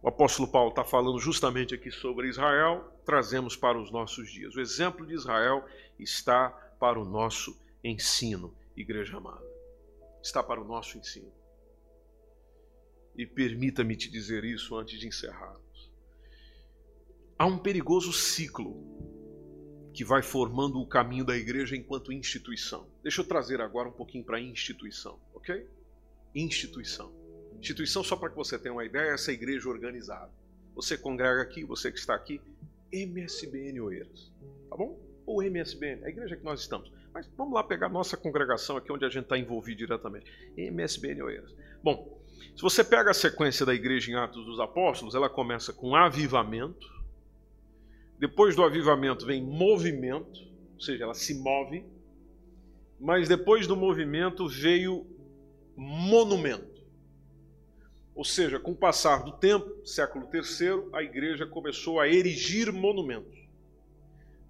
o 0.02 0.08
apóstolo 0.08 0.48
Paulo 0.48 0.70
está 0.70 0.84
falando 0.84 1.18
justamente 1.18 1.74
aqui 1.74 1.90
sobre 1.90 2.28
Israel, 2.28 2.92
trazemos 3.04 3.56
para 3.56 3.80
os 3.80 3.90
nossos 3.90 4.30
dias. 4.30 4.54
O 4.54 4.60
exemplo 4.60 5.06
de 5.06 5.14
Israel 5.14 5.64
está 5.98 6.50
para 6.78 6.98
o 6.98 7.04
nosso 7.04 7.58
ensino, 7.84 8.54
igreja 8.76 9.16
amada 9.16 9.50
está 10.22 10.42
para 10.42 10.60
o 10.60 10.64
nosso 10.64 10.98
ensino. 10.98 11.32
E 13.16 13.26
permita-me 13.26 13.96
te 13.96 14.10
dizer 14.10 14.44
isso 14.44 14.76
antes 14.76 14.98
de 14.98 15.08
encerrarmos. 15.08 15.90
Há 17.38 17.46
um 17.46 17.58
perigoso 17.58 18.12
ciclo 18.12 18.76
que 19.92 20.04
vai 20.04 20.22
formando 20.22 20.80
o 20.80 20.86
caminho 20.86 21.24
da 21.24 21.36
igreja 21.36 21.74
enquanto 21.74 22.12
instituição. 22.12 22.88
Deixa 23.02 23.22
eu 23.22 23.26
trazer 23.26 23.60
agora 23.60 23.88
um 23.88 23.92
pouquinho 23.92 24.24
para 24.24 24.36
a 24.36 24.40
instituição, 24.40 25.18
ok? 25.34 25.66
Instituição. 26.34 27.12
Instituição, 27.60 28.02
só 28.02 28.16
para 28.16 28.30
que 28.30 28.36
você 28.36 28.58
tenha 28.58 28.72
uma 28.72 28.84
ideia, 28.84 29.10
é 29.10 29.14
essa 29.14 29.30
igreja 29.30 29.68
organizada. 29.68 30.30
Você 30.74 30.96
congrega 30.96 31.42
aqui, 31.42 31.62
você 31.62 31.92
que 31.92 31.98
está 31.98 32.14
aqui, 32.14 32.40
MSBN 32.92 33.80
Oeiras, 33.80 34.32
tá 34.68 34.76
bom? 34.76 34.98
Ou 35.26 35.42
MSBN, 35.42 36.04
a 36.04 36.08
igreja 36.08 36.36
que 36.36 36.44
nós 36.44 36.60
estamos. 36.60 36.90
Mas 37.12 37.28
vamos 37.36 37.52
lá 37.52 37.62
pegar 37.62 37.88
nossa 37.88 38.16
congregação 38.16 38.76
aqui, 38.76 38.90
onde 38.90 39.04
a 39.04 39.08
gente 39.08 39.24
está 39.24 39.36
envolvido 39.36 39.78
diretamente. 39.78 40.30
MSBN 40.56 41.22
Oeiras. 41.22 41.54
Bom, 41.82 42.20
se 42.56 42.62
você 42.62 42.82
pega 42.82 43.10
a 43.10 43.14
sequência 43.14 43.66
da 43.66 43.74
igreja 43.74 44.10
em 44.10 44.14
Atos 44.14 44.44
dos 44.44 44.58
Apóstolos, 44.58 45.14
ela 45.14 45.28
começa 45.28 45.72
com 45.72 45.94
avivamento. 45.94 46.88
Depois 48.18 48.56
do 48.56 48.62
avivamento 48.62 49.26
vem 49.26 49.42
movimento, 49.42 50.40
ou 50.74 50.80
seja, 50.80 51.04
ela 51.04 51.14
se 51.14 51.34
move. 51.34 51.84
Mas 52.98 53.28
depois 53.28 53.66
do 53.66 53.76
movimento 53.76 54.48
veio 54.48 55.06
monumento. 55.76 56.79
Ou 58.20 58.24
seja, 58.24 58.60
com 58.60 58.72
o 58.72 58.76
passar 58.76 59.24
do 59.24 59.32
tempo, 59.32 59.80
século 59.82 60.28
III, 60.30 60.90
a 60.92 61.02
igreja 61.02 61.46
começou 61.46 61.98
a 61.98 62.06
erigir 62.06 62.70
monumentos. 62.70 63.48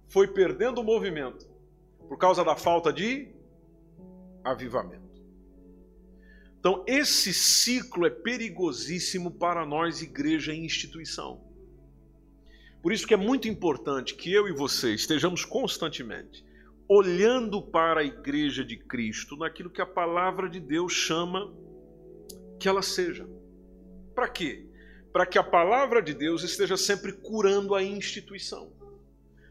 Foi 0.09 0.27
perdendo 0.27 0.81
o 0.81 0.83
movimento 0.83 1.49
por 2.05 2.17
causa 2.17 2.43
da 2.43 2.53
falta 2.53 2.91
de 2.91 3.29
avivamento. 4.43 5.23
Então, 6.59 6.83
esse 6.85 7.33
ciclo 7.33 8.05
é 8.05 8.09
perigosíssimo 8.09 9.31
para 9.31 9.65
nós, 9.65 10.01
igreja 10.01 10.53
e 10.53 10.65
instituição. 10.65 11.41
Por 12.81 12.91
isso 12.91 13.07
que 13.07 13.13
é 13.13 13.17
muito 13.17 13.47
importante 13.47 14.15
que 14.15 14.33
eu 14.33 14.49
e 14.49 14.51
você 14.51 14.93
estejamos 14.93 15.45
constantemente 15.45 16.45
olhando 16.89 17.61
para 17.61 18.01
a 18.01 18.03
igreja 18.03 18.65
de 18.65 18.75
Cristo 18.75 19.37
naquilo 19.37 19.69
que 19.69 19.81
a 19.81 19.85
palavra 19.85 20.49
de 20.49 20.59
Deus 20.59 20.91
chama 20.91 21.49
que 22.59 22.67
ela 22.67 22.81
seja. 22.81 23.25
Para 24.21 24.29
quê? 24.29 24.63
Para 25.11 25.25
que 25.25 25.39
a 25.39 25.43
palavra 25.43 25.99
de 25.99 26.13
Deus 26.13 26.43
esteja 26.43 26.77
sempre 26.77 27.11
curando 27.11 27.73
a 27.73 27.81
instituição. 27.81 28.71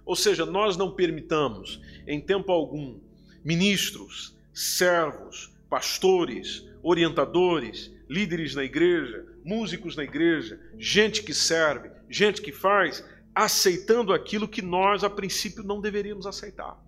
Ou 0.06 0.14
seja, 0.14 0.46
nós 0.46 0.76
não 0.76 0.94
permitamos, 0.94 1.80
em 2.06 2.20
tempo 2.20 2.52
algum, 2.52 3.00
ministros, 3.44 4.32
servos, 4.54 5.52
pastores, 5.68 6.64
orientadores, 6.84 7.92
líderes 8.08 8.54
na 8.54 8.62
igreja, 8.62 9.26
músicos 9.44 9.96
na 9.96 10.04
igreja, 10.04 10.60
gente 10.78 11.24
que 11.24 11.34
serve, 11.34 11.90
gente 12.08 12.40
que 12.40 12.52
faz, 12.52 13.04
aceitando 13.34 14.12
aquilo 14.12 14.46
que 14.46 14.62
nós, 14.62 15.02
a 15.02 15.10
princípio, 15.10 15.64
não 15.64 15.80
deveríamos 15.80 16.26
aceitar. 16.26 16.80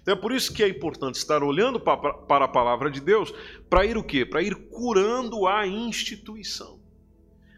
Então 0.00 0.14
é 0.14 0.16
por 0.16 0.32
isso 0.32 0.52
que 0.52 0.62
é 0.62 0.68
importante 0.68 1.16
estar 1.16 1.42
olhando 1.42 1.78
para 1.78 2.44
a 2.44 2.48
palavra 2.48 2.90
de 2.90 3.00
Deus 3.00 3.32
para 3.68 3.84
ir 3.84 3.96
o 3.96 4.02
quê? 4.02 4.24
Para 4.24 4.42
ir 4.42 4.54
curando 4.54 5.46
a 5.46 5.66
instituição. 5.66 6.78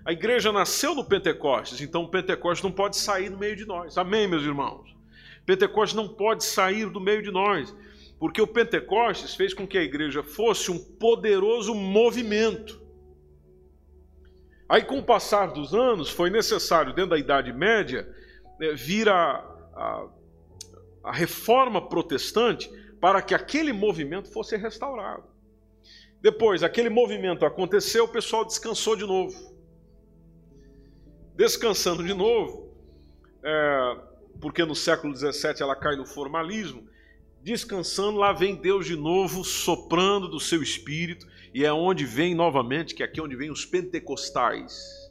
A 0.05 0.13
igreja 0.13 0.51
nasceu 0.51 0.95
no 0.95 1.05
Pentecostes, 1.05 1.81
então 1.81 2.03
o 2.05 2.09
Pentecostes 2.09 2.65
não 2.65 2.73
pode 2.73 2.97
sair 2.97 3.31
do 3.31 3.39
meio 3.39 3.55
de 3.55 3.67
nós. 3.67 3.99
Amém, 3.99 4.27
meus 4.27 4.43
irmãos? 4.43 4.95
Pentecostes 5.45 5.95
não 5.95 6.09
pode 6.09 6.45
sair 6.45 6.89
do 6.89 7.01
meio 7.01 7.23
de 7.23 7.31
nós, 7.31 7.75
porque 8.19 8.41
o 8.41 8.47
Pentecostes 8.47 9.35
fez 9.35 9.53
com 9.53 9.67
que 9.67 9.79
a 9.79 9.83
igreja 9.83 10.23
fosse 10.23 10.71
um 10.71 10.79
poderoso 10.79 11.75
movimento. 11.75 12.81
Aí, 14.69 14.83
com 14.85 14.99
o 14.99 15.03
passar 15.03 15.47
dos 15.49 15.75
anos, 15.75 16.11
foi 16.11 16.31
necessário, 16.31 16.95
dentro 16.95 17.11
da 17.11 17.19
Idade 17.19 17.53
Média, 17.53 18.09
né, 18.59 18.73
vir 18.75 19.09
a, 19.09 19.45
a, 19.75 20.09
a 21.03 21.13
reforma 21.13 21.89
protestante 21.89 22.71
para 23.01 23.23
que 23.23 23.35
aquele 23.35 23.73
movimento 23.73 24.31
fosse 24.31 24.57
restaurado. 24.57 25.25
Depois, 26.21 26.63
aquele 26.63 26.91
movimento 26.91 27.47
aconteceu, 27.47 28.05
o 28.05 28.09
pessoal 28.09 28.45
descansou 28.45 28.95
de 28.95 29.07
novo 29.07 29.51
descansando 31.41 32.05
de 32.05 32.13
novo, 32.13 32.69
é, 33.43 33.97
porque 34.43 34.63
no 34.63 34.75
século 34.75 35.17
XVII 35.17 35.55
ela 35.61 35.75
cai 35.75 35.97
no 35.97 36.05
formalismo, 36.05 36.87
descansando, 37.43 38.19
lá 38.19 38.31
vem 38.31 38.55
Deus 38.55 38.85
de 38.85 38.95
novo 38.95 39.43
soprando 39.43 40.29
do 40.29 40.39
seu 40.39 40.63
espírito, 40.63 41.27
e 41.55 41.65
é 41.65 41.73
onde 41.73 42.05
vem 42.05 42.35
novamente, 42.35 42.95
que 42.95 43.03
é 43.03 43.07
aqui 43.07 43.23
onde 43.23 43.37
vem 43.37 43.51
os 43.51 43.65
pentecostais. 43.65 45.11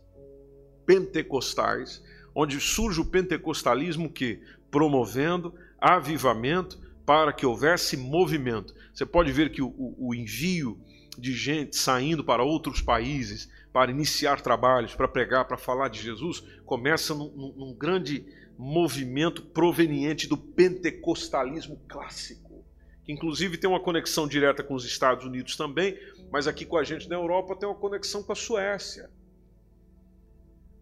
Pentecostais, 0.86 2.04
onde 2.36 2.60
surge 2.60 3.02
o 3.02 3.06
pentecostalismo 3.06 4.08
que 4.08 4.40
promovendo 4.70 5.56
avivamento 5.82 6.80
para 7.06 7.34
que 7.34 7.46
houvesse 7.46 7.98
movimento. 7.98 8.76
Você 8.94 9.06
pode 9.06 9.32
ver 9.32 9.52
que 9.52 9.62
o, 9.62 9.74
o, 9.98 10.14
envio 10.14 10.80
de 11.18 11.34
gente 11.34 11.76
saindo 11.76 12.24
para 12.24 12.44
outros 12.44 12.82
países, 12.82 13.50
para 13.74 13.92
iniciar 13.92 14.42
trabalhos, 14.42 14.94
para 14.94 15.08
pregar, 15.08 15.46
para 15.46 15.58
falar 15.58 15.88
de 15.88 16.02
Jesus, 16.02 16.44
começa 16.66 17.16
num, 17.16 17.54
num 17.58 17.74
grande 17.74 18.26
movimento 18.58 19.42
proveniente 19.42 20.28
do 20.28 20.38
pentecostalismo 20.38 21.82
clássico, 21.88 22.64
que 23.04 23.12
inclusive 23.12 23.58
tem 23.58 23.70
uma 23.70 23.80
conexão 23.80 24.28
direta 24.28 24.62
com 24.62 24.76
os 24.76 24.86
Estados 24.86 25.26
Unidos 25.26 25.56
também, 25.56 25.98
mas 26.32 26.46
aqui 26.46 26.66
com 26.66 26.78
a 26.78 26.84
gente 26.84 27.10
na 27.10 27.16
Europa 27.16 27.56
tem 27.56 27.68
uma 27.68 27.74
conexão 27.74 28.22
com 28.22 28.34
a 28.34 28.36
Suécia. 28.36 29.10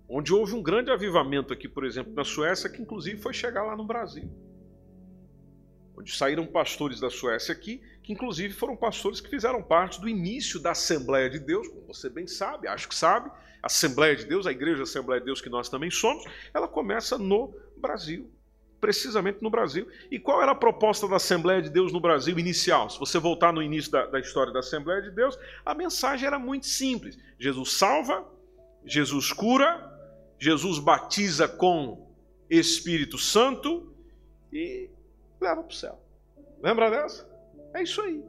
Onde 0.09 0.33
houve 0.33 0.55
um 0.55 0.63
grande 0.63 0.89
avivamento 0.89 1.53
aqui, 1.53 1.67
por 1.69 1.85
exemplo, 1.85 2.13
na 2.13 2.23
Suécia, 2.23 2.69
que 2.69 2.81
inclusive 2.81 3.21
foi 3.21 3.33
chegar 3.33 3.63
lá 3.63 3.75
no 3.75 3.85
Brasil. 3.85 4.29
Onde 5.97 6.15
saíram 6.15 6.45
pastores 6.45 6.99
da 6.99 7.09
Suécia 7.09 7.51
aqui 7.51 7.81
que 8.07 8.13
inclusive 8.13 8.53
foram 8.53 8.73
pastores 8.73 9.19
que 9.19 9.29
fizeram 9.29 9.61
parte 9.61 9.99
do 9.99 10.07
início 10.07 10.61
da 10.61 10.71
Assembleia 10.71 11.29
de 11.29 11.39
Deus, 11.39 11.67
como 11.67 11.87
você 11.87 12.09
bem 12.09 12.25
sabe, 12.25 12.65
acho 12.65 12.87
que 12.87 12.95
sabe, 12.95 13.29
a 13.61 13.67
Assembleia 13.67 14.15
de 14.15 14.23
Deus, 14.23 14.47
a 14.47 14.51
Igreja 14.51 14.83
Assembleia 14.83 15.19
de 15.19 15.25
Deus 15.25 15.41
que 15.41 15.49
nós 15.49 15.67
também 15.67 15.91
somos, 15.91 16.23
ela 16.53 16.69
começa 16.69 17.17
no 17.17 17.53
Brasil, 17.75 18.31
precisamente 18.79 19.39
no 19.41 19.49
Brasil. 19.49 19.89
E 20.09 20.17
qual 20.17 20.41
era 20.41 20.53
a 20.53 20.55
proposta 20.55 21.05
da 21.05 21.17
Assembleia 21.17 21.61
de 21.61 21.69
Deus 21.69 21.91
no 21.91 21.99
Brasil 21.99 22.39
inicial? 22.39 22.89
Se 22.89 22.97
você 22.97 23.19
voltar 23.19 23.51
no 23.51 23.61
início 23.61 23.91
da, 23.91 24.05
da 24.05 24.21
história 24.21 24.53
da 24.53 24.59
Assembleia 24.59 25.01
de 25.01 25.11
Deus, 25.11 25.37
a 25.65 25.73
mensagem 25.73 26.25
era 26.25 26.39
muito 26.39 26.65
simples: 26.65 27.19
Jesus 27.37 27.73
salva, 27.73 28.25
Jesus 28.85 29.33
cura, 29.33 29.83
Jesus 30.39 30.79
batiza 30.79 31.45
com 31.45 32.09
Espírito 32.49 33.17
Santo 33.17 33.91
e 34.53 34.89
leva 35.39 35.63
para 35.63 35.71
o 35.71 35.75
céu. 35.75 35.99
Lembra 36.61 36.89
dessa? 36.89 37.27
É 37.73 37.83
isso 37.83 38.01
aí. 38.01 38.23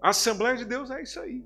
A 0.00 0.10
Assembleia 0.10 0.56
de 0.56 0.64
Deus 0.64 0.90
é 0.90 1.02
isso 1.02 1.20
aí. 1.20 1.44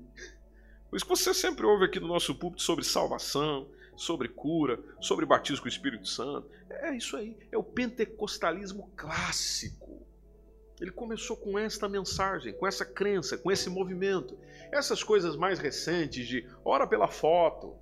Por 0.89 0.97
isso 0.97 1.05
que 1.05 1.15
você 1.15 1.33
sempre 1.33 1.65
ouve 1.65 1.85
aqui 1.85 1.99
no 1.99 2.07
nosso 2.07 2.35
púlpito 2.35 2.61
sobre 2.61 2.83
salvação, 2.83 3.67
sobre 3.95 4.27
cura, 4.27 4.79
sobre 4.99 5.25
batismo 5.25 5.61
com 5.61 5.65
o 5.65 5.69
Espírito 5.69 6.07
Santo. 6.07 6.49
É 6.69 6.95
isso 6.95 7.15
aí. 7.15 7.37
É 7.51 7.57
o 7.57 7.63
pentecostalismo 7.63 8.91
clássico. 8.95 10.05
Ele 10.81 10.91
começou 10.91 11.37
com 11.37 11.59
esta 11.59 11.87
mensagem, 11.87 12.53
com 12.53 12.65
essa 12.65 12.83
crença, 12.83 13.37
com 13.37 13.51
esse 13.51 13.69
movimento. 13.69 14.37
Essas 14.71 15.03
coisas 15.03 15.35
mais 15.35 15.59
recentes 15.59 16.27
de 16.27 16.47
ora 16.65 16.87
pela 16.87 17.07
foto, 17.07 17.75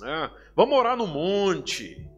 né? 0.00 0.30
vamos 0.56 0.76
orar 0.76 0.96
no 0.96 1.06
monte, 1.06 2.09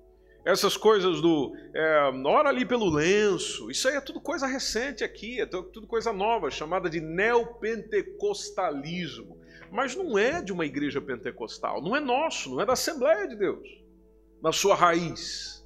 essas 0.45 0.77
coisas 0.77 1.21
do 1.21 1.55
é, 1.75 2.11
ora 2.27 2.49
ali 2.49 2.65
pelo 2.65 2.91
lenço, 2.91 3.71
isso 3.71 3.87
aí 3.89 3.95
é 3.95 4.01
tudo 4.01 4.21
coisa 4.21 4.45
recente 4.47 5.05
aqui, 5.05 5.41
é 5.41 5.47
tudo 5.47 5.87
coisa 5.87 6.13
nova, 6.13 6.51
chamada 6.51 6.91
de 6.91 7.01
neopentecostalismo. 7.01 9.41
mas 9.71 9.95
não 9.97 10.19
é 10.19 10.43
de 10.43 10.53
uma 10.53 10.67
igreja 10.67 11.01
pentecostal, 11.01 11.81
não 11.81 11.97
é 11.97 12.01
nosso, 12.01 12.51
não 12.51 12.61
é 12.61 12.67
da 12.67 12.75
Assembleia 12.75 13.27
de 13.27 13.37
Deus, 13.37 13.67
na 14.43 14.53
sua 14.53 14.75
raiz. 14.75 15.63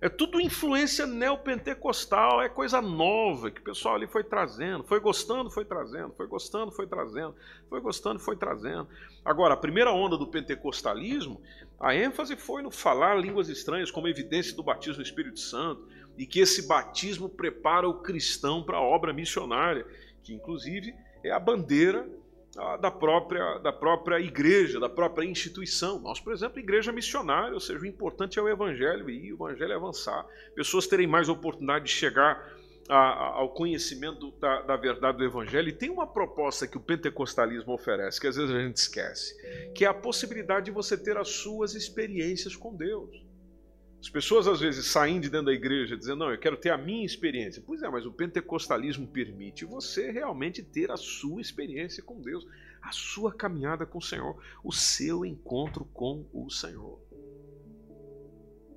É 0.00 0.08
tudo 0.08 0.40
influência 0.40 1.06
neopentecostal, 1.06 2.40
é 2.42 2.48
coisa 2.48 2.80
nova 2.82 3.52
que 3.52 3.60
o 3.60 3.64
pessoal 3.64 3.94
ali 3.94 4.08
foi 4.08 4.24
trazendo, 4.24 4.82
foi 4.82 4.98
gostando, 4.98 5.48
foi 5.48 5.64
trazendo, 5.64 6.12
foi 6.14 6.26
gostando, 6.26 6.72
foi 6.72 6.88
trazendo, 6.88 7.36
foi 7.68 7.80
gostando, 7.80 8.18
foi 8.18 8.36
trazendo. 8.36 8.88
Agora, 9.24 9.54
a 9.54 9.56
primeira 9.56 9.92
onda 9.92 10.18
do 10.18 10.26
pentecostalismo, 10.26 11.40
a 11.82 11.96
ênfase 11.96 12.36
foi 12.36 12.62
no 12.62 12.70
falar 12.70 13.16
línguas 13.16 13.48
estranhas 13.48 13.90
como 13.90 14.06
evidência 14.06 14.54
do 14.54 14.62
batismo 14.62 15.02
do 15.02 15.02
Espírito 15.02 15.40
Santo 15.40 15.88
e 16.16 16.24
que 16.24 16.38
esse 16.38 16.68
batismo 16.68 17.28
prepara 17.28 17.88
o 17.88 18.00
cristão 18.00 18.62
para 18.62 18.76
a 18.76 18.80
obra 18.80 19.12
missionária, 19.12 19.84
que 20.22 20.32
inclusive 20.32 20.94
é 21.24 21.32
a 21.32 21.40
bandeira 21.40 22.08
da 22.80 22.90
própria, 22.90 23.58
da 23.58 23.72
própria 23.72 24.20
igreja, 24.20 24.78
da 24.78 24.88
própria 24.88 25.26
instituição. 25.26 25.98
Nós, 25.98 26.20
por 26.20 26.32
exemplo, 26.32 26.60
igreja 26.60 26.92
missionária, 26.92 27.54
ou 27.54 27.60
seja, 27.60 27.80
o 27.80 27.86
importante 27.86 28.38
é 28.38 28.42
o 28.42 28.48
evangelho 28.48 29.10
e 29.10 29.32
o 29.32 29.36
evangelho 29.36 29.72
é 29.72 29.76
avançar. 29.76 30.24
Pessoas 30.54 30.86
terem 30.86 31.08
mais 31.08 31.28
oportunidade 31.28 31.86
de 31.86 31.90
chegar 31.90 32.48
a, 32.88 32.96
a, 32.96 33.26
ao 33.38 33.50
conhecimento 33.50 34.30
da, 34.32 34.62
da, 34.62 34.76
verdade 34.76 35.18
do 35.18 35.24
evangelho. 35.24 35.68
E 35.68 35.72
tem 35.72 35.90
uma 35.90 36.06
proposta 36.06 36.66
que 36.66 36.76
o 36.76 36.80
pentecostalismo 36.80 37.72
oferece, 37.72 38.20
que 38.20 38.26
às 38.26 38.36
vezes 38.36 38.54
a 38.54 38.60
gente 38.60 38.76
esquece, 38.76 39.34
que 39.72 39.84
é 39.84 39.88
a 39.88 39.94
possibilidade 39.94 40.66
de 40.66 40.70
você 40.70 40.96
ter 40.96 41.16
as 41.16 41.28
suas 41.28 41.74
experiências 41.74 42.56
com 42.56 42.74
Deus. 42.74 43.24
As 44.02 44.10
pessoas 44.10 44.48
às 44.48 44.58
vezes 44.58 44.86
saem 44.86 45.20
de 45.20 45.30
dentro 45.30 45.46
da 45.46 45.52
igreja 45.52 45.96
dizendo, 45.96 46.18
não, 46.18 46.32
eu 46.32 46.38
quero 46.38 46.56
ter 46.56 46.70
a 46.70 46.76
minha 46.76 47.06
experiência. 47.06 47.62
Pois 47.64 47.84
é, 47.84 47.88
mas 47.88 48.04
o 48.04 48.12
pentecostalismo 48.12 49.06
permite 49.06 49.64
você 49.64 50.10
realmente 50.10 50.60
ter 50.60 50.90
a 50.90 50.96
sua 50.96 51.40
experiência 51.40 52.02
com 52.02 52.20
Deus, 52.20 52.44
a 52.82 52.90
sua 52.90 53.32
caminhada 53.32 53.86
com 53.86 53.98
o 53.98 54.02
Senhor, 54.02 54.42
o 54.64 54.72
seu 54.72 55.24
encontro 55.24 55.84
com 55.84 56.26
o 56.32 56.50
Senhor. 56.50 57.00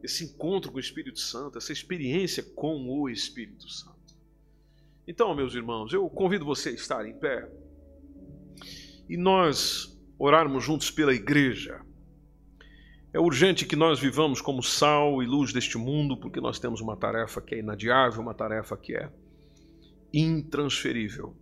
Esse 0.03 0.25
encontro 0.25 0.71
com 0.71 0.77
o 0.77 0.79
Espírito 0.79 1.19
Santo, 1.19 1.57
essa 1.57 1.73
experiência 1.73 2.43
com 2.43 2.87
o 2.87 3.09
Espírito 3.09 3.67
Santo. 3.67 3.94
Então, 5.07 5.35
meus 5.35 5.53
irmãos, 5.53 5.93
eu 5.93 6.09
convido 6.09 6.45
você 6.45 6.69
a 6.69 6.73
estar 6.73 7.05
em 7.05 7.13
pé 7.13 7.47
e 9.07 9.15
nós 9.15 9.95
orarmos 10.17 10.63
juntos 10.63 10.89
pela 10.89 11.13
igreja 11.13 11.85
é 13.15 13.19
urgente 13.19 13.65
que 13.65 13.77
nós 13.77 13.97
vivamos 13.97 14.41
como 14.41 14.61
sal 14.61 15.23
e 15.23 15.25
luz 15.25 15.53
deste 15.53 15.77
mundo, 15.77 16.17
porque 16.17 16.41
nós 16.41 16.59
temos 16.59 16.81
uma 16.81 16.97
tarefa 16.97 17.39
que 17.39 17.55
é 17.55 17.59
inadiável, 17.59 18.21
uma 18.21 18.33
tarefa 18.33 18.75
que 18.75 18.93
é 18.93 19.09
intransferível. 20.13 21.33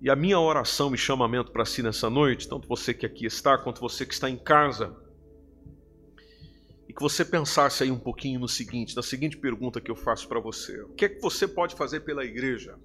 E 0.00 0.08
a 0.08 0.14
minha 0.14 0.38
oração 0.38 0.94
e 0.94 0.98
chamamento 0.98 1.50
para 1.50 1.64
si 1.64 1.82
nessa 1.82 2.08
noite, 2.08 2.48
tanto 2.48 2.68
você 2.68 2.94
que 2.94 3.04
aqui 3.04 3.26
está, 3.26 3.58
quanto 3.58 3.80
você 3.80 4.06
que 4.06 4.14
está 4.14 4.30
em 4.30 4.36
casa, 4.36 4.96
que 6.96 7.02
você 7.02 7.24
pensasse 7.24 7.82
aí 7.82 7.90
um 7.90 7.98
pouquinho 7.98 8.40
no 8.40 8.48
seguinte, 8.48 8.96
na 8.96 9.02
seguinte 9.02 9.36
pergunta 9.36 9.80
que 9.80 9.90
eu 9.90 9.96
faço 9.96 10.26
para 10.26 10.40
você: 10.40 10.80
o 10.80 10.94
que 10.94 11.04
é 11.04 11.08
que 11.10 11.20
você 11.20 11.46
pode 11.46 11.76
fazer 11.76 12.00
pela 12.00 12.24
igreja? 12.24 12.78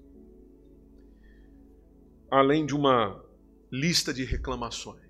Além 2.30 2.66
de 2.66 2.74
uma 2.74 3.24
lista 3.70 4.12
de 4.12 4.22
reclamações. 4.22 5.00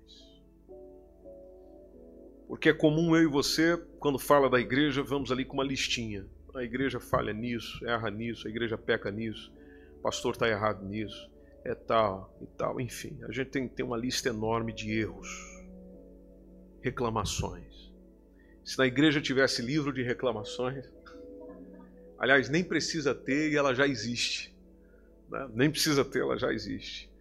Porque 2.47 2.69
é 2.69 2.73
comum 2.73 3.15
eu 3.15 3.23
e 3.23 3.27
você, 3.27 3.77
quando 3.99 4.17
fala 4.17 4.49
da 4.49 4.59
igreja, 4.59 5.03
vamos 5.03 5.31
ali 5.31 5.43
com 5.43 5.55
uma 5.55 5.63
listinha. 5.63 6.25
A 6.53 6.63
igreja 6.63 6.99
falha 6.99 7.33
nisso, 7.33 7.85
erra 7.85 8.09
nisso, 8.11 8.47
a 8.47 8.49
igreja 8.49 8.77
peca 8.77 9.09
nisso, 9.09 9.51
o 9.97 10.01
pastor 10.01 10.33
está 10.33 10.47
errado 10.47 10.85
nisso, 10.85 11.29
é 11.65 11.73
tal 11.73 12.37
e 12.41 12.45
tal. 12.45 12.79
Enfim, 12.79 13.19
a 13.27 13.31
gente 13.31 13.49
tem, 13.49 13.67
tem 13.67 13.85
uma 13.85 13.97
lista 13.97 14.29
enorme 14.29 14.71
de 14.71 14.91
erros, 14.91 15.27
reclamações. 16.81 17.72
Se 18.63 18.77
na 18.77 18.85
igreja 18.85 19.21
tivesse 19.21 19.61
livro 19.61 19.91
de 19.91 20.01
reclamações, 20.01 20.85
aliás, 22.17 22.49
nem 22.49 22.63
precisa 22.63 23.13
ter 23.13 23.51
e 23.51 23.57
ela 23.57 23.73
já 23.73 23.85
existe. 23.85 24.55
Né? 25.29 25.49
Nem 25.53 25.69
precisa 25.69 26.05
ter, 26.05 26.19
ela 26.19 26.37
já 26.37 26.53
existe. 26.53 27.11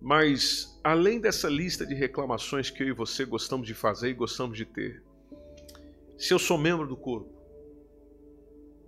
Mas, 0.00 0.78
além 0.82 1.20
dessa 1.20 1.48
lista 1.48 1.86
de 1.86 1.94
reclamações 1.94 2.70
que 2.70 2.82
eu 2.82 2.88
e 2.88 2.92
você 2.92 3.24
gostamos 3.24 3.66
de 3.66 3.74
fazer 3.74 4.10
e 4.10 4.14
gostamos 4.14 4.56
de 4.56 4.64
ter, 4.64 5.02
se 6.18 6.32
eu 6.32 6.38
sou 6.38 6.58
membro 6.58 6.86
do 6.86 6.96
corpo, 6.96 7.30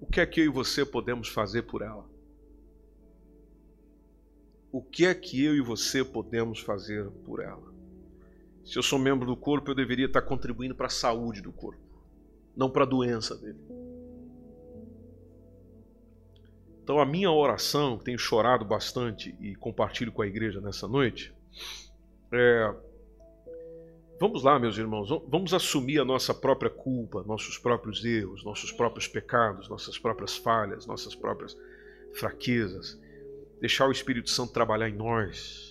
o 0.01 0.07
que 0.07 0.21
é 0.21 0.27
que 0.27 0.41
eu 0.41 0.45
e 0.45 0.49
você 0.49 0.85
podemos 0.85 1.29
fazer 1.29 1.63
por 1.63 1.83
ela? 1.83 2.09
O 4.71 4.83
que 4.83 5.07
é 5.07 5.15
que 5.15 5.43
eu 5.43 5.55
e 5.55 5.61
você 5.61 6.05
podemos 6.05 6.61
fazer 6.61 7.09
por 7.25 7.41
ela? 7.41 7.78
Se 8.69 8.79
eu 8.79 8.83
sou 8.83 8.99
membro 8.99 9.27
do 9.27 9.35
corpo, 9.35 9.71
eu 9.71 9.75
deveria 9.75 10.05
estar 10.05 10.21
contribuindo 10.21 10.75
para 10.75 10.89
a 10.89 10.91
saúde 10.91 11.41
do 11.41 11.51
corpo, 11.51 11.81
não 12.55 12.69
para 12.69 12.83
a 12.85 12.87
doença 12.87 13.35
dele. 13.35 13.59
Então, 16.83 17.01
a 17.01 17.07
minha 17.07 17.31
oração, 17.31 17.97
que 17.97 18.05
tenho 18.05 18.19
chorado 18.19 18.67
bastante 18.67 19.35
e 19.41 19.55
compartilho 19.55 20.13
com 20.13 20.21
a 20.21 20.27
igreja 20.27 20.61
nessa 20.61 20.87
noite, 20.87 21.35
é. 22.31 22.75
Vamos 24.21 24.43
lá, 24.43 24.59
meus 24.59 24.77
irmãos, 24.77 25.09
vamos 25.29 25.55
assumir 25.55 26.01
a 26.01 26.05
nossa 26.05 26.35
própria 26.35 26.69
culpa, 26.69 27.23
nossos 27.23 27.57
próprios 27.57 28.05
erros, 28.05 28.45
nossos 28.45 28.71
próprios 28.71 29.09
pecados, 29.09 29.69
nossas 29.69 29.97
próprias 29.97 30.37
falhas, 30.37 30.87
nossas 30.87 31.15
próprias 31.15 31.57
fraquezas. 32.13 33.01
Deixar 33.61 33.87
o 33.87 33.93
Espírito 33.93 34.29
Santo 34.29 34.53
trabalhar 34.53 34.91
em 34.91 34.97
nós. 34.97 35.68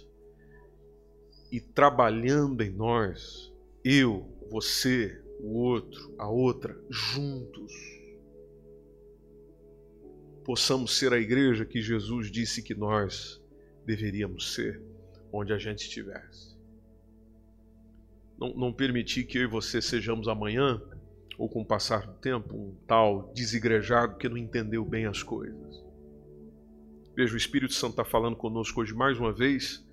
E 1.51 1.59
trabalhando 1.59 2.61
em 2.61 2.69
nós, 2.69 3.53
eu, 3.83 4.27
você, 4.49 5.21
o 5.39 5.53
outro, 5.57 6.15
a 6.17 6.27
outra, 6.27 6.77
juntos 6.89 7.71
possamos 10.47 10.97
ser 10.97 11.11
a 11.11 11.19
igreja 11.19 11.65
que 11.65 11.81
Jesus 11.81 12.31
disse 12.31 12.63
que 12.63 12.73
nós 12.73 13.43
deveríamos 13.85 14.53
ser, 14.53 14.81
onde 15.29 15.51
a 15.51 15.57
gente 15.57 15.79
estivesse. 15.79 16.55
Não, 18.39 18.53
não 18.53 18.71
permitir 18.71 19.25
que 19.25 19.37
eu 19.37 19.43
e 19.43 19.47
você 19.47 19.81
sejamos 19.81 20.29
amanhã, 20.29 20.81
ou 21.37 21.49
com 21.49 21.61
o 21.61 21.65
passar 21.65 22.07
do 22.07 22.13
tempo, 22.13 22.55
um 22.55 22.75
tal 22.87 23.31
desigrejado 23.35 24.17
que 24.17 24.29
não 24.29 24.37
entendeu 24.37 24.85
bem 24.85 25.05
as 25.05 25.21
coisas. 25.21 25.83
Veja, 27.13 27.33
o 27.33 27.37
Espírito 27.37 27.73
Santo 27.73 27.91
está 27.91 28.05
falando 28.05 28.37
conosco 28.37 28.79
hoje 28.79 28.93
mais 28.93 29.19
uma 29.19 29.33
vez, 29.33 29.85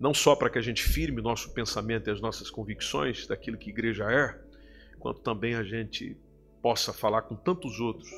não 0.00 0.14
só 0.14 0.34
para 0.34 0.48
que 0.48 0.58
a 0.58 0.62
gente 0.62 0.82
firme 0.82 1.20
nosso 1.20 1.52
pensamento 1.52 2.08
e 2.08 2.10
as 2.10 2.22
nossas 2.22 2.48
convicções 2.48 3.26
daquilo 3.26 3.58
que 3.58 3.68
igreja 3.68 4.10
é, 4.10 4.40
quanto 4.98 5.20
também 5.20 5.54
a 5.54 5.62
gente 5.62 6.16
possa 6.62 6.90
falar 6.90 7.22
com 7.22 7.36
tantos 7.36 7.78
outros 7.80 8.10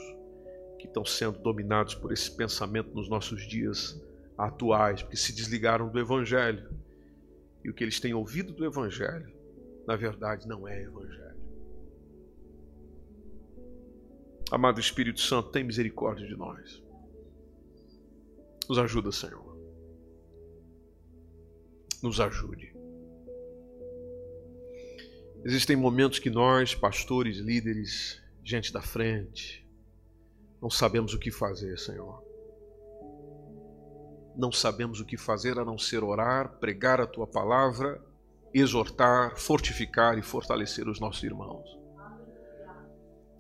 que 0.79 0.87
estão 0.87 1.05
sendo 1.05 1.41
dominados 1.41 1.95
por 1.95 2.13
esse 2.13 2.31
pensamento 2.31 2.95
nos 2.95 3.09
nossos 3.09 3.47
dias 3.47 4.01
atuais, 4.39 5.03
porque 5.03 5.17
se 5.17 5.33
desligaram 5.33 5.89
do 5.89 5.99
Evangelho. 5.99 6.71
E 7.65 7.71
o 7.71 7.75
que 7.75 7.85
eles 7.85 8.01
têm 8.01 8.15
ouvido 8.15 8.53
do 8.53 8.65
Evangelho, 8.65 9.33
na 9.87 9.95
verdade, 9.95 10.49
não 10.49 10.67
é 10.67 10.83
Evangelho. 10.83 11.37
Amado 14.51 14.81
Espírito 14.81 15.21
Santo, 15.21 15.51
tem 15.51 15.63
misericórdia 15.65 16.27
de 16.27 16.37
nós. 16.37 16.83
Nos 18.69 18.79
ajuda, 18.79 19.13
Senhor. 19.13 19.42
Nos 22.03 22.21
ajude. 22.21 22.75
Existem 25.45 25.77
momentos 25.77 26.19
que 26.19 26.31
nós, 26.31 26.75
pastores, 26.75 27.39
líderes, 27.39 28.21
gente 28.45 28.73
da 28.73 28.81
frente, 28.81 29.67
não 30.61 30.71
sabemos 30.71 31.15
o 31.15 31.19
que 31.19 31.31
fazer, 31.31 31.79
Senhor. 31.79 32.23
Não 34.37 34.53
sabemos 34.53 35.01
o 35.01 35.05
que 35.05 35.17
fazer 35.17 35.59
a 35.59 35.65
não 35.65 35.77
ser 35.77 36.05
orar, 36.05 36.59
pregar 36.59 37.01
a 37.01 37.07
tua 37.07 37.27
palavra, 37.27 38.01
exortar, 38.55 39.37
fortificar 39.37 40.17
e 40.17 40.23
fortalecer 40.23 40.89
os 40.89 41.01
nossos 41.01 41.23
irmãos. 41.25 41.69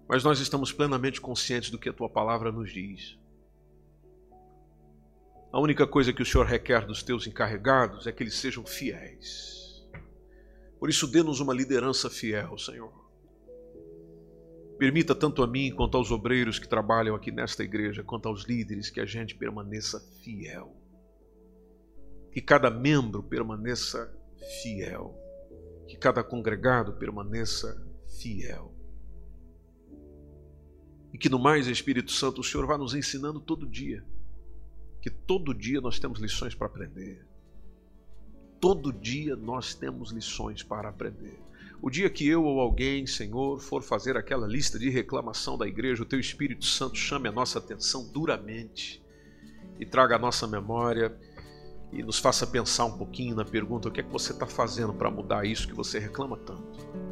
Mas 0.08 0.24
nós 0.24 0.40
estamos 0.40 0.72
plenamente 0.72 1.20
conscientes 1.20 1.70
do 1.70 1.78
que 1.78 1.88
a 1.88 1.92
tua 1.92 2.08
palavra 2.08 2.50
nos 2.50 2.72
diz. 2.72 3.18
A 5.52 5.60
única 5.60 5.86
coisa 5.86 6.14
que 6.14 6.22
o 6.22 6.26
Senhor 6.26 6.46
requer 6.46 6.86
dos 6.86 7.02
teus 7.02 7.26
encarregados 7.26 8.06
é 8.06 8.12
que 8.12 8.22
eles 8.22 8.36
sejam 8.36 8.64
fiéis. 8.64 9.86
Por 10.80 10.88
isso, 10.88 11.06
dê-nos 11.06 11.40
uma 11.40 11.52
liderança 11.52 12.08
fiel, 12.08 12.56
Senhor. 12.56 12.90
Permita 14.78 15.14
tanto 15.14 15.42
a 15.42 15.46
mim 15.46 15.70
quanto 15.70 15.98
aos 15.98 16.10
obreiros 16.10 16.58
que 16.58 16.66
trabalham 16.66 17.14
aqui 17.14 17.30
nesta 17.30 17.62
igreja, 17.62 18.02
quanto 18.02 18.28
aos 18.28 18.44
líderes, 18.44 18.88
que 18.88 18.98
a 18.98 19.04
gente 19.04 19.34
permaneça 19.34 20.00
fiel. 20.24 20.74
Que 22.32 22.40
cada 22.40 22.70
membro 22.70 23.22
permaneça 23.22 24.10
fiel. 24.62 25.14
Que 25.86 25.98
cada 25.98 26.24
congregado 26.24 26.94
permaneça 26.94 27.86
fiel. 28.18 28.74
E 31.12 31.18
que 31.18 31.28
no 31.28 31.38
mais, 31.38 31.66
Espírito 31.66 32.10
Santo, 32.10 32.40
o 32.40 32.44
Senhor 32.44 32.66
vá 32.66 32.78
nos 32.78 32.94
ensinando 32.94 33.38
todo 33.38 33.68
dia. 33.68 34.02
Que 35.02 35.10
todo 35.10 35.52
dia 35.52 35.80
nós 35.80 35.98
temos 35.98 36.20
lições 36.20 36.54
para 36.54 36.68
aprender. 36.68 37.26
Todo 38.60 38.92
dia 38.92 39.36
nós 39.36 39.74
temos 39.74 40.12
lições 40.12 40.62
para 40.62 40.88
aprender. 40.88 41.38
O 41.82 41.90
dia 41.90 42.08
que 42.08 42.26
eu 42.26 42.44
ou 42.44 42.60
alguém, 42.60 43.04
Senhor, 43.08 43.60
for 43.60 43.82
fazer 43.82 44.16
aquela 44.16 44.46
lista 44.46 44.78
de 44.78 44.88
reclamação 44.88 45.58
da 45.58 45.66
igreja, 45.66 46.04
o 46.04 46.06
teu 46.06 46.20
Espírito 46.20 46.64
Santo 46.64 46.96
chame 46.96 47.28
a 47.28 47.32
nossa 47.32 47.58
atenção 47.58 48.08
duramente 48.12 49.02
e 49.80 49.84
traga 49.84 50.14
a 50.14 50.18
nossa 50.18 50.46
memória 50.46 51.12
e 51.92 52.00
nos 52.00 52.20
faça 52.20 52.46
pensar 52.46 52.84
um 52.84 52.96
pouquinho 52.96 53.34
na 53.34 53.44
pergunta: 53.44 53.88
o 53.88 53.90
que 53.90 53.98
é 53.98 54.02
que 54.04 54.12
você 54.12 54.32
está 54.32 54.46
fazendo 54.46 54.94
para 54.94 55.10
mudar 55.10 55.44
isso 55.44 55.66
que 55.66 55.74
você 55.74 55.98
reclama 55.98 56.36
tanto? 56.36 57.11